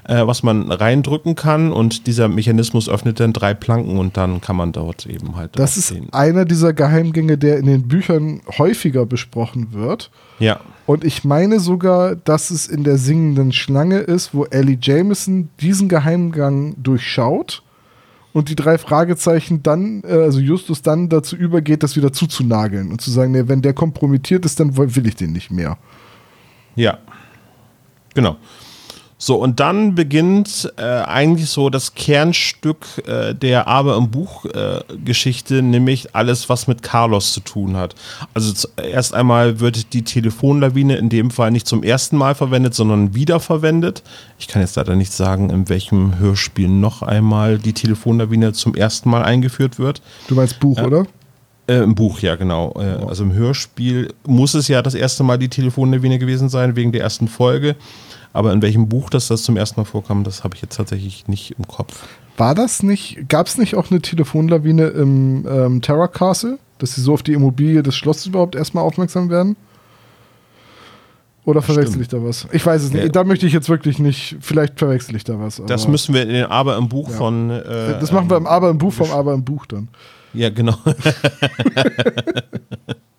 äh, 0.07 0.25
was 0.25 0.41
man 0.41 0.71
reindrücken 0.71 1.35
kann. 1.35 1.73
Und 1.73 2.07
dieser 2.07 2.29
Mechanismus 2.29 2.87
öffnet 2.87 3.19
dann 3.19 3.33
drei 3.33 3.53
Planken 3.53 3.97
und 3.97 4.15
dann 4.15 4.39
kann 4.39 4.55
man 4.55 4.71
dort 4.71 5.07
eben 5.07 5.35
halt. 5.35 5.59
Das 5.59 5.75
ist 5.75 5.89
sehen. 5.89 6.07
einer 6.13 6.45
dieser 6.45 6.71
Geheimgänge, 6.71 7.37
der 7.37 7.57
in 7.57 7.65
den 7.65 7.89
Büchern 7.89 8.39
häufiger 8.57 9.05
besprochen 9.05 9.73
wird. 9.73 10.09
Ja. 10.39 10.61
Und 10.85 11.03
ich 11.03 11.25
meine 11.25 11.59
sogar, 11.59 12.15
dass 12.15 12.49
es 12.49 12.67
in 12.67 12.85
der 12.85 12.97
singenden 12.97 13.51
Schlange 13.51 13.97
ist, 13.97 14.33
wo 14.33 14.45
Ellie 14.45 14.77
Jameson 14.81 15.49
diesen 15.59 15.89
Geheimgang 15.89 16.75
durchschaut 16.81 17.61
und 18.33 18.49
die 18.49 18.55
drei 18.55 18.77
Fragezeichen 18.77 19.63
dann, 19.63 20.03
äh, 20.03 20.13
also 20.13 20.39
Justus 20.39 20.81
dann 20.81 21.07
dazu 21.07 21.35
übergeht, 21.35 21.83
das 21.83 21.95
wieder 21.95 22.11
zuzunageln 22.11 22.91
und 22.91 22.99
zu 22.99 23.11
sagen, 23.11 23.31
nee, 23.31 23.43
wenn 23.47 23.61
der 23.61 23.73
kompromittiert 23.73 24.43
ist, 24.45 24.59
dann 24.59 24.75
will 24.75 25.07
ich 25.07 25.15
den 25.15 25.31
nicht 25.31 25.51
mehr. 25.51 25.77
Ja. 26.75 26.97
Genau. 28.15 28.37
So, 29.25 29.37
und 29.37 29.61
dann 29.61 29.95
beginnt 29.95 30.73
äh, 30.75 30.81
eigentlich 30.81 31.49
so 31.49 31.69
das 31.69 31.95
Kernstück 31.95 32.85
äh, 33.07 33.33
der 33.33 33.69
Aber 33.69 33.95
im 33.95 34.11
Buch-Geschichte, 34.11 35.59
äh, 35.59 35.61
nämlich 35.61 36.13
alles, 36.13 36.49
was 36.49 36.67
mit 36.67 36.83
Carlos 36.83 37.31
zu 37.31 37.39
tun 37.39 37.77
hat. 37.77 37.95
Also 38.33 38.67
erst 38.75 39.13
einmal 39.13 39.61
wird 39.61 39.93
die 39.93 40.01
Telefonlawine 40.01 40.97
in 40.97 41.07
dem 41.07 41.31
Fall 41.31 41.51
nicht 41.51 41.67
zum 41.67 41.83
ersten 41.83 42.17
Mal 42.17 42.35
verwendet, 42.35 42.73
sondern 42.73 43.15
wiederverwendet. 43.15 44.03
Ich 44.39 44.49
kann 44.49 44.61
jetzt 44.61 44.75
leider 44.75 44.97
nicht 44.97 45.13
sagen, 45.13 45.51
in 45.51 45.69
welchem 45.69 46.19
Hörspiel 46.19 46.67
noch 46.67 47.01
einmal 47.01 47.59
die 47.59 47.71
Telefonlawine 47.71 48.51
zum 48.51 48.75
ersten 48.75 49.09
Mal 49.09 49.23
eingeführt 49.23 49.79
wird. 49.79 50.01
Du 50.27 50.35
meinst 50.35 50.59
Buch, 50.59 50.81
oder? 50.81 51.07
Äh, 51.67 51.75
Im 51.75 51.95
Buch, 51.95 52.19
ja, 52.19 52.35
genau. 52.35 52.73
Äh. 52.77 53.05
Also 53.07 53.23
im 53.23 53.31
Hörspiel 53.31 54.13
muss 54.27 54.53
es 54.53 54.67
ja 54.67 54.81
das 54.81 54.95
erste 54.95 55.23
Mal 55.23 55.37
die 55.37 55.47
Telefonlawine 55.47 56.19
gewesen 56.19 56.49
sein, 56.49 56.75
wegen 56.75 56.91
der 56.91 57.03
ersten 57.03 57.29
Folge. 57.29 57.77
Aber 58.33 58.51
in 58.51 58.61
welchem 58.61 58.89
Buch 58.89 59.11
das, 59.11 59.27
das 59.27 59.43
zum 59.43 59.57
ersten 59.57 59.79
Mal 59.79 59.85
vorkam, 59.85 60.23
das 60.23 60.43
habe 60.43 60.55
ich 60.55 60.61
jetzt 60.61 60.75
tatsächlich 60.75 61.27
nicht 61.27 61.55
im 61.57 61.67
Kopf. 61.67 62.03
War 62.35 62.55
das 62.55 62.81
nicht, 62.81 63.29
gab 63.29 63.45
es 63.45 63.59
nicht 63.59 63.75
auch 63.75 63.91
eine 63.91 64.01
Telefonlawine 64.01 64.87
im 64.87 65.45
ähm, 65.47 65.81
Terra 65.81 66.07
Castle, 66.07 66.57
dass 66.79 66.95
sie 66.95 67.01
so 67.01 67.13
auf 67.13 67.21
die 67.21 67.33
Immobilie 67.33 67.83
des 67.83 67.95
Schlosses 67.95 68.25
überhaupt 68.25 68.55
erstmal 68.55 68.83
aufmerksam 68.83 69.29
werden? 69.29 69.55
Oder 71.45 71.61
verwechsel 71.61 72.01
ich 72.01 72.07
da 72.07 72.23
was? 72.23 72.47
Ich 72.53 72.65
weiß 72.65 72.83
es 72.83 72.93
nicht. 72.93 73.03
Ja. 73.03 73.09
Da 73.09 73.25
möchte 73.25 73.45
ich 73.45 73.53
jetzt 73.53 73.69
wirklich 73.69 73.99
nicht. 73.99 74.37
Vielleicht 74.39 74.79
verwechsel 74.79 75.15
ich 75.15 75.25
da 75.25 75.39
was. 75.39 75.61
das 75.67 75.87
müssen 75.87 76.15
wir 76.15 76.23
in 76.23 76.29
den 76.29 76.45
Aber 76.45 76.77
im 76.77 76.87
Buch 76.87 77.09
ja. 77.09 77.17
von. 77.17 77.49
Äh, 77.49 77.99
das 77.99 78.13
machen 78.13 78.29
wir 78.29 78.37
im 78.37 78.47
Aber 78.47 78.69
im 78.69 78.77
Buch 78.77 78.93
vom 78.93 79.11
Aber 79.11 79.33
im 79.33 79.43
Buch 79.43 79.65
dann. 79.65 79.89
Ja, 80.33 80.49
genau. 80.49 80.77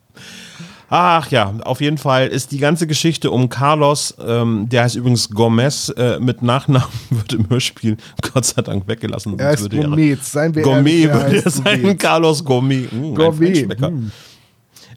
Ach 0.90 1.30
ja, 1.30 1.54
auf 1.64 1.80
jeden 1.80 1.98
Fall 1.98 2.26
ist 2.28 2.52
die 2.52 2.58
ganze 2.58 2.86
Geschichte 2.86 3.30
um 3.30 3.48
Carlos, 3.48 4.14
ähm, 4.24 4.68
der 4.68 4.84
heißt 4.84 4.96
übrigens 4.96 5.30
Gomez, 5.30 5.88
äh, 5.96 6.18
mit 6.20 6.42
Nachnamen 6.42 6.88
wird 7.10 7.32
im 7.32 7.48
Hörspiel 7.48 7.96
Gott 8.32 8.44
sei 8.44 8.62
Dank 8.62 8.86
weggelassen. 8.86 9.38
Er 9.38 9.52
ist 9.52 9.70
Gourmet, 9.70 10.16
seien 10.20 10.54
wir 10.54 10.62
Gourmet 10.62 11.04
ehrlich, 11.04 11.14
würde 11.14 11.44
er 11.44 11.50
sein, 11.50 11.98
Carlos 11.98 12.44
Gourmet. 12.44 12.88
Mmh, 12.92 13.14
Gourmet. 13.14 13.66
Mmh. 13.66 14.10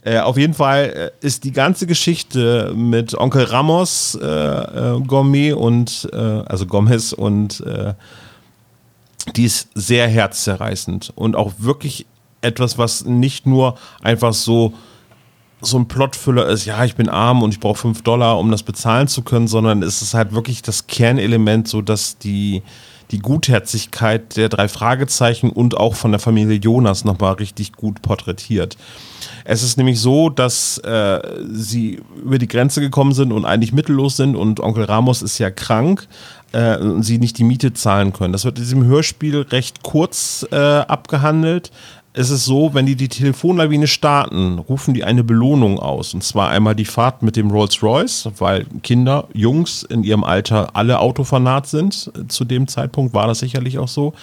Äh, 0.08 0.19
auf 0.19 0.38
jeden 0.38 0.54
Fall 0.54 1.12
äh, 1.21 1.26
ist 1.26 1.43
die 1.43 1.52
ganze 1.52 1.88
Geschichte 1.88 2.73
mit 2.76 3.13
Onkel 3.13 3.43
Ramos, 3.43 4.17
äh, 4.21 4.26
äh 4.26 5.02
Gourmet 5.02 5.54
und, 5.54 6.08
äh, 6.13 6.17
also 6.17 6.65
Gomez 6.65 7.13
und 7.13 7.63
die 9.36 9.43
ist 9.43 9.67
sehr 9.76 10.08
herzzerreißend 10.08 11.12
und 11.15 11.36
auch 11.36 11.54
wirklich 11.58 12.06
etwas, 12.41 12.78
was 12.78 13.04
nicht 13.04 13.45
nur 13.45 13.78
einfach 14.02 14.34
so 14.34 14.73
so 15.61 15.77
ein 15.77 15.87
Plotfüller 15.87 16.47
ist, 16.47 16.65
ja, 16.65 16.85
ich 16.85 16.95
bin 16.95 17.09
arm 17.09 17.41
und 17.41 17.51
ich 17.51 17.59
brauche 17.59 17.79
5 17.79 18.03
Dollar, 18.03 18.37
um 18.37 18.51
das 18.51 18.63
bezahlen 18.63 19.07
zu 19.07 19.23
können, 19.23 19.47
sondern 19.47 19.81
es 19.81 20.01
ist 20.01 20.13
halt 20.13 20.33
wirklich 20.33 20.61
das 20.61 20.87
Kernelement, 20.87 21.67
so 21.67 21.81
dass 21.81 22.19
die, 22.19 22.61
die 23.09 23.19
Gutherzigkeit 23.19 24.37
der 24.37 24.49
drei 24.49 24.67
Fragezeichen 24.67 25.49
und 25.49 25.75
auch 25.75 25.95
von 25.95 26.11
der 26.11 26.19
Familie 26.19 26.57
Jonas 26.57 27.05
nochmal 27.05 27.33
richtig 27.33 27.73
gut 27.73 28.03
porträtiert. 28.03 28.77
Es 29.45 29.63
ist 29.63 29.77
nämlich 29.77 29.99
so, 29.99 30.29
dass 30.29 30.77
äh, 30.79 31.19
sie 31.51 32.01
über 32.23 32.37
die 32.37 32.47
Grenze 32.47 32.79
gekommen 32.79 33.13
sind 33.13 33.31
und 33.31 33.45
eigentlich 33.45 33.73
mittellos 33.73 34.17
sind 34.17 34.35
und 34.35 34.59
Onkel 34.59 34.83
Ramos 34.83 35.23
ist 35.23 35.39
ja 35.39 35.49
krank 35.49 36.07
äh, 36.51 36.77
und 36.77 37.01
sie 37.01 37.17
nicht 37.17 37.37
die 37.39 37.43
Miete 37.43 37.73
zahlen 37.73 38.13
können. 38.13 38.33
Das 38.33 38.45
wird 38.45 38.59
in 38.59 38.63
diesem 38.63 38.83
Hörspiel 38.83 39.41
recht 39.41 39.81
kurz 39.81 40.45
äh, 40.51 40.55
abgehandelt 40.55 41.71
ist 42.17 42.32
es 42.32 42.45
so, 42.45 42.73
wenn 42.73 42.88
die 42.88 42.95
die 42.95 43.10
Telefonlawine 43.10 43.86
starten, 43.86 44.58
rufen 44.58 44.95
die 44.95 45.03
eine 45.03 45.23
Belohnung 45.23 45.80
aus. 45.80 46.15
Und 46.15 46.23
zwar 46.23 46.49
einmal 46.49 46.73
die 46.73 46.86
Fahrt 46.86 47.21
mit 47.21 47.36
dem 47.36 47.51
Rolls-Royce, 47.51 48.30
weil 48.39 48.65
Kinder, 48.82 49.27
Jungs 49.34 49.84
in 49.84 50.03
ihrem 50.03 50.23
Alter 50.23 50.75
alle 50.75 50.99
Autofanat 50.99 51.67
sind. 51.67 52.12
Zu 52.27 52.43
dem 52.43 52.67
Zeitpunkt 52.67 53.13
war 53.13 53.27
das 53.27 53.39
sicherlich 53.39 53.77
auch 53.77 53.88
so. 53.88 54.13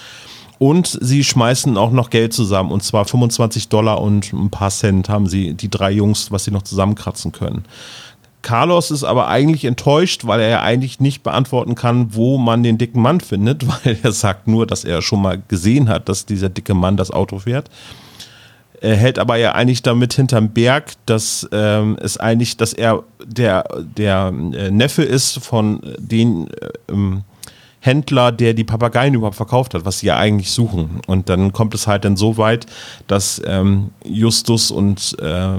Und 0.59 0.98
sie 1.00 1.22
schmeißen 1.22 1.76
auch 1.76 1.92
noch 1.92 2.11
Geld 2.11 2.33
zusammen. 2.33 2.72
Und 2.72 2.83
zwar 2.83 3.04
25 3.04 3.68
Dollar 3.68 4.00
und 4.00 4.33
ein 4.33 4.50
paar 4.50 4.70
Cent 4.70 5.09
haben 5.09 5.28
sie, 5.28 5.54
die 5.54 5.70
drei 5.70 5.92
Jungs, 5.92 6.33
was 6.33 6.44
sie 6.44 6.50
noch 6.50 6.62
zusammenkratzen 6.62 7.30
können. 7.30 7.64
Carlos 8.44 8.92
ist 8.92 9.02
aber 9.02 9.26
eigentlich 9.26 9.64
enttäuscht, 9.64 10.26
weil 10.26 10.40
er 10.40 10.48
ja 10.48 10.62
eigentlich 10.62 11.00
nicht 11.00 11.22
beantworten 11.24 11.74
kann, 11.74 12.14
wo 12.14 12.38
man 12.38 12.62
den 12.62 12.78
dicken 12.78 13.00
Mann 13.00 13.20
findet, 13.20 13.66
weil 13.85 13.98
er 14.02 14.12
sagt 14.12 14.46
nur, 14.46 14.66
dass 14.66 14.85
er 14.85 15.02
schon 15.02 15.22
mal 15.22 15.42
gesehen 15.48 15.88
hat, 15.88 16.09
dass 16.09 16.26
dieser 16.26 16.50
dicke 16.50 16.74
Mann 16.74 16.96
das 16.96 17.11
Auto 17.11 17.40
fährt. 17.40 17.68
Er 18.80 18.96
hält 18.96 19.18
aber 19.18 19.37
ja 19.37 19.52
eigentlich 19.52 19.83
damit 19.83 20.12
hinterm 20.12 20.50
Berg, 20.50 20.92
dass 21.07 21.48
ähm, 21.52 21.96
es 22.00 22.18
eigentlich, 22.18 22.59
dass 22.59 22.74
er 22.74 23.02
der, 23.24 23.64
der 23.96 24.33
äh, 24.52 24.70
Neffe 24.70 25.02
ist 25.02 25.38
von 25.42 25.80
den 25.98 26.48
äh, 26.48 26.68
ähm, 26.90 27.22
Händler, 27.84 28.32
der 28.32 28.54
die 28.54 28.64
Papageien 28.64 29.12
überhaupt 29.12 29.36
verkauft 29.36 29.74
hat, 29.74 29.84
was 29.84 29.98
sie 29.98 30.06
ja 30.06 30.16
eigentlich 30.16 30.50
suchen. 30.52 31.00
Und 31.06 31.28
dann 31.28 31.52
kommt 31.52 31.74
es 31.74 31.86
halt 31.86 32.06
dann 32.06 32.16
so 32.16 32.38
weit, 32.38 32.64
dass 33.08 33.42
ähm, 33.44 33.90
Justus 34.06 34.70
und 34.70 35.14
äh, 35.20 35.58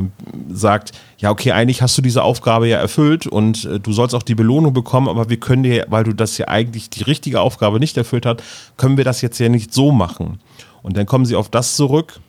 sagt, 0.49 0.93
ja, 1.19 1.29
okay, 1.29 1.51
eigentlich 1.51 1.83
hast 1.83 1.95
du 1.99 2.01
diese 2.01 2.23
Aufgabe 2.23 2.67
ja 2.67 2.79
erfüllt 2.79 3.27
und 3.27 3.65
äh, 3.65 3.79
du 3.79 3.93
sollst 3.93 4.15
auch 4.15 4.23
die 4.23 4.33
Belohnung 4.33 4.73
bekommen, 4.73 5.07
aber 5.07 5.29
wir 5.29 5.39
können 5.39 5.61
dir, 5.61 5.85
weil 5.89 6.03
du 6.03 6.13
das 6.13 6.39
ja 6.39 6.47
eigentlich 6.47 6.89
die 6.89 7.03
richtige 7.03 7.41
Aufgabe 7.41 7.79
nicht 7.79 7.95
erfüllt 7.95 8.25
hast, 8.25 8.41
können 8.75 8.97
wir 8.97 9.03
das 9.03 9.21
jetzt 9.21 9.38
ja 9.38 9.47
nicht 9.47 9.71
so 9.71 9.91
machen. 9.91 10.39
Und 10.81 10.97
dann 10.97 11.05
kommen 11.05 11.25
sie 11.25 11.35
auf 11.35 11.49
das 11.49 11.75
zurück, 11.75 12.19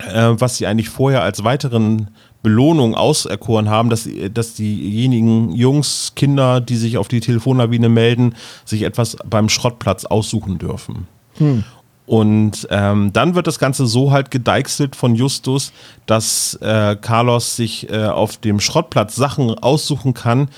äh, 0.00 0.32
was 0.32 0.58
sie 0.58 0.66
eigentlich 0.66 0.90
vorher 0.90 1.22
als 1.22 1.44
weiteren 1.44 2.10
Belohnung 2.42 2.94
auserkoren 2.94 3.68
haben, 3.68 3.90
dass, 3.90 4.08
dass 4.32 4.54
diejenigen 4.54 5.52
Jungs, 5.52 6.12
Kinder, 6.14 6.60
die 6.60 6.76
sich 6.76 6.96
auf 6.96 7.08
die 7.08 7.20
Telefonlawine 7.20 7.88
melden, 7.88 8.34
sich 8.64 8.82
etwas 8.82 9.16
beim 9.24 9.48
Schrottplatz 9.48 10.04
aussuchen 10.04 10.58
dürfen. 10.58 11.08
Hm. 11.38 11.64
Und 12.06 12.66
ähm, 12.70 13.12
dann 13.12 13.34
wird 13.34 13.46
das 13.46 13.58
Ganze 13.58 13.86
so 13.86 14.12
halt 14.12 14.30
gedeichselt 14.30 14.96
von 14.96 15.14
Justus, 15.14 15.72
dass 16.06 16.54
äh, 16.62 16.96
Carlos 16.96 17.54
sich 17.56 17.90
äh, 17.90 18.06
auf 18.06 18.38
dem 18.38 18.60
Schrottplatz 18.60 19.14
Sachen 19.14 19.50
aussuchen 19.58 20.14
kann, 20.14 20.48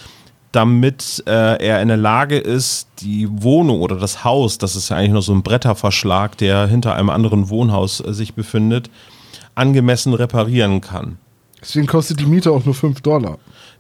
damit 0.53 1.25
äh, 1.27 1.65
er 1.65 1.83
in 1.83 1.89
der 1.89 1.97
Lage 1.97 2.39
ist, 2.39 2.89
die 3.01 3.29
Wohnung 3.31 3.81
oder 3.81 3.97
das 3.97 4.23
Haus, 4.23 4.59
das 4.59 4.77
ist 4.77 4.91
ja 4.91 4.97
eigentlich 4.97 5.13
nur 5.13 5.23
so 5.23 5.33
ein 5.33 5.43
Bretterverschlag, 5.43 6.37
der 6.39 6.69
hinter 6.69 6.95
einem 6.95 7.11
anderen 7.11 7.49
Wohnhaus 7.49 8.01
äh, 8.01 8.13
sich 8.13 8.35
befindet, 8.35 8.89
angemessen 9.57 10.15
reparieren 10.15 10.81
kann. 10.81 11.19
Deswegen 11.61 11.87
kostet 11.87 12.21
die 12.21 12.27
Miete 12.27 12.51
auch 12.51 12.65
nur 12.65 12.75
5 12.75 13.01
Dollar. 13.01 13.39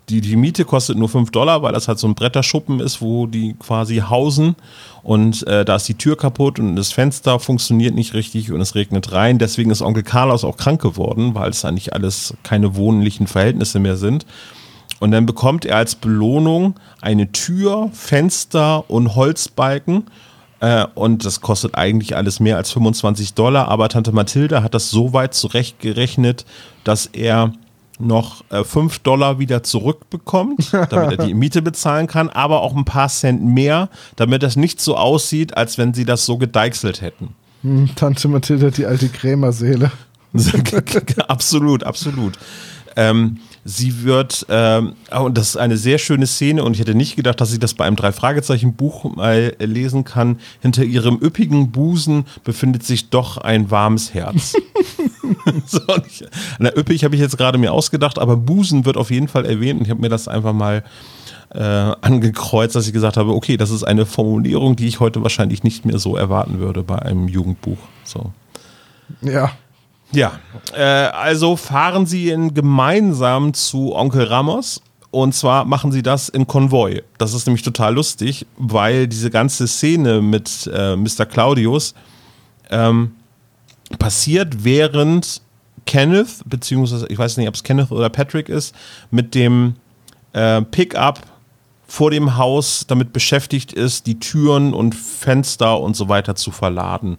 Die, 0.08 0.20
die 0.20 0.36
Miete 0.36 0.64
kostet 0.64 0.98
nur 0.98 1.08
5 1.08 1.30
Dollar, 1.30 1.62
weil 1.62 1.72
das 1.72 1.86
halt 1.86 1.98
so 1.98 2.08
ein 2.08 2.14
Bretterschuppen 2.14 2.80
ist, 2.80 3.00
wo 3.00 3.26
die 3.26 3.54
quasi 3.54 3.98
hausen. 3.98 4.56
Und 5.02 5.46
äh, 5.46 5.64
da 5.64 5.76
ist 5.76 5.88
die 5.88 5.94
Tür 5.94 6.16
kaputt 6.16 6.58
und 6.58 6.76
das 6.76 6.92
Fenster 6.92 7.38
funktioniert 7.38 7.94
nicht 7.94 8.12
richtig 8.14 8.50
und 8.50 8.60
es 8.60 8.74
regnet 8.74 9.12
rein. 9.12 9.38
Deswegen 9.38 9.70
ist 9.70 9.82
Onkel 9.82 10.02
Carlos 10.02 10.44
auch 10.44 10.56
krank 10.56 10.82
geworden, 10.82 11.34
weil 11.34 11.50
es 11.50 11.64
eigentlich 11.64 11.94
alles 11.94 12.34
keine 12.42 12.74
wohnlichen 12.76 13.26
Verhältnisse 13.26 13.78
mehr 13.78 13.96
sind. 13.96 14.26
Und 14.98 15.12
dann 15.12 15.26
bekommt 15.26 15.64
er 15.64 15.76
als 15.76 15.94
Belohnung 15.94 16.74
eine 17.00 17.32
Tür, 17.32 17.90
Fenster 17.92 18.90
und 18.90 19.14
Holzbalken. 19.14 20.04
Äh, 20.60 20.86
und 20.94 21.24
das 21.24 21.40
kostet 21.40 21.76
eigentlich 21.76 22.16
alles 22.16 22.40
mehr 22.40 22.56
als 22.56 22.72
25 22.72 23.34
Dollar. 23.34 23.68
Aber 23.68 23.88
Tante 23.88 24.12
Mathilde 24.12 24.62
hat 24.62 24.74
das 24.74 24.90
so 24.90 25.12
weit 25.12 25.34
zurechtgerechnet, 25.34 26.44
dass 26.84 27.06
er 27.06 27.52
noch 28.00 28.44
äh, 28.50 28.64
5 28.64 29.00
Dollar 29.00 29.38
wieder 29.38 29.62
zurückbekommt, 29.62 30.72
damit 30.90 31.18
er 31.18 31.26
die 31.26 31.34
Miete 31.34 31.62
bezahlen 31.62 32.06
kann, 32.06 32.28
aber 32.28 32.62
auch 32.62 32.74
ein 32.76 32.84
paar 32.84 33.08
Cent 33.08 33.44
mehr, 33.44 33.88
damit 34.16 34.42
das 34.42 34.56
nicht 34.56 34.80
so 34.80 34.96
aussieht, 34.96 35.56
als 35.56 35.78
wenn 35.78 35.94
sie 35.94 36.04
das 36.04 36.26
so 36.26 36.38
gedeichselt 36.38 37.00
hätten. 37.00 37.34
Hm, 37.62 37.90
Tante 37.94 38.28
Mathilde, 38.28 38.70
die 38.70 38.86
alte 38.86 39.08
Krämerseele. 39.08 39.90
absolut, 41.28 41.84
absolut. 41.84 42.38
Ähm, 42.96 43.38
sie 43.64 44.04
wird, 44.04 44.46
ähm, 44.48 44.94
oh, 45.12 45.24
und 45.24 45.36
das 45.36 45.50
ist 45.50 45.56
eine 45.56 45.76
sehr 45.76 45.98
schöne 45.98 46.26
Szene 46.26 46.64
und 46.64 46.74
ich 46.74 46.80
hätte 46.80 46.94
nicht 46.94 47.16
gedacht, 47.16 47.40
dass 47.40 47.52
ich 47.52 47.58
das 47.58 47.74
bei 47.74 47.84
einem 47.84 47.96
Drei-Fragezeichen-Buch 47.96 49.16
mal 49.16 49.54
lesen 49.58 50.04
kann. 50.04 50.38
Hinter 50.60 50.84
ihrem 50.84 51.18
üppigen 51.22 51.70
Busen 51.70 52.24
befindet 52.44 52.84
sich 52.84 53.10
doch 53.10 53.38
ein 53.38 53.70
warmes 53.70 54.14
Herz. 54.14 54.54
so, 55.66 55.80
ich, 56.06 56.24
na, 56.58 56.76
üppig 56.76 57.04
habe 57.04 57.14
ich 57.14 57.20
jetzt 57.20 57.36
gerade 57.36 57.58
mir 57.58 57.72
ausgedacht, 57.72 58.18
aber 58.18 58.36
Busen 58.36 58.84
wird 58.84 58.96
auf 58.96 59.10
jeden 59.10 59.28
Fall 59.28 59.46
erwähnt 59.46 59.80
und 59.80 59.86
ich 59.86 59.90
habe 59.90 60.00
mir 60.00 60.08
das 60.08 60.28
einfach 60.28 60.52
mal 60.52 60.82
äh, 61.50 61.60
angekreuzt, 61.60 62.76
dass 62.76 62.86
ich 62.86 62.92
gesagt 62.92 63.16
habe, 63.16 63.32
okay, 63.32 63.56
das 63.56 63.70
ist 63.70 63.84
eine 63.84 64.06
Formulierung, 64.06 64.76
die 64.76 64.86
ich 64.86 65.00
heute 65.00 65.22
wahrscheinlich 65.22 65.62
nicht 65.62 65.84
mehr 65.84 65.98
so 65.98 66.16
erwarten 66.16 66.60
würde 66.60 66.82
bei 66.82 67.00
einem 67.00 67.28
Jugendbuch. 67.28 67.78
So. 68.04 68.32
Ja, 69.20 69.52
ja, 70.12 70.32
äh, 70.74 70.82
also 70.82 71.56
fahren 71.56 72.06
sie 72.06 72.30
in 72.30 72.54
gemeinsam 72.54 73.54
zu 73.54 73.94
Onkel 73.94 74.24
Ramos 74.24 74.82
Und 75.10 75.34
zwar 75.34 75.64
machen 75.64 75.92
sie 75.92 76.02
das 76.02 76.28
in 76.28 76.46
Konvoi. 76.46 77.02
Das 77.18 77.34
ist 77.34 77.46
nämlich 77.46 77.62
total 77.62 77.94
lustig, 77.94 78.46
weil 78.56 79.08
diese 79.08 79.30
ganze 79.30 79.66
Szene 79.66 80.20
mit 80.20 80.70
äh, 80.72 80.96
Mr. 80.96 81.26
Claudius 81.26 81.94
ähm, 82.70 83.12
passiert, 83.98 84.64
während 84.64 85.42
Kenneth, 85.86 86.42
beziehungsweise 86.44 87.06
ich 87.08 87.18
weiß 87.18 87.36
nicht, 87.36 87.48
ob 87.48 87.54
es 87.54 87.64
Kenneth 87.64 87.90
oder 87.90 88.08
Patrick 88.08 88.48
ist, 88.48 88.74
mit 89.10 89.34
dem 89.34 89.74
äh, 90.32 90.62
Pickup 90.62 91.20
vor 91.86 92.12
dem 92.12 92.36
Haus 92.36 92.84
damit 92.86 93.12
beschäftigt 93.12 93.72
ist, 93.72 94.06
die 94.06 94.20
Türen 94.20 94.72
und 94.74 94.94
Fenster 94.94 95.80
und 95.80 95.96
so 95.96 96.08
weiter 96.08 96.36
zu 96.36 96.52
verladen 96.52 97.18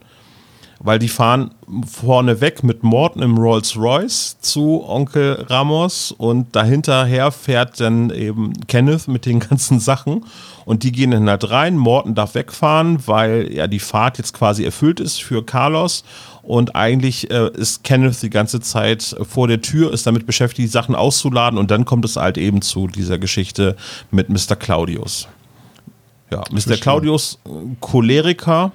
weil 0.82 0.98
die 0.98 1.08
fahren 1.08 1.52
vorne 1.88 2.40
weg 2.40 2.64
mit 2.64 2.82
Morton 2.82 3.22
im 3.22 3.38
Rolls 3.38 3.76
Royce 3.76 4.36
zu 4.40 4.84
Onkel 4.84 5.46
Ramos 5.48 6.12
und 6.12 6.54
dahinterher 6.56 7.30
fährt 7.30 7.78
dann 7.80 8.10
eben 8.10 8.52
Kenneth 8.66 9.06
mit 9.06 9.24
den 9.24 9.38
ganzen 9.48 9.78
Sachen 9.78 10.24
und 10.64 10.82
die 10.82 10.92
gehen 10.92 11.12
dann 11.12 11.28
halt 11.28 11.48
rein. 11.50 11.76
Morton 11.76 12.14
darf 12.14 12.34
wegfahren, 12.34 13.06
weil 13.06 13.52
ja 13.52 13.68
die 13.68 13.78
Fahrt 13.78 14.18
jetzt 14.18 14.34
quasi 14.34 14.64
erfüllt 14.64 14.98
ist 14.98 15.22
für 15.22 15.44
Carlos 15.44 16.02
und 16.42 16.74
eigentlich 16.74 17.30
äh, 17.30 17.50
ist 17.54 17.84
Kenneth 17.84 18.20
die 18.22 18.30
ganze 18.30 18.60
Zeit 18.60 19.16
vor 19.22 19.46
der 19.46 19.62
Tür, 19.62 19.92
ist 19.92 20.06
damit 20.06 20.26
beschäftigt, 20.26 20.66
die 20.66 20.66
Sachen 20.66 20.96
auszuladen 20.96 21.58
und 21.58 21.70
dann 21.70 21.84
kommt 21.84 22.04
es 22.04 22.16
halt 22.16 22.38
eben 22.38 22.60
zu 22.60 22.88
dieser 22.88 23.18
Geschichte 23.18 23.76
mit 24.10 24.28
Mr. 24.28 24.56
Claudius. 24.56 25.28
Ja, 26.32 26.42
Mr. 26.50 26.76
Claudius, 26.76 27.38
Choleriker, 27.80 28.72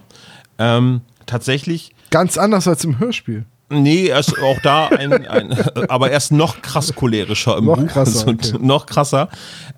ähm, 0.60 1.02
tatsächlich 1.26 1.92
Ganz 2.10 2.38
anders 2.38 2.68
als 2.68 2.84
im 2.84 3.00
Hörspiel. 3.00 3.46
Nee, 3.70 4.08
er 4.08 4.20
ist 4.20 4.34
auch 4.42 4.60
da 4.64 4.88
ein, 4.88 5.28
ein 5.28 5.54
aber 5.90 6.10
er 6.10 6.18
ist 6.18 6.32
noch 6.32 6.62
krass 6.62 6.96
cholerischer 6.96 7.58
im 7.58 7.66
Noch 7.66 7.78
Buch. 7.78 7.88
krasser, 7.88 8.28
Also, 8.28 8.32
okay. 8.32 8.54
Noch 8.62 8.86
krasser. 8.86 9.28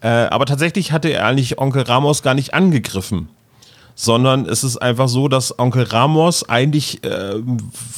Äh, 0.02 0.08
aber 0.08 0.46
tatsächlich 0.46 0.92
hatte 0.92 1.10
er 1.10 1.26
eigentlich 1.26 1.58
Onkel 1.58 1.82
Ramos 1.82 2.22
gar 2.22 2.36
nicht 2.36 2.54
angegriffen. 2.54 3.30
Sondern 3.96 4.46
es 4.46 4.64
ist 4.64 4.78
einfach 4.78 5.10
so, 5.10 5.28
dass 5.28 5.60
Onkel 5.60 5.84
Ramos 5.84 6.48
eigentlich, 6.48 7.04
äh, 7.04 7.34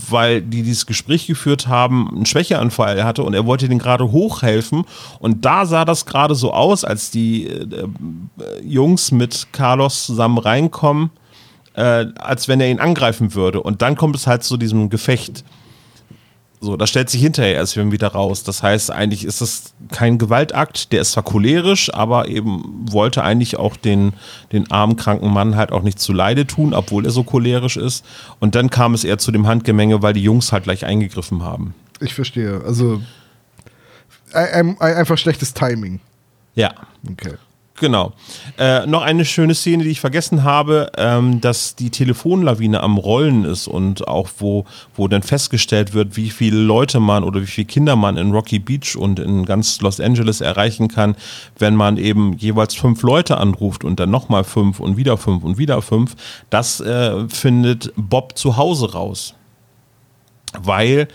weil 0.10 0.42
die 0.42 0.64
dieses 0.64 0.88
Gespräch 0.88 1.28
geführt 1.28 1.68
haben, 1.68 2.10
einen 2.10 2.26
Schwächeanfall 2.26 3.04
hatte 3.04 3.22
und 3.22 3.34
er 3.36 3.46
wollte 3.46 3.68
den 3.70 3.78
gerade 3.78 4.12
hochhelfen. 4.12 4.86
Und 5.20 5.46
da 5.46 5.66
sah 5.68 5.86
das 5.86 6.08
gerade 6.08 6.34
so 6.34 6.54
aus, 6.54 6.84
als 6.86 7.12
die 7.12 7.46
äh, 7.48 7.86
Jungs 8.64 9.12
mit 9.12 9.48
Carlos 9.52 10.06
zusammen 10.08 10.40
reinkommen, 10.40 11.12
äh, 11.76 12.06
als 12.16 12.48
wenn 12.48 12.62
er 12.62 12.70
ihn 12.70 12.80
angreifen 12.80 13.34
würde. 13.34 13.62
Und 13.62 13.82
dann 13.82 13.96
kommt 13.96 14.16
es 14.16 14.28
halt 14.28 14.44
zu 14.44 14.58
diesem 14.58 14.90
Gefecht. 14.90 15.44
So, 16.64 16.78
das 16.78 16.92
stellt 16.92 17.10
sich 17.10 17.22
hinterher 17.22 17.56
erst 17.56 17.76
wieder 17.76 18.10
raus. 18.10 18.44
Das 18.44 18.62
heißt, 18.62 18.92
eigentlich 18.92 19.26
ist 19.26 19.42
es 19.42 19.74
kein 19.92 20.20
Gewaltakt, 20.20 20.92
der 20.92 21.02
ist 21.02 21.14
zwar 21.14 21.24
cholerisch, 21.24 21.92
aber 21.92 22.28
eben 22.28 22.86
wollte 22.92 23.24
eigentlich 23.24 23.58
auch 23.58 23.76
den, 23.76 24.14
den 24.52 24.70
armen, 24.70 24.96
kranken 24.96 25.34
Mann 25.34 25.56
halt 25.56 25.72
auch 25.72 25.82
nicht 25.82 26.00
zu 26.00 26.14
Leide 26.14 26.46
tun, 26.46 26.76
obwohl 26.76 27.06
er 27.06 27.12
so 27.12 27.24
cholerisch 27.24 27.78
ist. 27.78 28.06
Und 28.40 28.54
dann 28.54 28.70
kam 28.70 28.94
es 28.94 29.04
eher 29.04 29.18
zu 29.18 29.32
dem 29.32 29.48
Handgemenge, 29.48 30.04
weil 30.04 30.14
die 30.14 30.22
Jungs 30.22 30.52
halt 30.52 30.66
gleich 30.66 30.86
eingegriffen 30.86 31.42
haben. 31.42 31.74
Ich 32.00 32.14
verstehe. 32.14 32.62
Also 32.64 33.02
ein, 34.34 34.78
ein, 34.80 34.96
einfach 34.98 35.18
schlechtes 35.18 35.56
Timing. 35.56 36.00
Ja. 36.54 36.74
Okay. 37.10 37.36
Genau. 37.80 38.14
Äh, 38.60 38.86
noch 38.86 39.02
eine 39.02 39.26
schöne 39.26 39.56
Szene, 39.56 39.84
die 39.84 39.90
ich 39.90 40.02
vergessen 40.02 40.44
habe, 40.44 40.92
ähm, 40.98 41.42
dass 41.42 41.76
die 41.76 41.90
Telefonlawine 41.90 42.82
am 42.82 42.98
Rollen 42.98 43.44
ist 43.44 43.68
und 43.68 44.08
auch 44.08 44.30
wo, 44.38 44.66
wo 44.96 45.08
dann 45.08 45.24
festgestellt 45.24 45.94
wird, 45.94 46.16
wie 46.16 46.30
viele 46.30 46.60
Leute 46.60 47.00
man 47.00 47.24
oder 47.24 47.42
wie 47.42 47.48
viele 47.48 47.66
Kinder 47.66 47.96
man 47.96 48.18
in 48.18 48.32
Rocky 48.32 48.60
Beach 48.60 48.96
und 48.96 49.20
in 49.20 49.46
ganz 49.46 49.82
Los 49.82 50.00
Angeles 50.00 50.42
erreichen 50.42 50.90
kann, 50.90 51.16
wenn 51.58 51.76
man 51.76 51.98
eben 51.98 52.34
jeweils 52.38 52.76
fünf 52.76 53.02
Leute 53.02 53.38
anruft 53.38 53.84
und 53.84 54.00
dann 54.00 54.12
nochmal 54.12 54.44
fünf 54.44 54.80
und 54.80 54.98
wieder 54.98 55.18
fünf 55.18 55.44
und 55.44 55.58
wieder 55.58 55.82
fünf. 55.82 56.16
Das 56.50 56.82
äh, 56.82 57.28
findet 57.30 57.94
Bob 57.96 58.38
zu 58.38 58.58
Hause 58.58 58.92
raus. 58.92 59.34
Weil 60.62 61.08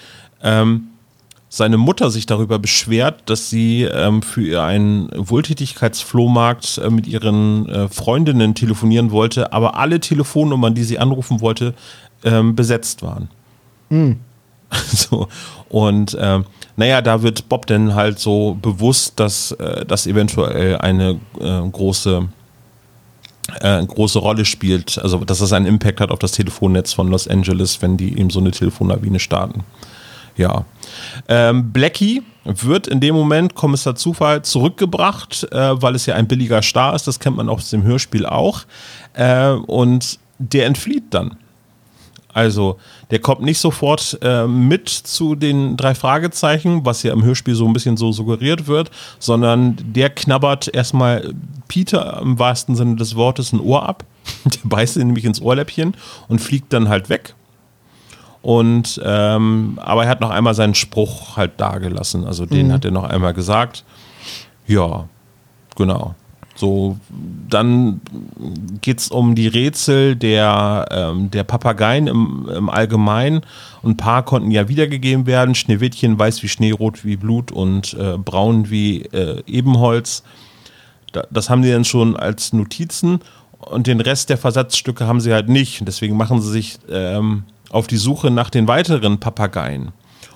ähm, 0.43 0.89
seine 1.57 1.79
Mutter 1.79 2.11
sich 2.11 2.27
darüber 2.27 2.59
beschwert, 2.59 3.23
dass 3.31 3.49
sie 3.49 3.85
ähm, 3.85 4.21
für 4.21 4.63
einen 4.63 5.09
Wohltätigkeitsflohmarkt 5.17 6.79
äh, 6.79 6.91
mit 6.91 7.07
ihren 7.07 7.67
äh, 7.69 7.89
Freundinnen 7.89 8.55
telefonieren 8.55 9.11
wollte, 9.11 9.55
aber 9.55 9.77
alle 9.77 9.99
Telefonnummern, 9.99 10.75
die 10.75 10.85
sie 10.85 10.99
anrufen 10.99 11.41
wollte, 11.41 11.73
ähm, 12.25 12.55
besetzt 12.55 13.03
waren. 13.03 13.29
So. 14.93 15.29
Und 15.69 16.17
ähm, 16.21 16.45
naja, 16.77 17.01
da 17.01 17.23
wird 17.23 17.49
Bob 17.49 17.67
dann 17.67 17.95
halt 17.95 18.19
so 18.19 18.59
bewusst, 18.61 19.19
dass 19.21 19.53
äh, 19.53 19.87
das 19.87 20.09
eventuell 20.09 20.79
eine 20.79 21.21
äh, 21.41 21.69
große 21.71 22.29
äh, 23.61 23.87
große 23.87 24.19
Rolle 24.19 24.45
spielt, 24.45 24.99
also 24.99 25.25
dass 25.25 25.41
es 25.41 25.53
einen 25.53 25.67
Impact 25.67 26.01
hat 26.01 26.11
auf 26.11 26.19
das 26.19 26.33
Telefonnetz 26.33 26.93
von 26.93 27.09
Los 27.09 27.29
Angeles, 27.29 27.81
wenn 27.81 27.97
die 27.97 28.19
eben 28.19 28.31
so 28.31 28.41
eine 28.41 28.51
Telefonlawine 28.51 29.21
starten. 29.21 29.63
Ja. 30.37 30.65
Ähm, 31.29 31.73
Blackie 31.73 32.23
wird 32.45 32.87
in 32.87 33.01
dem 33.01 33.15
Moment, 33.15 33.55
Kommissar 33.55 33.97
Zufall, 33.97 34.43
zurückgebracht, 34.43 35.49
äh, 35.51 35.83
weil 35.83 35.95
es 35.95 36.07
ja 36.07 36.15
ein 36.15 36.29
billiger 36.29 36.63
Star 36.63 36.95
ist. 36.95 37.07
Das 37.07 37.19
kennt 37.19 37.37
man 37.37 37.49
aus 37.49 37.71
dem 37.71 37.83
Hörspiel 37.83 38.27
auch. 38.27 38.63
Äh, 39.15 39.51
und 39.51 40.19
der 40.39 40.67
entflieht 40.67 41.05
dann. 41.11 41.37
Also, 42.37 42.77
der 43.11 43.19
kommt 43.19 43.41
nicht 43.41 43.59
sofort 43.59 44.19
äh, 44.21 44.47
mit 44.47 44.91
zu 44.91 45.37
den 45.37 45.79
drei 45.79 45.95
Fragezeichen, 45.95 46.85
was 46.85 47.03
ja 47.03 47.15
im 47.15 47.25
Hörspiel 47.25 47.55
so 47.55 47.67
ein 47.67 47.73
bisschen 47.73 47.97
so 47.97 48.13
suggeriert 48.13 48.67
wird, 48.67 48.91
sondern 49.19 49.79
der 49.81 50.11
knabbert 50.11 50.69
erstmal 50.69 51.33
Peter 51.67 52.21
im 52.21 52.39
wahrsten 52.39 52.77
Sinne 52.77 52.97
des 52.97 53.17
Wortes 53.17 53.55
ein 53.55 53.61
Ohr 53.61 53.89
ab. 53.89 54.05
Der 54.45 54.59
beißt 54.65 54.97
ihn 54.97 55.07
nämlich 55.07 55.25
ins 55.25 55.41
Ohrläppchen 55.41 55.95
und 56.29 56.41
fliegt 56.41 56.73
dann 56.75 56.91
halt 56.91 57.09
weg. 57.09 57.35
Und 58.47 59.01
ähm, 59.05 59.77
aber 59.83 60.05
er 60.05 60.09
hat 60.09 60.21
noch 60.21 60.31
einmal 60.31 60.55
seinen 60.55 60.77
Spruch 60.77 61.37
halt 61.37 61.61
dagelassen. 61.61 62.25
Also 62.25 62.47
den 62.47 62.73
hat 62.73 62.85
er 62.85 62.93
noch 62.93 63.03
einmal 63.03 63.35
gesagt. 63.35 63.83
Ja, 64.69 65.09
genau. 65.75 66.15
So, 66.55 66.97
dann 67.51 68.01
geht 68.83 69.01
es 69.01 69.09
um 69.09 69.35
die 69.35 69.49
Rätsel 69.49 70.15
der, 70.15 70.87
ähm, 70.93 71.29
der 71.33 71.43
Papageien 71.43 72.07
im, 72.07 72.49
im 72.49 72.71
Allgemeinen. 72.71 73.41
Und 73.83 73.95
ein 73.95 73.97
paar 73.97 74.25
konnten 74.25 74.53
ja 74.53 74.69
wiedergegeben 74.69 75.27
werden. 75.27 75.57
Schneewittchen, 75.57 76.17
weiß 76.17 76.45
wie 76.45 76.49
Schnee, 76.49 76.71
rot 76.71 77.05
wie 77.05 77.17
Blut 77.17 77.51
und 77.51 77.95
äh, 77.95 78.17
braun 78.17 78.71
wie 78.71 79.03
äh, 79.07 79.43
Ebenholz. 79.49 80.23
Da, 81.11 81.25
das 81.33 81.51
haben 81.51 81.63
die 81.63 81.73
dann 81.73 81.85
schon 81.85 82.15
als 82.15 82.53
Notizen. 82.53 83.19
Und 83.59 83.89
den 83.89 84.01
Rest 84.01 84.31
der 84.31 84.39
Versatzstücke 84.39 85.05
haben 85.09 85.21
sie 85.21 85.33
halt 85.33 85.49
nicht. 85.49 85.83
Deswegen 85.85 86.17
machen 86.17 86.41
sie 86.41 86.53
sich 86.53 86.79
ähm, 86.89 87.43
auf 87.71 87.87
die 87.87 87.97
Suche 87.97 88.31
nach 88.31 88.51
den 88.51 88.69
weiteren 88.69 89.19
Papageien 89.19 89.93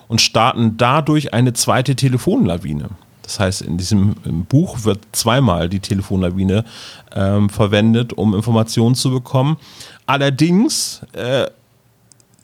und 0.07 0.21
starten 0.21 0.77
dadurch 0.77 1.33
eine 1.33 1.53
zweite 1.53 1.95
Telefonlawine. 1.95 2.89
Das 3.23 3.39
heißt, 3.39 3.61
in 3.61 3.77
diesem 3.77 4.15
Buch 4.49 4.83
wird 4.83 4.99
zweimal 5.13 5.69
die 5.69 5.79
Telefonlawine 5.79 6.65
ähm, 7.15 7.49
verwendet, 7.49 8.11
um 8.13 8.35
Informationen 8.35 8.95
zu 8.95 9.09
bekommen. 9.09 9.57
Allerdings, 10.05 11.01
äh, 11.13 11.45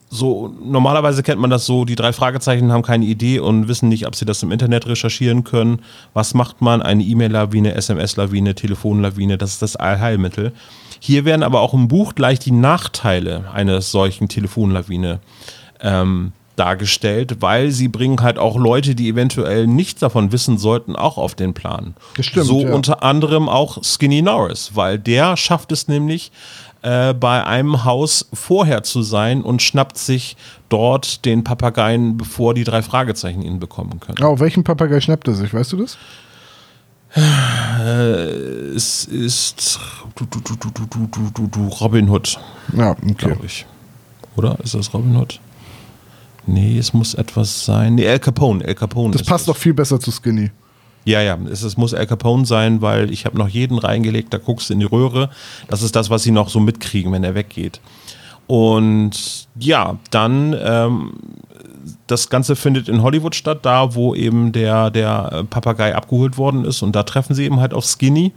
so 0.09 0.55
normalerweise 0.63 1.23
kennt 1.23 1.41
man 1.41 1.49
das 1.49 1.65
so, 1.65 1.83
die 1.83 1.95
drei 1.95 2.13
Fragezeichen 2.13 2.71
haben 2.71 2.83
keine 2.83 3.03
Idee 3.03 3.39
und 3.39 3.67
wissen 3.67 3.89
nicht, 3.89 4.07
ob 4.07 4.15
sie 4.15 4.23
das 4.23 4.41
im 4.43 4.51
Internet 4.51 4.87
recherchieren 4.87 5.43
können. 5.43 5.81
Was 6.13 6.33
macht 6.33 6.61
man? 6.61 6.81
Eine 6.81 7.03
E-Mail-Lawine, 7.03 7.73
SMS-Lawine, 7.73 8.55
Telefonlawine, 8.55 9.37
das 9.37 9.53
ist 9.53 9.61
das 9.61 9.75
Allheilmittel. 9.75 10.53
Hier 10.99 11.25
werden 11.25 11.43
aber 11.43 11.61
auch 11.61 11.73
im 11.73 11.87
Buch 11.87 12.15
gleich 12.15 12.39
die 12.39 12.51
Nachteile 12.51 13.45
einer 13.53 13.81
solchen 13.81 14.27
Telefonlawine 14.27 15.19
ähm, 15.81 16.31
dargestellt, 16.55 17.37
weil 17.39 17.71
sie 17.71 17.87
bringen 17.87 18.21
halt 18.21 18.37
auch 18.37 18.57
Leute, 18.57 18.95
die 18.95 19.09
eventuell 19.09 19.67
nichts 19.67 19.99
davon 19.99 20.31
wissen 20.31 20.57
sollten, 20.57 20.95
auch 20.95 21.17
auf 21.17 21.35
den 21.35 21.53
Plan. 21.53 21.93
Das 22.15 22.25
stimmt, 22.25 22.47
so 22.47 22.63
ja. 22.63 22.73
unter 22.73 23.03
anderem 23.03 23.47
auch 23.47 23.83
Skinny 23.83 24.21
Norris, 24.21 24.71
weil 24.73 24.97
der 24.97 25.37
schafft 25.37 25.71
es 25.71 25.87
nämlich, 25.87 26.31
äh, 26.81 27.13
bei 27.13 27.43
einem 27.43 27.85
Haus 27.85 28.27
vorher 28.33 28.83
zu 28.83 29.01
sein 29.01 29.41
und 29.41 29.61
schnappt 29.61 29.97
sich 29.97 30.35
dort 30.69 31.25
den 31.25 31.43
Papageien, 31.43 32.17
bevor 32.17 32.53
die 32.53 32.63
drei 32.63 32.81
Fragezeichen 32.81 33.41
ihn 33.41 33.59
bekommen 33.59 33.99
können. 33.99 34.17
Oh, 34.23 34.39
welchen 34.39 34.63
Papagei 34.63 34.99
schnappt 34.99 35.27
er 35.27 35.33
sich? 35.33 35.53
Weißt 35.53 35.71
du 35.71 35.77
das? 35.77 35.97
Äh, 37.17 38.75
es 38.75 39.05
ist 39.05 39.79
du, 40.15 40.25
du, 40.25 40.39
du, 40.39 40.55
du, 40.55 40.69
du, 40.69 41.07
du, 41.07 41.31
du, 41.31 41.47
du, 41.47 41.67
Robin 41.67 42.09
Hood. 42.09 42.39
Ja, 42.75 42.91
okay. 42.91 43.13
glaube 43.17 43.45
ich. 43.45 43.65
Oder? 44.35 44.59
Ist 44.63 44.75
das 44.75 44.93
Robin 44.93 45.15
Hood? 45.15 45.39
Nee, 46.45 46.77
es 46.77 46.93
muss 46.93 47.13
etwas 47.13 47.65
sein. 47.65 47.95
Nee, 47.95 48.05
El 48.05 48.19
Capone, 48.19 48.63
El 48.63 48.75
Capone. 48.75 49.11
Das 49.11 49.23
passt 49.23 49.47
doch 49.47 49.57
viel 49.57 49.73
besser 49.73 49.99
zu 49.99 50.11
Skinny. 50.11 50.51
Ja, 51.05 51.21
ja, 51.21 51.37
es, 51.49 51.63
es 51.63 51.75
muss 51.77 51.93
El 51.93 52.05
Capone 52.05 52.45
sein, 52.45 52.81
weil 52.81 53.11
ich 53.11 53.25
habe 53.25 53.37
noch 53.37 53.47
jeden 53.47 53.77
reingelegt, 53.77 54.33
da 54.33 54.37
guckst 54.37 54.69
du 54.69 54.73
in 54.73 54.79
die 54.79 54.85
Röhre. 54.85 55.29
Das 55.67 55.81
ist 55.81 55.95
das, 55.95 56.09
was 56.09 56.23
sie 56.23 56.31
noch 56.31 56.49
so 56.49 56.59
mitkriegen, 56.59 57.11
wenn 57.11 57.23
er 57.23 57.35
weggeht. 57.35 57.81
Und 58.45 59.47
ja, 59.57 59.97
dann 60.11 60.55
ähm, 60.59 61.13
das 62.07 62.29
Ganze 62.29 62.55
findet 62.55 62.89
in 62.89 63.01
Hollywood 63.01 63.35
statt, 63.35 63.59
da 63.63 63.95
wo 63.95 64.15
eben 64.15 64.51
der, 64.51 64.89
der 64.89 65.45
Papagei 65.49 65.95
abgeholt 65.95 66.37
worden 66.37 66.65
ist. 66.65 66.81
Und 66.81 66.95
da 66.95 67.03
treffen 67.03 67.35
sie 67.35 67.45
eben 67.45 67.59
halt 67.59 67.73
auf 67.73 67.85
Skinny. 67.85 68.33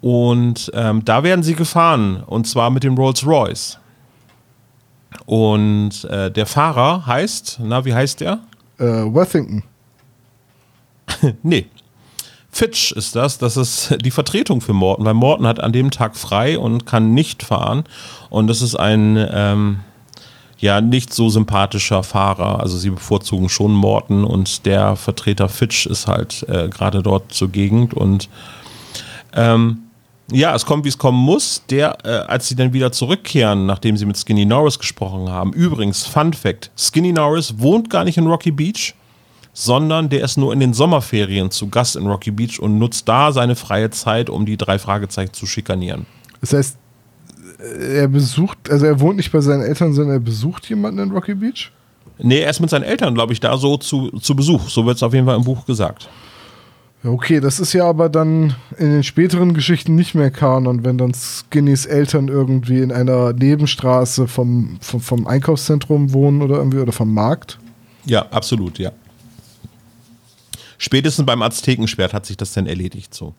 Und 0.00 0.70
ähm, 0.74 1.04
da 1.04 1.22
werden 1.22 1.42
sie 1.42 1.54
gefahren. 1.54 2.22
Und 2.26 2.46
zwar 2.46 2.70
mit 2.70 2.84
dem 2.84 2.96
Rolls 2.96 3.26
Royce. 3.26 3.78
Und 5.26 6.04
äh, 6.04 6.30
der 6.30 6.46
Fahrer 6.46 7.06
heißt, 7.06 7.60
na, 7.62 7.84
wie 7.84 7.94
heißt 7.94 8.20
der? 8.20 8.40
Äh, 8.78 8.84
Worthington. 8.84 9.62
nee. 11.42 11.66
Fitch 12.50 12.92
ist 12.92 13.14
das. 13.14 13.38
Das 13.38 13.56
ist 13.56 13.96
die 14.00 14.10
Vertretung 14.10 14.60
für 14.60 14.72
Morton, 14.72 15.04
weil 15.04 15.14
Morton 15.14 15.46
hat 15.46 15.60
an 15.60 15.72
dem 15.72 15.90
Tag 15.90 16.16
frei 16.16 16.58
und 16.58 16.86
kann 16.86 17.14
nicht 17.14 17.42
fahren. 17.42 17.84
Und 18.30 18.46
das 18.46 18.62
ist 18.62 18.74
ein 18.74 19.16
ähm, 19.30 19.80
ja 20.58 20.80
nicht 20.80 21.14
so 21.14 21.28
sympathischer 21.28 22.02
Fahrer. 22.02 22.60
Also 22.60 22.76
sie 22.76 22.90
bevorzugen 22.90 23.48
schon 23.48 23.72
Morton 23.72 24.24
und 24.24 24.66
der 24.66 24.96
Vertreter 24.96 25.48
Fitch 25.48 25.86
ist 25.86 26.06
halt 26.06 26.44
äh, 26.48 26.68
gerade 26.68 27.02
dort 27.02 27.32
zur 27.32 27.48
Gegend 27.48 27.94
und 27.94 28.28
ähm, 29.34 29.78
ja, 30.30 30.54
es 30.54 30.66
kommt, 30.66 30.84
wie 30.84 30.88
es 30.88 30.98
kommen 30.98 31.18
muss. 31.18 31.62
Der, 31.70 32.04
äh, 32.04 32.10
als 32.28 32.48
sie 32.48 32.54
dann 32.54 32.72
wieder 32.72 32.92
zurückkehren, 32.92 33.64
nachdem 33.66 33.96
sie 33.96 34.04
mit 34.04 34.18
Skinny 34.18 34.44
Norris 34.44 34.78
gesprochen 34.78 35.30
haben. 35.30 35.52
Übrigens, 35.52 36.04
Fun 36.06 36.34
Fact: 36.34 36.70
Skinny 36.76 37.12
Norris 37.12 37.58
wohnt 37.58 37.88
gar 37.88 38.04
nicht 38.04 38.18
in 38.18 38.26
Rocky 38.26 38.50
Beach, 38.50 38.94
sondern 39.54 40.10
der 40.10 40.22
ist 40.22 40.36
nur 40.36 40.52
in 40.52 40.60
den 40.60 40.74
Sommerferien 40.74 41.50
zu 41.50 41.68
Gast 41.68 41.96
in 41.96 42.06
Rocky 42.06 42.30
Beach 42.30 42.60
und 42.60 42.78
nutzt 42.78 43.08
da 43.08 43.32
seine 43.32 43.56
freie 43.56 43.90
Zeit, 43.90 44.28
um 44.28 44.44
die 44.44 44.58
drei 44.58 44.78
Fragezeichen 44.78 45.32
zu 45.32 45.46
schikanieren. 45.46 46.04
Das 46.40 46.52
heißt, 46.52 46.76
er 47.58 48.08
besucht, 48.08 48.70
also 48.70 48.86
er 48.86 49.00
wohnt 49.00 49.16
nicht 49.16 49.32
bei 49.32 49.40
seinen 49.40 49.62
Eltern, 49.62 49.92
sondern 49.92 50.16
er 50.16 50.20
besucht 50.20 50.68
jemanden 50.68 51.00
in 51.00 51.10
Rocky 51.10 51.34
Beach? 51.34 51.72
Nee, 52.18 52.40
er 52.40 52.50
ist 52.50 52.60
mit 52.60 52.70
seinen 52.70 52.84
Eltern, 52.84 53.14
glaube 53.14 53.32
ich, 53.32 53.40
da 53.40 53.56
so 53.56 53.76
zu, 53.76 54.10
zu 54.18 54.34
Besuch. 54.34 54.68
So 54.68 54.86
wird 54.86 54.96
es 54.96 55.02
auf 55.02 55.14
jeden 55.14 55.26
Fall 55.26 55.36
im 55.36 55.44
Buch 55.44 55.64
gesagt. 55.66 56.08
Okay, 57.04 57.38
das 57.38 57.60
ist 57.60 57.72
ja 57.72 57.88
aber 57.88 58.08
dann 58.08 58.56
in 58.76 58.90
den 58.90 59.04
späteren 59.04 59.54
Geschichten 59.54 59.94
nicht 59.94 60.16
mehr 60.16 60.32
Kanon, 60.32 60.84
wenn 60.84 60.98
dann 60.98 61.14
Skinnys 61.14 61.86
Eltern 61.86 62.26
irgendwie 62.26 62.80
in 62.80 62.90
einer 62.90 63.32
Nebenstraße 63.32 64.26
vom, 64.26 64.78
vom, 64.80 65.00
vom 65.00 65.26
Einkaufszentrum 65.28 66.12
wohnen 66.12 66.42
oder 66.42 66.56
irgendwie 66.56 66.78
oder 66.78 66.90
vom 66.90 67.14
Markt. 67.14 67.58
Ja, 68.04 68.26
absolut, 68.30 68.80
ja. 68.80 68.90
Spätestens 70.76 71.24
beim 71.24 71.42
Aztekenschwert 71.42 72.12
hat 72.12 72.26
sich 72.26 72.36
das 72.36 72.52
dann 72.52 72.66
erledigt 72.66 73.14
so. 73.14 73.34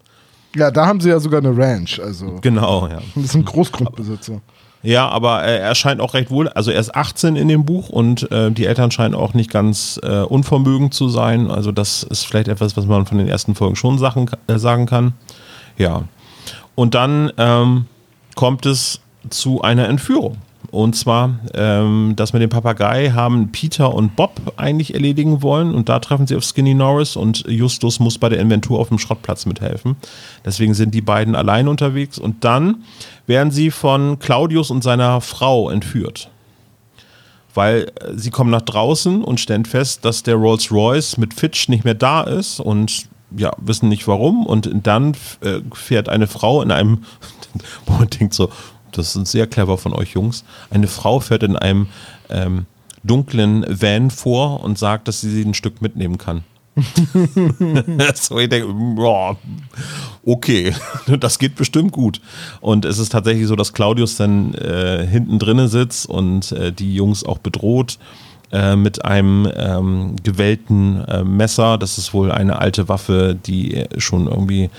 Ja, 0.55 0.71
da 0.71 0.87
haben 0.87 0.99
sie 0.99 1.09
ja 1.09 1.19
sogar 1.19 1.39
eine 1.39 1.55
Ranch, 1.55 1.99
also. 1.99 2.39
Genau, 2.41 2.87
ja. 2.87 2.99
Das 3.15 3.31
sind 3.31 3.45
Großgrundbesitzer. 3.45 4.41
Ja, 4.81 5.09
aber 5.09 5.43
äh, 5.43 5.57
er 5.57 5.75
scheint 5.75 5.99
auch 5.99 6.13
recht 6.13 6.31
wohl, 6.31 6.47
also 6.47 6.71
er 6.71 6.79
ist 6.79 6.95
18 6.95 7.35
in 7.35 7.49
dem 7.49 7.65
Buch 7.65 7.89
und 7.89 8.31
äh, 8.31 8.49
die 8.49 8.65
Eltern 8.65 8.91
scheinen 8.91 9.13
auch 9.13 9.33
nicht 9.33 9.51
ganz 9.51 9.99
äh, 10.03 10.21
unvermögend 10.21 10.93
zu 10.93 11.09
sein. 11.09 11.51
Also 11.51 11.71
das 11.73 12.03
ist 12.03 12.25
vielleicht 12.25 12.47
etwas, 12.47 12.77
was 12.77 12.85
man 12.85 13.05
von 13.05 13.17
den 13.17 13.27
ersten 13.27 13.55
Folgen 13.55 13.75
schon 13.75 13.97
Sachen, 13.97 14.29
äh, 14.47 14.57
sagen 14.57 14.85
kann. 14.85 15.13
Ja. 15.77 16.03
Und 16.75 16.95
dann 16.95 17.31
ähm, 17.37 17.85
kommt 18.35 18.65
es 18.65 19.01
zu 19.29 19.61
einer 19.61 19.89
Entführung. 19.89 20.37
Und 20.71 20.95
zwar, 20.95 21.39
ähm, 21.55 22.13
das 22.15 22.33
mit 22.33 22.41
dem 22.41 22.49
Papagei 22.49 23.11
haben 23.11 23.51
Peter 23.51 23.93
und 23.93 24.15
Bob 24.15 24.53
eigentlich 24.57 24.93
erledigen 24.93 25.41
wollen 25.41 25.73
und 25.73 25.89
da 25.89 25.99
treffen 25.99 26.27
sie 26.27 26.35
auf 26.35 26.43
Skinny 26.43 26.75
Norris 26.75 27.15
und 27.15 27.45
Justus 27.47 27.99
muss 27.99 28.17
bei 28.19 28.29
der 28.29 28.39
Inventur 28.39 28.79
auf 28.79 28.89
dem 28.89 28.99
Schrottplatz 28.99 29.45
mithelfen. 29.45 29.95
Deswegen 30.45 30.75
sind 30.75 30.93
die 30.93 31.01
beiden 31.01 31.35
allein 31.35 31.67
unterwegs 31.67 32.19
und 32.19 32.43
dann 32.43 32.83
werden 33.25 33.51
sie 33.51 33.71
von 33.71 34.19
Claudius 34.19 34.69
und 34.69 34.83
seiner 34.83 35.21
Frau 35.21 35.69
entführt. 35.69 36.29
Weil 37.55 37.91
äh, 38.01 38.13
sie 38.15 38.29
kommen 38.29 38.51
nach 38.51 38.61
draußen 38.61 39.23
und 39.23 39.39
stellen 39.39 39.65
fest, 39.65 40.05
dass 40.05 40.21
der 40.21 40.35
Rolls 40.35 40.71
Royce 40.71 41.17
mit 41.17 41.33
Fitch 41.33 41.67
nicht 41.69 41.83
mehr 41.83 41.95
da 41.95 42.21
ist 42.21 42.59
und 42.59 43.09
ja, 43.35 43.53
wissen 43.57 43.89
nicht 43.89 44.07
warum. 44.07 44.45
Und 44.45 44.69
dann 44.83 45.13
äh, 45.41 45.61
fährt 45.73 46.09
eine 46.09 46.27
Frau 46.27 46.61
in 46.61 46.71
einem, 46.71 47.03
wo 47.85 47.93
man 47.93 48.09
denkt 48.09 48.33
so, 48.33 48.49
das 48.91 49.15
ist 49.15 49.27
sehr 49.27 49.47
clever 49.47 49.77
von 49.77 49.93
euch 49.93 50.11
Jungs. 50.11 50.43
Eine 50.69 50.87
Frau 50.87 51.19
fährt 51.19 51.43
in 51.43 51.55
einem 51.55 51.87
ähm, 52.29 52.65
dunklen 53.03 53.65
Van 53.67 54.11
vor 54.11 54.63
und 54.63 54.77
sagt, 54.77 55.07
dass 55.07 55.21
sie 55.21 55.29
sie 55.29 55.43
ein 55.43 55.53
Stück 55.53 55.81
mitnehmen 55.81 56.17
kann. 56.17 56.43
so, 58.15 58.39
ich 58.39 58.49
denke, 58.49 58.73
boah, 58.95 59.37
okay, 60.25 60.73
das 61.19 61.39
geht 61.39 61.55
bestimmt 61.55 61.91
gut. 61.91 62.21
Und 62.61 62.85
es 62.85 62.99
ist 62.99 63.11
tatsächlich 63.11 63.47
so, 63.47 63.55
dass 63.55 63.73
Claudius 63.73 64.15
dann 64.15 64.53
äh, 64.53 65.05
hinten 65.05 65.39
drinnen 65.39 65.67
sitzt 65.67 66.07
und 66.07 66.51
äh, 66.51 66.71
die 66.71 66.95
Jungs 66.95 67.23
auch 67.23 67.39
bedroht 67.39 67.99
äh, 68.51 68.75
mit 68.75 69.03
einem 69.05 69.51
ähm, 69.55 70.15
gewellten 70.23 71.03
äh, 71.05 71.23
Messer. 71.23 71.77
Das 71.77 71.97
ist 71.97 72.13
wohl 72.13 72.31
eine 72.31 72.59
alte 72.59 72.87
Waffe, 72.87 73.37
die 73.45 73.85
schon 73.97 74.27
irgendwie 74.27 74.69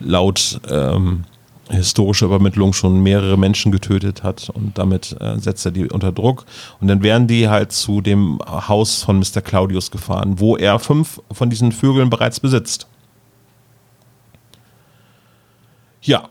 laut 0.00 0.60
ähm, 0.70 1.24
historische 1.70 2.24
Übermittlung 2.24 2.72
schon 2.72 3.02
mehrere 3.02 3.36
Menschen 3.36 3.72
getötet 3.72 4.22
hat 4.22 4.50
und 4.50 4.78
damit 4.78 5.16
äh, 5.20 5.38
setzt 5.38 5.64
er 5.66 5.72
die 5.72 5.88
unter 5.88 6.12
Druck. 6.12 6.44
Und 6.80 6.88
dann 6.88 7.02
werden 7.02 7.26
die 7.26 7.48
halt 7.48 7.72
zu 7.72 8.00
dem 8.00 8.38
Haus 8.46 9.02
von 9.02 9.18
Mr. 9.18 9.40
Claudius 9.42 9.90
gefahren, 9.90 10.38
wo 10.40 10.56
er 10.56 10.78
fünf 10.78 11.20
von 11.30 11.50
diesen 11.50 11.72
Vögeln 11.72 12.10
bereits 12.10 12.40
besitzt. 12.40 12.86
Ja, 16.02 16.28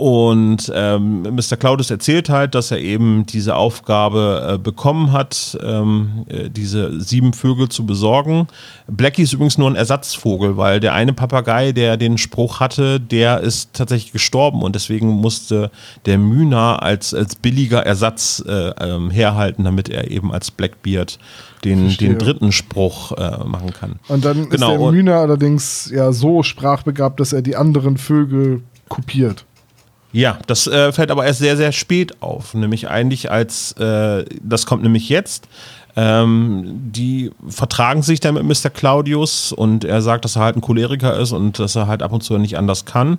und 0.00 0.72
ähm, 0.74 1.24
Mr. 1.24 1.58
Claudius 1.58 1.90
erzählt 1.90 2.30
halt, 2.30 2.54
dass 2.54 2.70
er 2.70 2.78
eben 2.78 3.26
diese 3.26 3.54
Aufgabe 3.54 4.54
äh, 4.54 4.58
bekommen 4.58 5.12
hat, 5.12 5.58
ähm, 5.62 6.24
äh, 6.26 6.48
diese 6.48 7.02
sieben 7.02 7.34
Vögel 7.34 7.68
zu 7.68 7.84
besorgen. 7.84 8.46
Blackie 8.86 9.20
ist 9.20 9.34
übrigens 9.34 9.58
nur 9.58 9.68
ein 9.68 9.76
Ersatzvogel, 9.76 10.56
weil 10.56 10.80
der 10.80 10.94
eine 10.94 11.12
Papagei, 11.12 11.72
der 11.72 11.98
den 11.98 12.16
Spruch 12.16 12.60
hatte, 12.60 12.98
der 12.98 13.40
ist 13.40 13.74
tatsächlich 13.74 14.10
gestorben 14.10 14.62
und 14.62 14.74
deswegen 14.74 15.08
musste 15.08 15.70
der 16.06 16.16
Mühner 16.16 16.82
als, 16.82 17.12
als 17.12 17.36
billiger 17.36 17.84
Ersatz 17.84 18.42
äh, 18.48 18.70
ähm, 18.80 19.10
herhalten, 19.10 19.64
damit 19.64 19.90
er 19.90 20.10
eben 20.10 20.32
als 20.32 20.50
Blackbeard 20.50 21.18
den, 21.62 21.94
den 21.98 22.16
dritten 22.16 22.52
Spruch 22.52 23.12
äh, 23.12 23.44
machen 23.44 23.74
kann. 23.74 23.96
Und 24.08 24.24
dann 24.24 24.48
genau. 24.48 24.72
ist 24.72 24.80
der 24.80 24.92
Mühner 24.92 25.16
allerdings 25.16 25.90
ja 25.94 26.10
so 26.12 26.42
sprachbegabt, 26.42 27.20
dass 27.20 27.34
er 27.34 27.42
die 27.42 27.54
anderen 27.54 27.98
Vögel 27.98 28.62
kopiert. 28.88 29.44
Ja, 30.12 30.38
das 30.46 30.66
äh, 30.66 30.92
fällt 30.92 31.10
aber 31.10 31.24
erst 31.24 31.38
sehr, 31.38 31.56
sehr 31.56 31.72
spät 31.72 32.20
auf. 32.22 32.54
Nämlich 32.54 32.88
eigentlich 32.88 33.30
als, 33.30 33.72
äh, 33.72 34.24
das 34.42 34.66
kommt 34.66 34.82
nämlich 34.82 35.08
jetzt. 35.08 35.46
Ähm, 35.96 36.90
die 36.92 37.30
vertragen 37.48 38.02
sich 38.02 38.20
dann 38.20 38.34
mit 38.34 38.44
Mr. 38.44 38.70
Claudius 38.70 39.52
und 39.52 39.84
er 39.84 40.02
sagt, 40.02 40.24
dass 40.24 40.36
er 40.36 40.42
halt 40.42 40.56
ein 40.56 40.60
Choleriker 40.60 41.18
ist 41.18 41.32
und 41.32 41.58
dass 41.58 41.76
er 41.76 41.86
halt 41.86 42.02
ab 42.02 42.12
und 42.12 42.22
zu 42.22 42.38
nicht 42.38 42.56
anders 42.58 42.84
kann. 42.84 43.18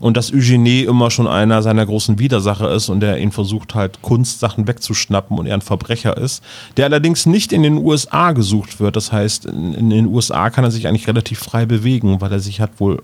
Und 0.00 0.16
dass 0.16 0.32
Eugenie 0.32 0.82
immer 0.82 1.10
schon 1.10 1.28
einer 1.28 1.62
seiner 1.62 1.86
großen 1.86 2.18
Widersacher 2.18 2.70
ist 2.72 2.88
und 2.88 3.02
er 3.02 3.18
ihn 3.18 3.30
versucht 3.30 3.76
halt 3.76 4.02
Kunstsachen 4.02 4.66
wegzuschnappen 4.66 5.38
und 5.38 5.46
er 5.46 5.54
ein 5.54 5.62
Verbrecher 5.62 6.16
ist, 6.16 6.42
der 6.76 6.86
allerdings 6.86 7.26
nicht 7.26 7.52
in 7.52 7.62
den 7.62 7.78
USA 7.78 8.32
gesucht 8.32 8.80
wird. 8.80 8.96
Das 8.96 9.12
heißt, 9.12 9.46
in, 9.46 9.72
in 9.72 9.90
den 9.90 10.06
USA 10.06 10.50
kann 10.50 10.64
er 10.64 10.72
sich 10.72 10.88
eigentlich 10.88 11.06
relativ 11.06 11.38
frei 11.38 11.64
bewegen, 11.64 12.20
weil 12.20 12.32
er 12.32 12.40
sich 12.40 12.60
hat 12.60 12.80
wohl 12.80 13.02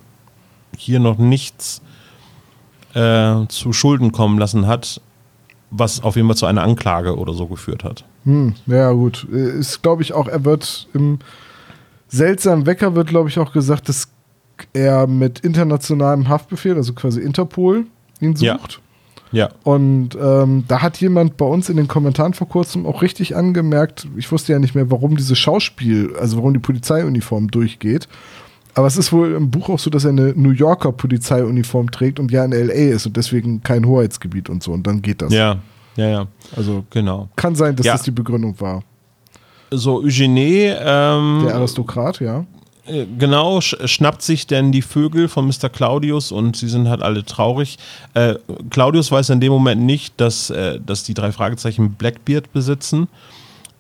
hier 0.77 0.99
noch 0.99 1.17
nichts 1.17 1.81
äh, 2.95 3.47
zu 3.49 3.73
Schulden 3.73 4.13
kommen 4.13 4.39
lassen 4.39 4.67
hat, 4.67 5.01
was 5.71 6.03
auf 6.03 6.17
jeden 6.17 6.29
Fall 6.29 6.37
zu 6.37 6.47
einer 6.47 6.63
Anklage 6.63 7.17
oder 7.17 7.33
so 7.33 7.47
geführt 7.47 7.85
hat. 7.85 8.05
Hm, 8.25 8.55
ja, 8.67 8.93
gut. 8.93 9.25
Ist, 9.25 9.83
glaube 9.83 10.03
ich, 10.03 10.13
auch, 10.13 10.29
er 10.29 10.45
wird 10.45 10.89
im 10.93 11.19
seltsamen 12.09 12.67
Wecker 12.67 12.95
wird, 12.95 13.09
glaube 13.09 13.29
ich, 13.29 13.39
auch 13.39 13.53
gesagt, 13.53 13.89
dass 13.89 14.09
er 14.73 15.07
mit 15.07 15.41
internationalem 15.41 16.29
Haftbefehl, 16.29 16.77
also 16.77 16.93
quasi 16.93 17.21
Interpol, 17.21 17.87
ihn 18.21 18.37
sucht. 18.37 18.73
Ja. 18.73 18.81
Ja. 19.33 19.51
Und 19.63 20.17
ähm, 20.21 20.65
da 20.67 20.83
hat 20.83 21.01
jemand 21.01 21.37
bei 21.37 21.45
uns 21.47 21.69
in 21.69 21.77
den 21.77 21.87
Kommentaren 21.87 22.35
vor 22.35 22.49
kurzem 22.49 22.85
auch 22.85 23.01
richtig 23.01 23.37
angemerkt, 23.37 24.09
ich 24.17 24.31
wusste 24.33 24.53
ja 24.53 24.59
nicht 24.59 24.75
mehr, 24.75 24.91
warum 24.91 25.17
dieses 25.17 25.39
Schauspiel, 25.39 26.17
also 26.19 26.39
warum 26.39 26.53
die 26.53 26.59
Polizeiuniform 26.59 27.49
durchgeht. 27.49 28.09
Aber 28.75 28.87
es 28.87 28.97
ist 28.97 29.13
wohl 29.13 29.33
im 29.33 29.51
Buch 29.51 29.69
auch 29.69 29.79
so, 29.79 29.91
dass 29.91 30.05
er 30.05 30.11
eine 30.11 30.33
New 30.37 30.51
Yorker 30.51 30.93
Polizeiuniform 30.93 31.91
trägt 31.91 32.21
und 32.21 32.31
ja 32.31 32.45
in 32.45 32.53
LA 32.53 32.95
ist 32.95 33.07
und 33.07 33.17
deswegen 33.17 33.63
kein 33.63 33.87
Hoheitsgebiet 33.87 34.49
und 34.49 34.63
so. 34.63 34.73
Und 34.73 34.87
dann 34.87 35.03
geht 35.03 35.23
das. 35.23 35.33
Ja, 35.33 35.57
ja, 35.97 36.09
ja. 36.09 36.27
Also 36.57 36.85
genau. 36.91 37.29
Kann 37.37 37.55
sein, 37.55 37.77
dass 37.77 37.87
ja. 37.87 37.93
das 37.93 38.03
die 38.03 38.11
Begründung 38.11 38.59
war. 38.61 38.83
So, 39.71 40.03
Eugenie. 40.03 40.73
Ähm, 40.79 41.45
Der 41.47 41.57
Aristokrat, 41.57 42.21
ja. 42.21 42.45
Äh, 42.87 43.07
genau, 43.19 43.61
schnappt 43.61 44.23
sich 44.23 44.47
denn 44.47 44.73
die 44.73 44.83
Vögel 44.83 45.29
von 45.29 45.47
Mr. 45.47 45.69
Claudius 45.69 46.33
und 46.33 46.57
sie 46.57 46.69
sind 46.69 46.89
halt 46.89 47.03
alle 47.03 47.25
traurig. 47.25 47.79
Äh, 48.15 48.35
Claudius 48.71 49.13
weiß 49.13 49.31
in 49.31 49.41
dem 49.41 49.53
Moment 49.53 49.83
nicht, 49.83 50.21
dass, 50.21 50.51
äh, 50.51 50.81
dass 50.85 51.05
die 51.05 51.15
drei 51.15 51.33
Fragezeichen 51.33 51.95
Blackbeard 51.95 52.53
besitzen. 52.53 53.09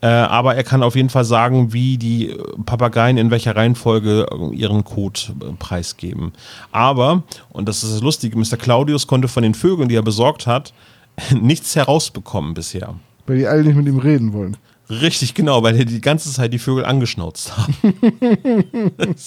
Äh, 0.02 0.06
aber 0.06 0.54
er 0.54 0.64
kann 0.64 0.82
auf 0.82 0.96
jeden 0.96 1.10
Fall 1.10 1.24
sagen, 1.24 1.72
wie 1.72 1.98
die 1.98 2.34
Papageien 2.64 3.18
in 3.18 3.30
welcher 3.30 3.54
Reihenfolge 3.54 4.26
ihren 4.52 4.84
Code 4.84 5.20
äh, 5.40 5.52
preisgeben. 5.58 6.32
Aber, 6.72 7.22
und 7.50 7.68
das 7.68 7.82
ist 7.82 7.92
das 7.94 8.00
Lustige, 8.00 8.38
Mr. 8.38 8.56
Claudius 8.56 9.06
konnte 9.06 9.28
von 9.28 9.42
den 9.42 9.54
Vögeln, 9.54 9.88
die 9.88 9.96
er 9.96 10.02
besorgt 10.02 10.46
hat, 10.46 10.72
nichts 11.40 11.76
herausbekommen 11.76 12.54
bisher. 12.54 12.94
Weil 13.26 13.38
die 13.38 13.46
alle 13.46 13.62
nicht 13.62 13.76
mit 13.76 13.86
ihm 13.86 13.98
reden 13.98 14.32
wollen. 14.32 14.56
Richtig, 14.88 15.34
genau, 15.34 15.62
weil 15.62 15.76
die 15.76 15.84
die 15.84 16.00
ganze 16.00 16.32
Zeit 16.32 16.52
die 16.52 16.58
Vögel 16.58 16.84
angeschnauzt 16.84 17.56
haben. 17.56 17.74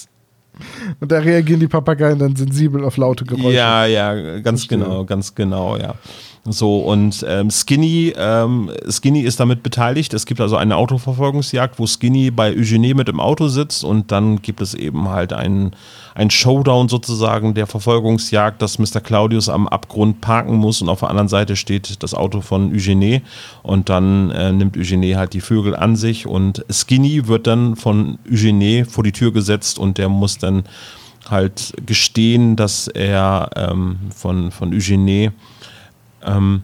Und 1.00 1.12
da 1.12 1.20
reagieren 1.20 1.60
die 1.60 1.68
Papageien 1.68 2.20
dann 2.20 2.36
sensibel 2.36 2.84
auf 2.84 2.98
laute 2.98 3.26
Geräusche. 3.26 3.56
Ja, 3.56 3.86
ja, 3.86 4.40
ganz 4.40 4.68
genau, 4.68 5.04
ganz 5.06 5.34
genau, 5.34 5.78
ja. 5.78 5.96
So, 6.46 6.80
und 6.80 7.26
ähm, 7.26 7.50
Skinny, 7.50 8.14
ähm, 8.18 8.70
Skinny 8.90 9.22
ist 9.22 9.40
damit 9.40 9.64
beteiligt. 9.64 10.14
Es 10.14 10.26
gibt 10.26 10.42
also 10.42 10.58
eine 10.58 10.76
Autoverfolgungsjagd, 10.76 11.80
wo 11.80 11.88
Skinny 11.88 12.32
bei 12.32 12.52
Eugenie 12.52 12.94
mit 12.94 13.08
im 13.08 13.22
Auto 13.22 13.48
sitzt 13.48 13.86
und 13.86 14.12
dann 14.12 14.42
gibt 14.42 14.60
es 14.60 14.74
eben 14.74 15.08
halt 15.08 15.32
einen, 15.32 15.72
einen 16.16 16.30
Showdown 16.30 16.90
sozusagen 16.90 17.54
der 17.54 17.66
Verfolgungsjagd, 17.66 18.62
dass 18.62 18.78
Mr. 18.78 19.00
Claudius 19.00 19.48
am 19.48 19.70
Abgrund 19.70 20.20
parken 20.20 20.58
muss 20.58 20.82
und 20.82 20.90
auf 20.90 21.00
der 21.00 21.10
anderen 21.12 21.30
Seite 21.30 21.56
steht 21.56 22.04
das 22.04 22.14
Auto 22.14 22.42
von 22.42 22.74
Eugenie 22.74 23.22
und 23.62 23.88
dann 23.88 24.30
äh, 24.32 24.52
nimmt 24.52 24.76
Eugenie 24.76 25.16
halt 25.16 25.32
die 25.32 25.42
Vögel 25.42 25.78
an 25.78 25.96
sich 25.96 26.28
und 26.28 26.66
Skinny 26.70 27.30
wird 27.30 27.48
dann 27.48 27.78
von 27.78 28.20
Eugenie 28.30 28.84
vor 28.84 29.06
die 29.06 29.14
Tür 29.14 29.32
gesetzt 29.32 29.80
und 29.80 29.98
der 29.98 30.10
muss 30.10 30.40
dann 30.40 30.66
halt 31.30 31.74
gestehen, 31.86 32.58
dass 32.58 32.90
er 32.90 33.50
ähm, 33.56 33.98
von, 34.14 34.52
von 34.52 34.74
Eugenie 34.74 35.32
ähm, 36.26 36.64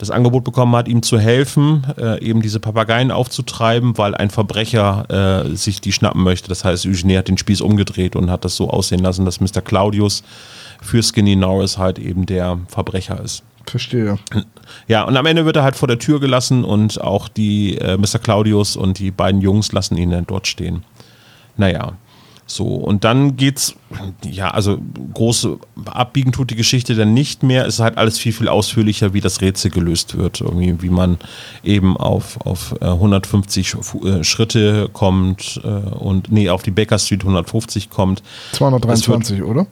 das 0.00 0.10
Angebot 0.10 0.44
bekommen 0.44 0.74
hat, 0.74 0.88
ihm 0.88 1.02
zu 1.02 1.18
helfen, 1.18 1.86
äh, 1.98 2.22
eben 2.24 2.40
diese 2.40 2.58
Papageien 2.58 3.10
aufzutreiben, 3.10 3.98
weil 3.98 4.14
ein 4.14 4.30
Verbrecher 4.30 5.44
äh, 5.46 5.54
sich 5.54 5.82
die 5.82 5.92
schnappen 5.92 6.22
möchte. 6.22 6.48
Das 6.48 6.64
heißt, 6.64 6.86
Eugenie 6.86 7.18
hat 7.18 7.28
den 7.28 7.36
Spieß 7.36 7.60
umgedreht 7.60 8.16
und 8.16 8.30
hat 8.30 8.46
das 8.46 8.56
so 8.56 8.70
aussehen 8.70 9.00
lassen, 9.00 9.26
dass 9.26 9.40
Mr. 9.40 9.60
Claudius 9.60 10.22
für 10.80 11.02
Skinny 11.02 11.36
Norris 11.36 11.76
halt 11.76 11.98
eben 11.98 12.24
der 12.24 12.58
Verbrecher 12.68 13.22
ist. 13.22 13.42
Verstehe. 13.66 14.18
Ja, 14.88 15.02
und 15.02 15.16
am 15.16 15.26
Ende 15.26 15.44
wird 15.44 15.56
er 15.56 15.62
halt 15.62 15.76
vor 15.76 15.86
der 15.86 15.98
Tür 15.98 16.18
gelassen 16.18 16.64
und 16.64 17.00
auch 17.00 17.28
die 17.28 17.76
äh, 17.76 17.98
Mr. 17.98 18.18
Claudius 18.18 18.76
und 18.76 18.98
die 18.98 19.10
beiden 19.10 19.42
Jungs 19.42 19.70
lassen 19.72 19.98
ihn 19.98 20.10
dann 20.10 20.26
dort 20.26 20.46
stehen. 20.46 20.82
Naja, 21.56 21.92
so, 22.50 22.66
und 22.66 23.04
dann 23.04 23.36
geht's, 23.36 23.76
ja, 24.28 24.50
also 24.50 24.78
große 25.14 25.56
abbiegen 25.84 26.32
tut 26.32 26.50
die 26.50 26.56
Geschichte 26.56 26.96
dann 26.96 27.14
nicht 27.14 27.44
mehr. 27.44 27.64
Es 27.66 27.74
ist 27.74 27.80
halt 27.80 27.96
alles 27.96 28.18
viel, 28.18 28.32
viel 28.32 28.48
ausführlicher, 28.48 29.12
wie 29.14 29.20
das 29.20 29.40
Rätsel 29.40 29.70
gelöst 29.70 30.16
wird. 30.16 30.40
Irgendwie, 30.40 30.82
wie 30.82 30.88
man 30.90 31.18
eben 31.62 31.96
auf, 31.96 32.40
auf 32.44 32.74
äh, 32.80 32.86
150 32.86 33.70
Fu- 33.70 34.04
äh, 34.04 34.24
Schritte 34.24 34.88
kommt 34.92 35.60
äh, 35.62 35.68
und, 35.68 36.32
nee, 36.32 36.50
auf 36.50 36.62
die 36.64 36.72
Baker 36.72 36.98
Street 36.98 37.20
150 37.20 37.88
kommt. 37.88 38.20
223, 38.52 39.42
oder? 39.44 39.66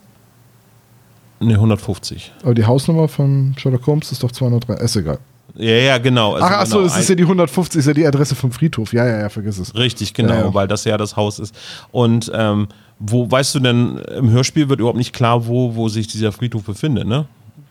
Nee, 1.40 1.54
150. 1.54 2.32
Aber 2.42 2.54
die 2.54 2.64
Hausnummer 2.64 3.08
von 3.08 3.54
Sherlock 3.58 3.86
Holmes 3.88 4.12
ist 4.12 4.22
doch 4.22 4.30
203. 4.32 4.74
Ist 4.74 4.94
egal. 4.96 5.18
Ja, 5.58 5.72
ja, 5.74 5.98
genau. 5.98 6.34
Also 6.34 6.46
Ach, 6.46 6.50
ach 6.60 6.66
so, 6.66 6.76
genau, 6.78 6.88
das 6.88 6.98
ist 7.00 7.08
ja 7.08 7.14
die 7.16 7.22
150, 7.24 7.78
ist 7.80 7.86
ja 7.86 7.92
die 7.94 8.06
Adresse 8.06 8.34
vom 8.36 8.52
Friedhof. 8.52 8.92
Ja, 8.92 9.04
ja, 9.06 9.18
ja, 9.22 9.28
vergiss 9.28 9.58
es. 9.58 9.74
Richtig, 9.74 10.14
genau, 10.14 10.32
Ja, 10.34 10.40
ja. 10.46 10.54
weil 10.54 10.68
das 10.68 10.84
ja 10.84 10.96
das 10.96 11.16
Haus 11.16 11.38
ist. 11.40 11.54
Und 11.90 12.30
ähm, 12.34 12.68
wo, 13.00 13.28
weißt 13.30 13.56
du 13.56 13.60
denn, 13.60 13.98
im 14.16 14.30
Hörspiel 14.30 14.68
wird 14.68 14.78
überhaupt 14.80 14.98
nicht 14.98 15.12
klar, 15.12 15.46
wo, 15.46 15.74
wo 15.74 15.88
sich 15.88 16.06
dieser 16.06 16.30
Friedhof 16.32 16.62
befindet, 16.62 17.06
ne? 17.08 17.26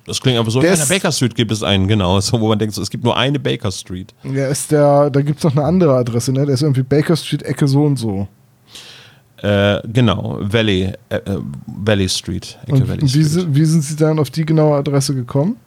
Das 0.05 0.21
klingt 0.21 0.39
einfach 0.39 0.51
so, 0.53 0.61
Der 0.61 0.71
in 0.73 0.79
der 0.79 0.85
Baker 0.85 1.11
Street 1.11 1.35
gibt 1.35 1.51
es 1.51 1.63
einen, 1.63 1.87
genau. 1.87 2.19
So, 2.21 2.39
wo 2.39 2.47
man 2.47 2.57
denkt, 2.59 2.73
so, 2.75 2.81
es 2.81 2.89
gibt 2.89 3.03
nur 3.03 3.17
eine 3.17 3.39
Baker 3.39 3.71
Street. 3.71 4.13
Ja, 4.23 4.47
ist 4.47 4.71
der, 4.71 5.09
da 5.09 5.21
gibt 5.21 5.39
es 5.39 5.43
noch 5.43 5.51
eine 5.51 5.63
andere 5.65 5.95
Adresse, 5.95 6.31
ne? 6.31 6.45
Der 6.45 6.53
ist 6.55 6.61
irgendwie 6.61 6.83
Baker 6.83 7.15
Street, 7.17 7.43
Ecke 7.43 7.67
so 7.67 7.83
und 7.83 7.97
so. 7.97 8.27
Äh, 9.41 9.81
genau, 9.91 10.39
Valley, 10.41 10.93
äh, 11.09 11.15
äh, 11.17 11.37
Valley 11.67 12.09
Street. 12.09 12.57
Ecke 12.63 12.73
Und 12.73 12.87
Valley 12.89 13.01
wie, 13.03 13.07
Street. 13.09 13.25
si- 13.27 13.47
wie 13.49 13.65
sind 13.65 13.83
Sie 13.83 13.95
dann 13.95 14.17
auf 14.17 14.29
die 14.31 14.45
genaue 14.45 14.77
Adresse 14.77 15.13
gekommen? 15.13 15.57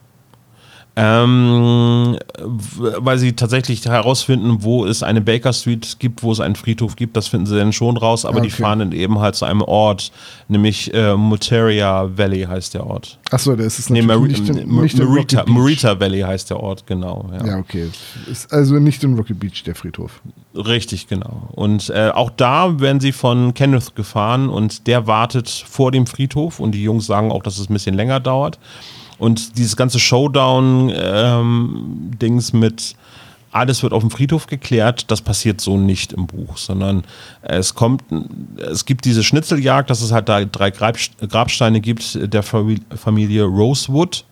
Ähm, 1.03 2.19
weil 2.39 3.19
sie 3.19 3.33
tatsächlich 3.33 3.85
herausfinden, 3.87 4.59
wo 4.63 4.85
es 4.85 5.03
eine 5.03 5.21
Baker 5.23 5.53
Street 5.53 5.97
gibt, 5.99 6.23
wo 6.23 6.31
es 6.33 6.41
einen 6.41 6.57
Friedhof 6.57 6.95
gibt, 6.97 7.17
das 7.17 7.29
finden 7.29 7.47
sie 7.47 7.57
dann 7.57 7.73
schon 7.73 7.97
raus, 7.97 8.25
aber 8.27 8.41
die 8.43 8.49
Okay. 8.49 8.63
fahren 8.63 8.81
dann 8.81 8.93
eben 8.93 9.19
halt 9.19 9.35
zu 9.35 9.45
einem 9.47 9.63
Ort, 9.63 10.13
nämlich 10.49 10.93
äh, 10.93 11.17
Muteria 11.17 12.11
Valley 12.17 12.43
heißt 12.43 12.75
der 12.75 12.87
Ort. 12.87 13.19
Achso, 13.31 13.57
der 13.57 13.67
ist 13.67 13.79
es 13.79 13.89
Nee, 13.89 14.03
natürlich 14.03 14.41
nicht, 14.41 14.49
in, 14.51 14.55
nicht 14.57 14.99
in 14.99 15.05
Marita, 15.05 15.05
Rocky 15.05 15.37
Beach. 15.37 15.47
Marita 15.47 16.01
Valley 16.01 16.21
heißt 16.21 16.51
der 16.51 16.61
Ort, 16.61 16.87
genau. 16.87 17.31
Ja. 17.39 17.47
Ja, 17.47 17.59
okay. 17.59 17.89
Ist 18.31 18.53
also 18.53 18.75
nicht 18.75 19.03
in 19.03 19.15
Rocky 19.17 19.35
Beach, 19.35 19.63
der 19.65 19.75
Friedhof. 19.75 20.21
Richtig, 20.55 21.07
genau. 21.09 21.49
Und 21.53 21.91
äh, 21.91 22.11
auch 22.13 22.31
da 22.31 22.79
werden 22.81 23.01
sie 23.01 23.13
von 23.13 23.55
Kenneth 23.55 23.95
gefahren 23.95 24.49
und 24.51 24.87
der 24.87 25.07
wartet 25.07 25.49
vor 25.49 25.93
dem 25.93 26.07
Friedhof 26.07 26.61
und 26.61 26.73
die 26.73 26.83
Jungs 26.83 27.07
sagen 27.07 27.31
auch, 27.33 27.43
dass 27.43 27.59
es 27.59 27.71
ein 27.71 27.73
bisschen 27.73 27.95
länger 27.95 28.21
dauert. 28.21 28.59
Und 29.21 29.57
dieses 29.59 29.77
ganze 29.77 30.01
Showdown-Dings 30.01 32.53
mit 32.53 32.97
alles 33.53 33.83
wird 33.83 33.93
auf 33.93 34.03
dem 34.03 34.11
Friedhof 34.11 34.47
geklärt, 34.47 35.11
das 35.11 35.21
passiert 35.21 35.61
so 35.61 35.77
nicht 35.77 36.15
im 36.15 36.27
Buch, 36.27 36.57
sondern 36.57 37.05
es 37.43 37.75
kommt, 37.75 38.03
es 38.57 38.87
gibt 38.87 39.05
diese 39.05 39.23
Schnitzeljagd, 39.23 39.91
dass 39.91 40.03
es 40.03 40.11
halt 40.13 40.29
da 40.29 40.45
drei 40.45 40.71
Grabst- 40.71 41.13
Grabsteine 41.29 41.81
gibt 41.81 42.19
der 42.33 42.43
Famili- 42.43 42.83
Familie 42.97 43.45
Rosewood. 43.45 44.25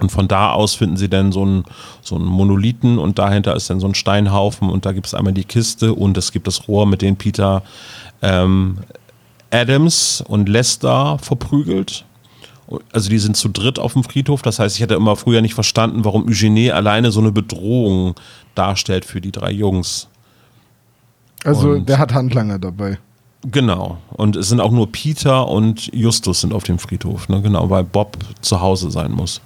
Und 0.00 0.12
von 0.12 0.28
da 0.28 0.52
aus 0.52 0.74
finden 0.74 0.96
sie 0.96 1.08
dann 1.08 1.32
so 1.32 1.42
einen, 1.42 1.64
so 2.02 2.14
einen 2.16 2.26
Monolithen 2.26 2.98
und 2.98 3.18
dahinter 3.18 3.56
ist 3.56 3.70
dann 3.70 3.80
so 3.80 3.88
ein 3.88 3.94
Steinhaufen 3.94 4.68
und 4.68 4.86
da 4.86 4.92
gibt 4.92 5.06
es 5.06 5.14
einmal 5.14 5.32
die 5.32 5.44
Kiste 5.44 5.94
und 5.94 6.16
es 6.16 6.30
gibt 6.30 6.46
das 6.46 6.68
Rohr, 6.68 6.86
mit 6.86 7.02
dem 7.02 7.16
Peter 7.16 7.64
ähm, 8.22 8.78
Adams 9.50 10.22
und 10.28 10.48
Lester 10.48 11.18
verprügelt. 11.18 12.04
Also 12.92 13.08
die 13.08 13.18
sind 13.18 13.36
zu 13.36 13.48
dritt 13.48 13.78
auf 13.78 13.94
dem 13.94 14.04
Friedhof. 14.04 14.42
Das 14.42 14.58
heißt, 14.58 14.76
ich 14.76 14.82
hätte 14.82 14.94
immer 14.94 15.16
früher 15.16 15.40
nicht 15.40 15.54
verstanden, 15.54 16.04
warum 16.04 16.26
Eugenie 16.28 16.70
alleine 16.70 17.10
so 17.10 17.20
eine 17.20 17.32
Bedrohung 17.32 18.14
darstellt 18.54 19.04
für 19.04 19.20
die 19.20 19.32
drei 19.32 19.50
Jungs. 19.50 20.08
Also 21.44 21.70
Und- 21.70 21.88
der 21.88 21.98
hat 21.98 22.12
Handlanger 22.12 22.58
dabei. 22.58 22.98
Genau. 23.42 23.98
Und 24.10 24.34
es 24.34 24.48
sind 24.48 24.60
auch 24.60 24.72
nur 24.72 24.90
Peter 24.90 25.46
und 25.48 25.94
Justus 25.94 26.40
sind 26.40 26.52
auf 26.52 26.64
dem 26.64 26.78
Friedhof, 26.80 27.28
ne? 27.28 27.40
Genau, 27.40 27.70
weil 27.70 27.84
Bob 27.84 28.16
zu 28.40 28.60
Hause 28.60 28.90
sein 28.90 29.12
muss. 29.12 29.40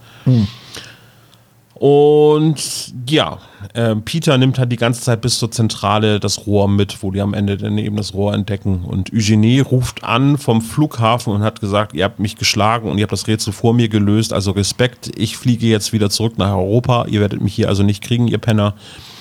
Und 1.82 2.94
ja, 3.08 3.38
äh, 3.74 3.96
Peter 3.96 4.38
nimmt 4.38 4.56
halt 4.60 4.70
die 4.70 4.76
ganze 4.76 5.00
Zeit 5.00 5.20
bis 5.20 5.40
zur 5.40 5.50
Zentrale 5.50 6.20
das 6.20 6.46
Rohr 6.46 6.68
mit, 6.68 7.02
wo 7.02 7.10
die 7.10 7.20
am 7.20 7.34
Ende 7.34 7.56
dann 7.56 7.76
eben 7.76 7.96
das 7.96 8.14
Rohr 8.14 8.34
entdecken. 8.34 8.84
Und 8.84 9.12
Eugenie 9.12 9.58
ruft 9.58 10.04
an 10.04 10.38
vom 10.38 10.62
Flughafen 10.62 11.32
und 11.32 11.42
hat 11.42 11.60
gesagt, 11.60 11.92
ihr 11.94 12.04
habt 12.04 12.20
mich 12.20 12.36
geschlagen 12.36 12.88
und 12.88 12.98
ihr 12.98 13.02
habt 13.02 13.12
das 13.12 13.26
Rätsel 13.26 13.52
vor 13.52 13.74
mir 13.74 13.88
gelöst, 13.88 14.32
also 14.32 14.52
Respekt, 14.52 15.10
ich 15.16 15.36
fliege 15.36 15.66
jetzt 15.66 15.92
wieder 15.92 16.08
zurück 16.08 16.38
nach 16.38 16.52
Europa, 16.52 17.06
ihr 17.08 17.18
werdet 17.20 17.40
mich 17.42 17.54
hier 17.56 17.68
also 17.68 17.82
nicht 17.82 18.00
kriegen, 18.00 18.28
ihr 18.28 18.38
Penner. 18.38 18.74